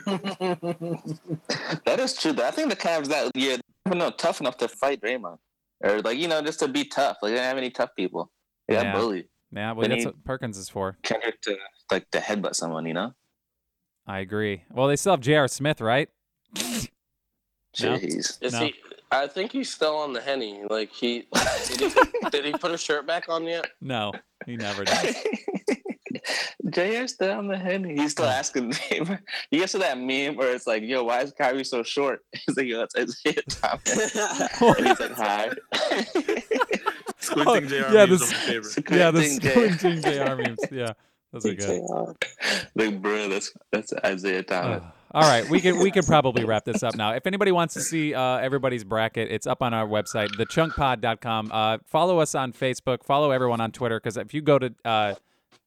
That 1.86 2.00
is 2.00 2.14
true. 2.14 2.32
though. 2.32 2.46
I 2.46 2.50
think 2.50 2.68
the 2.68 2.76
Cavs 2.76 3.06
that 3.08 3.34
year 3.34 3.56
were 3.86 3.94
not 3.94 4.18
tough 4.18 4.40
enough 4.40 4.58
to 4.58 4.68
fight 4.68 5.00
Draymond, 5.00 5.38
or 5.84 6.00
like 6.02 6.18
you 6.18 6.26
know 6.28 6.42
just 6.42 6.58
to 6.60 6.68
be 6.68 6.84
tough. 6.84 7.18
Like 7.22 7.30
they 7.30 7.36
didn't 7.36 7.48
have 7.48 7.58
any 7.58 7.70
tough 7.70 7.90
people. 7.96 8.30
They 8.66 8.74
got 8.74 8.84
Yeah. 8.86 8.92
bullied. 8.96 9.28
Yeah, 9.52 9.72
well, 9.72 9.82
They 9.88 9.94
that's 9.94 10.06
what 10.06 10.24
Perkins 10.24 10.58
is 10.58 10.68
for. 10.68 10.96
Kendrick 11.02 11.40
to 11.42 11.56
like 11.90 12.10
to 12.10 12.18
headbutt 12.18 12.54
someone. 12.56 12.86
You 12.86 12.94
know. 12.94 13.14
I 14.06 14.18
agree. 14.18 14.64
Well, 14.70 14.88
they 14.88 14.96
still 14.96 15.12
have 15.12 15.20
J.R. 15.20 15.46
Smith, 15.48 15.80
right? 15.80 16.08
No. 16.56 16.62
Jeez. 17.76 18.38
Is 18.42 18.52
No. 18.52 18.60
he? 18.60 18.74
I 19.10 19.26
think 19.28 19.52
he's 19.52 19.72
still 19.72 19.96
on 19.96 20.12
the 20.12 20.20
henny. 20.20 20.62
Like 20.68 20.90
he 20.92 21.28
did, 21.76 21.92
he 21.92 22.30
did 22.30 22.44
he 22.44 22.52
put 22.52 22.70
his 22.72 22.80
shirt 22.82 23.06
back 23.06 23.28
on 23.28 23.44
yet? 23.44 23.66
No, 23.80 24.12
he 24.46 24.56
never 24.56 24.84
does. 24.84 25.14
JR 26.70 27.06
still 27.06 27.32
on 27.38 27.48
the 27.48 27.56
head. 27.58 27.84
He's 27.84 28.12
still 28.12 28.26
asking. 28.26 28.72
you 29.50 29.60
guys 29.60 29.70
saw 29.70 29.78
that 29.78 29.98
meme 29.98 30.36
where 30.36 30.54
it's 30.54 30.66
like, 30.66 30.82
"Yo, 30.82 31.04
why 31.04 31.20
is 31.22 31.32
Kyrie 31.32 31.64
so 31.64 31.82
short?" 31.82 32.20
He's 32.32 32.56
like, 32.56 32.66
"Yo, 32.66 32.82
it's 32.82 32.94
Isaiah 32.96 33.42
Thomas," 33.48 34.16
and 34.60 34.86
he's 34.86 35.00
like, 35.00 35.12
"Hi." 35.12 35.50
Squinting 37.18 37.46
Oh, 37.48 37.60
JR 37.60 37.74
yeah, 37.74 38.06
memes 38.06 38.20
this- 38.20 38.32
are 38.32 38.34
my 38.34 38.40
favorite. 38.40 38.90
yeah, 38.90 39.10
the 39.10 39.22
Squinting 39.22 39.40
J- 39.40 39.70
squinting 39.78 40.02
J.R. 40.02 40.36
memes. 40.36 40.58
Yeah, 40.70 40.92
those 41.32 41.46
are 41.46 41.54
good. 41.54 41.80
like, 42.74 43.00
bro, 43.02 43.28
that's 43.28 43.52
that's 43.72 43.92
Isaiah 44.04 44.42
Thomas. 44.42 44.82
Ugh. 44.84 44.92
All 45.12 45.22
right, 45.22 45.48
we 45.48 45.60
can 45.60 45.78
we 45.78 45.90
can 45.92 46.04
probably 46.04 46.44
wrap 46.44 46.64
this 46.64 46.82
up 46.82 46.96
now. 46.96 47.12
If 47.12 47.24
anybody 47.26 47.52
wants 47.52 47.74
to 47.74 47.80
see 47.80 48.12
uh, 48.14 48.38
everybody's 48.38 48.82
bracket, 48.82 49.30
it's 49.30 49.46
up 49.46 49.62
on 49.62 49.72
our 49.72 49.86
website, 49.86 50.28
thechunkpod.com. 50.30 51.50
Uh, 51.52 51.78
follow 51.86 52.18
us 52.18 52.34
on 52.34 52.52
Facebook. 52.52 53.04
Follow 53.04 53.30
everyone 53.30 53.60
on 53.60 53.70
Twitter 53.70 54.00
because 54.00 54.16
if 54.16 54.34
you 54.34 54.42
go 54.42 54.58
to 54.58 54.74
uh, 54.84 55.14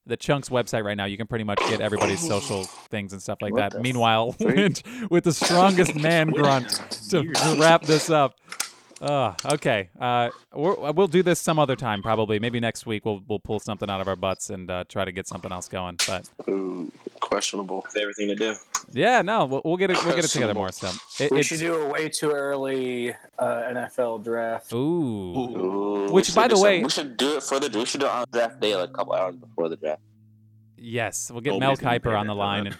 the 0.07 0.17
Chunks 0.17 0.49
website 0.49 0.83
right 0.83 0.97
now, 0.97 1.05
you 1.05 1.17
can 1.17 1.27
pretty 1.27 1.43
much 1.43 1.59
get 1.69 1.81
everybody's 1.81 2.25
social 2.25 2.63
things 2.89 3.13
and 3.13 3.21
stuff 3.21 3.39
like 3.41 3.53
What 3.53 3.73
that. 3.73 3.81
Meanwhile, 3.81 4.31
freak? 4.41 4.81
with 5.09 5.23
the 5.23 5.33
strongest 5.33 5.95
man 5.95 6.29
grunt 6.31 6.69
to, 7.09 7.23
to 7.23 7.57
wrap 7.59 7.83
this 7.83 8.09
up. 8.09 8.35
Uh, 8.99 9.33
okay, 9.53 9.89
uh, 9.99 10.29
we're, 10.53 10.91
we'll 10.91 11.07
do 11.07 11.21
this 11.21 11.39
some 11.39 11.59
other 11.59 11.75
time, 11.75 12.01
probably. 12.01 12.39
Maybe 12.39 12.59
next 12.59 12.85
week 12.87 13.05
we'll 13.05 13.21
we'll 13.27 13.39
pull 13.39 13.59
something 13.59 13.89
out 13.89 14.01
of 14.01 14.07
our 14.07 14.15
butts 14.15 14.49
and 14.49 14.71
uh, 14.71 14.85
try 14.89 15.05
to 15.05 15.11
get 15.11 15.27
something 15.27 15.51
else 15.51 15.67
going. 15.67 15.97
But 16.07 16.27
Ooh, 16.49 16.91
questionable. 17.19 17.83
Favorite 17.93 18.15
thing 18.15 18.29
to 18.29 18.35
do. 18.35 18.55
yeah, 18.91 19.21
no, 19.21 19.45
we'll, 19.45 19.61
we'll 19.63 19.77
get 19.77 19.91
it. 19.91 20.03
We'll 20.03 20.15
get 20.15 20.25
it 20.25 20.29
together 20.29 20.55
more. 20.55 20.71
So 20.71 20.89
it, 21.19 21.31
we 21.31 21.43
should 21.43 21.59
do 21.59 21.75
a 21.75 21.87
way 21.89 22.09
too 22.09 22.31
early 22.31 23.11
uh, 23.37 23.45
NFL 23.45 24.23
draft. 24.23 24.73
ooh. 24.73 24.77
Ooh, 24.77 26.05
we 26.07 26.11
Which, 26.13 26.33
by 26.33 26.43
do 26.47 26.49
the 26.51 26.55
some- 26.55 26.63
way- 26.63 26.83
we 26.83 26.89
should 26.89 27.17
do 27.17 27.37
it 27.37 27.43
for 27.43 27.59
the 27.59 27.69
we 27.77 27.85
should 27.85 27.99
do 27.99 28.07
it 28.07 28.11
on 28.11 28.25
draft 28.31 28.59
day, 28.59 28.75
like 28.75 28.89
a 28.89 28.93
couple 28.93 29.13
hours 29.13 29.35
before 29.35 29.69
the 29.69 29.75
draft. 29.75 30.01
Yes, 30.75 31.29
we'll 31.31 31.41
get 31.41 31.51
Always 31.51 31.59
Mel 31.61 31.75
gonna 31.75 31.99
Kiper 31.99 32.19
on 32.19 32.25
the 32.27 32.35
line, 32.35 32.67
and 32.67 32.77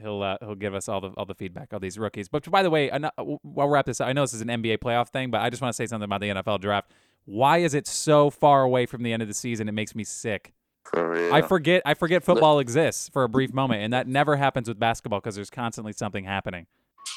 he'll 0.00 0.22
uh, 0.22 0.36
he'll 0.40 0.54
give 0.54 0.74
us 0.74 0.88
all 0.88 1.00
the 1.00 1.08
all 1.10 1.24
the 1.24 1.34
feedback 1.34 1.72
of 1.72 1.80
these 1.80 1.98
rookies. 1.98 2.28
But 2.28 2.50
by 2.50 2.62
the 2.62 2.70
way, 2.70 2.90
ano- 2.90 3.10
we'll 3.42 3.68
wrap 3.68 3.86
this. 3.86 4.00
up. 4.00 4.08
I 4.08 4.12
know 4.12 4.22
this 4.22 4.34
is 4.34 4.40
an 4.40 4.48
NBA 4.48 4.78
playoff 4.78 5.08
thing, 5.08 5.30
but 5.30 5.40
I 5.40 5.50
just 5.50 5.62
want 5.62 5.72
to 5.72 5.76
say 5.76 5.86
something 5.86 6.04
about 6.04 6.20
the 6.20 6.28
NFL 6.28 6.60
draft. 6.60 6.90
Why 7.24 7.58
is 7.58 7.74
it 7.74 7.86
so 7.86 8.30
far 8.30 8.62
away 8.62 8.86
from 8.86 9.02
the 9.02 9.12
end 9.12 9.22
of 9.22 9.28
the 9.28 9.34
season? 9.34 9.68
It 9.68 9.72
makes 9.72 9.94
me 9.94 10.04
sick. 10.04 10.52
For 10.84 11.10
real. 11.10 11.34
I 11.34 11.42
forget 11.42 11.82
I 11.84 11.94
forget 11.94 12.22
football 12.22 12.60
exists 12.60 13.08
for 13.08 13.24
a 13.24 13.28
brief 13.28 13.52
moment, 13.52 13.82
and 13.82 13.92
that 13.92 14.06
never 14.06 14.36
happens 14.36 14.68
with 14.68 14.78
basketball 14.78 15.18
because 15.20 15.34
there's 15.34 15.50
constantly 15.50 15.92
something 15.92 16.24
happening. 16.24 16.66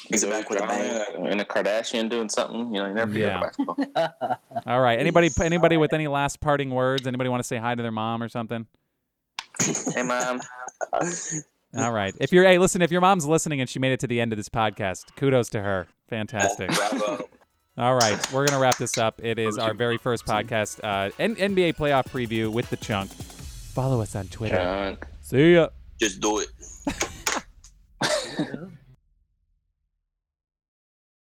He's 0.08 0.24
back 0.24 0.48
with 0.50 0.60
a 0.62 0.66
bang. 0.66 1.26
and 1.26 1.40
a 1.40 1.44
Kardashian 1.44 2.08
doing 2.08 2.28
something. 2.28 2.74
You 2.74 2.80
know, 2.80 2.88
you 2.88 2.94
never 2.94 3.12
forget 3.12 3.28
Yeah. 3.28 3.40
basketball. 3.40 4.38
All 4.66 4.80
right, 4.80 4.98
anybody 4.98 5.30
anybody 5.40 5.76
with 5.76 5.92
any 5.92 6.08
last 6.08 6.40
parting 6.40 6.70
words? 6.70 7.06
Anybody 7.06 7.28
want 7.30 7.40
to 7.40 7.46
say 7.46 7.58
hi 7.58 7.74
to 7.74 7.82
their 7.82 7.92
mom 7.92 8.22
or 8.22 8.28
something? 8.28 8.66
hey, 9.94 10.02
mom. 10.02 10.40
All 11.76 11.92
right. 11.92 12.14
If 12.20 12.32
you're 12.32 12.44
hey, 12.44 12.58
listen, 12.58 12.82
if 12.82 12.90
your 12.90 13.00
mom's 13.00 13.26
listening 13.26 13.60
and 13.60 13.70
she 13.70 13.78
made 13.78 13.92
it 13.92 14.00
to 14.00 14.06
the 14.06 14.20
end 14.20 14.32
of 14.32 14.36
this 14.36 14.48
podcast, 14.48 15.14
kudos 15.16 15.50
to 15.50 15.60
her. 15.62 15.86
Fantastic. 16.08 16.70
All 17.78 17.94
right, 17.94 18.32
we're 18.32 18.46
gonna 18.46 18.60
wrap 18.60 18.76
this 18.76 18.98
up. 18.98 19.20
It 19.24 19.38
is 19.38 19.56
our 19.56 19.72
very 19.72 19.96
first 19.96 20.26
podcast, 20.26 20.80
uh, 20.84 21.10
N- 21.18 21.36
NBA 21.36 21.76
playoff 21.76 22.08
preview 22.08 22.52
with 22.52 22.68
the 22.68 22.76
chunk. 22.76 23.10
Follow 23.10 24.02
us 24.02 24.14
on 24.16 24.26
Twitter. 24.26 24.56
Chunk. 24.56 25.06
See 25.22 25.54
ya. 25.54 25.68
Just 25.98 26.20
do 26.20 26.40
it. 26.40 26.48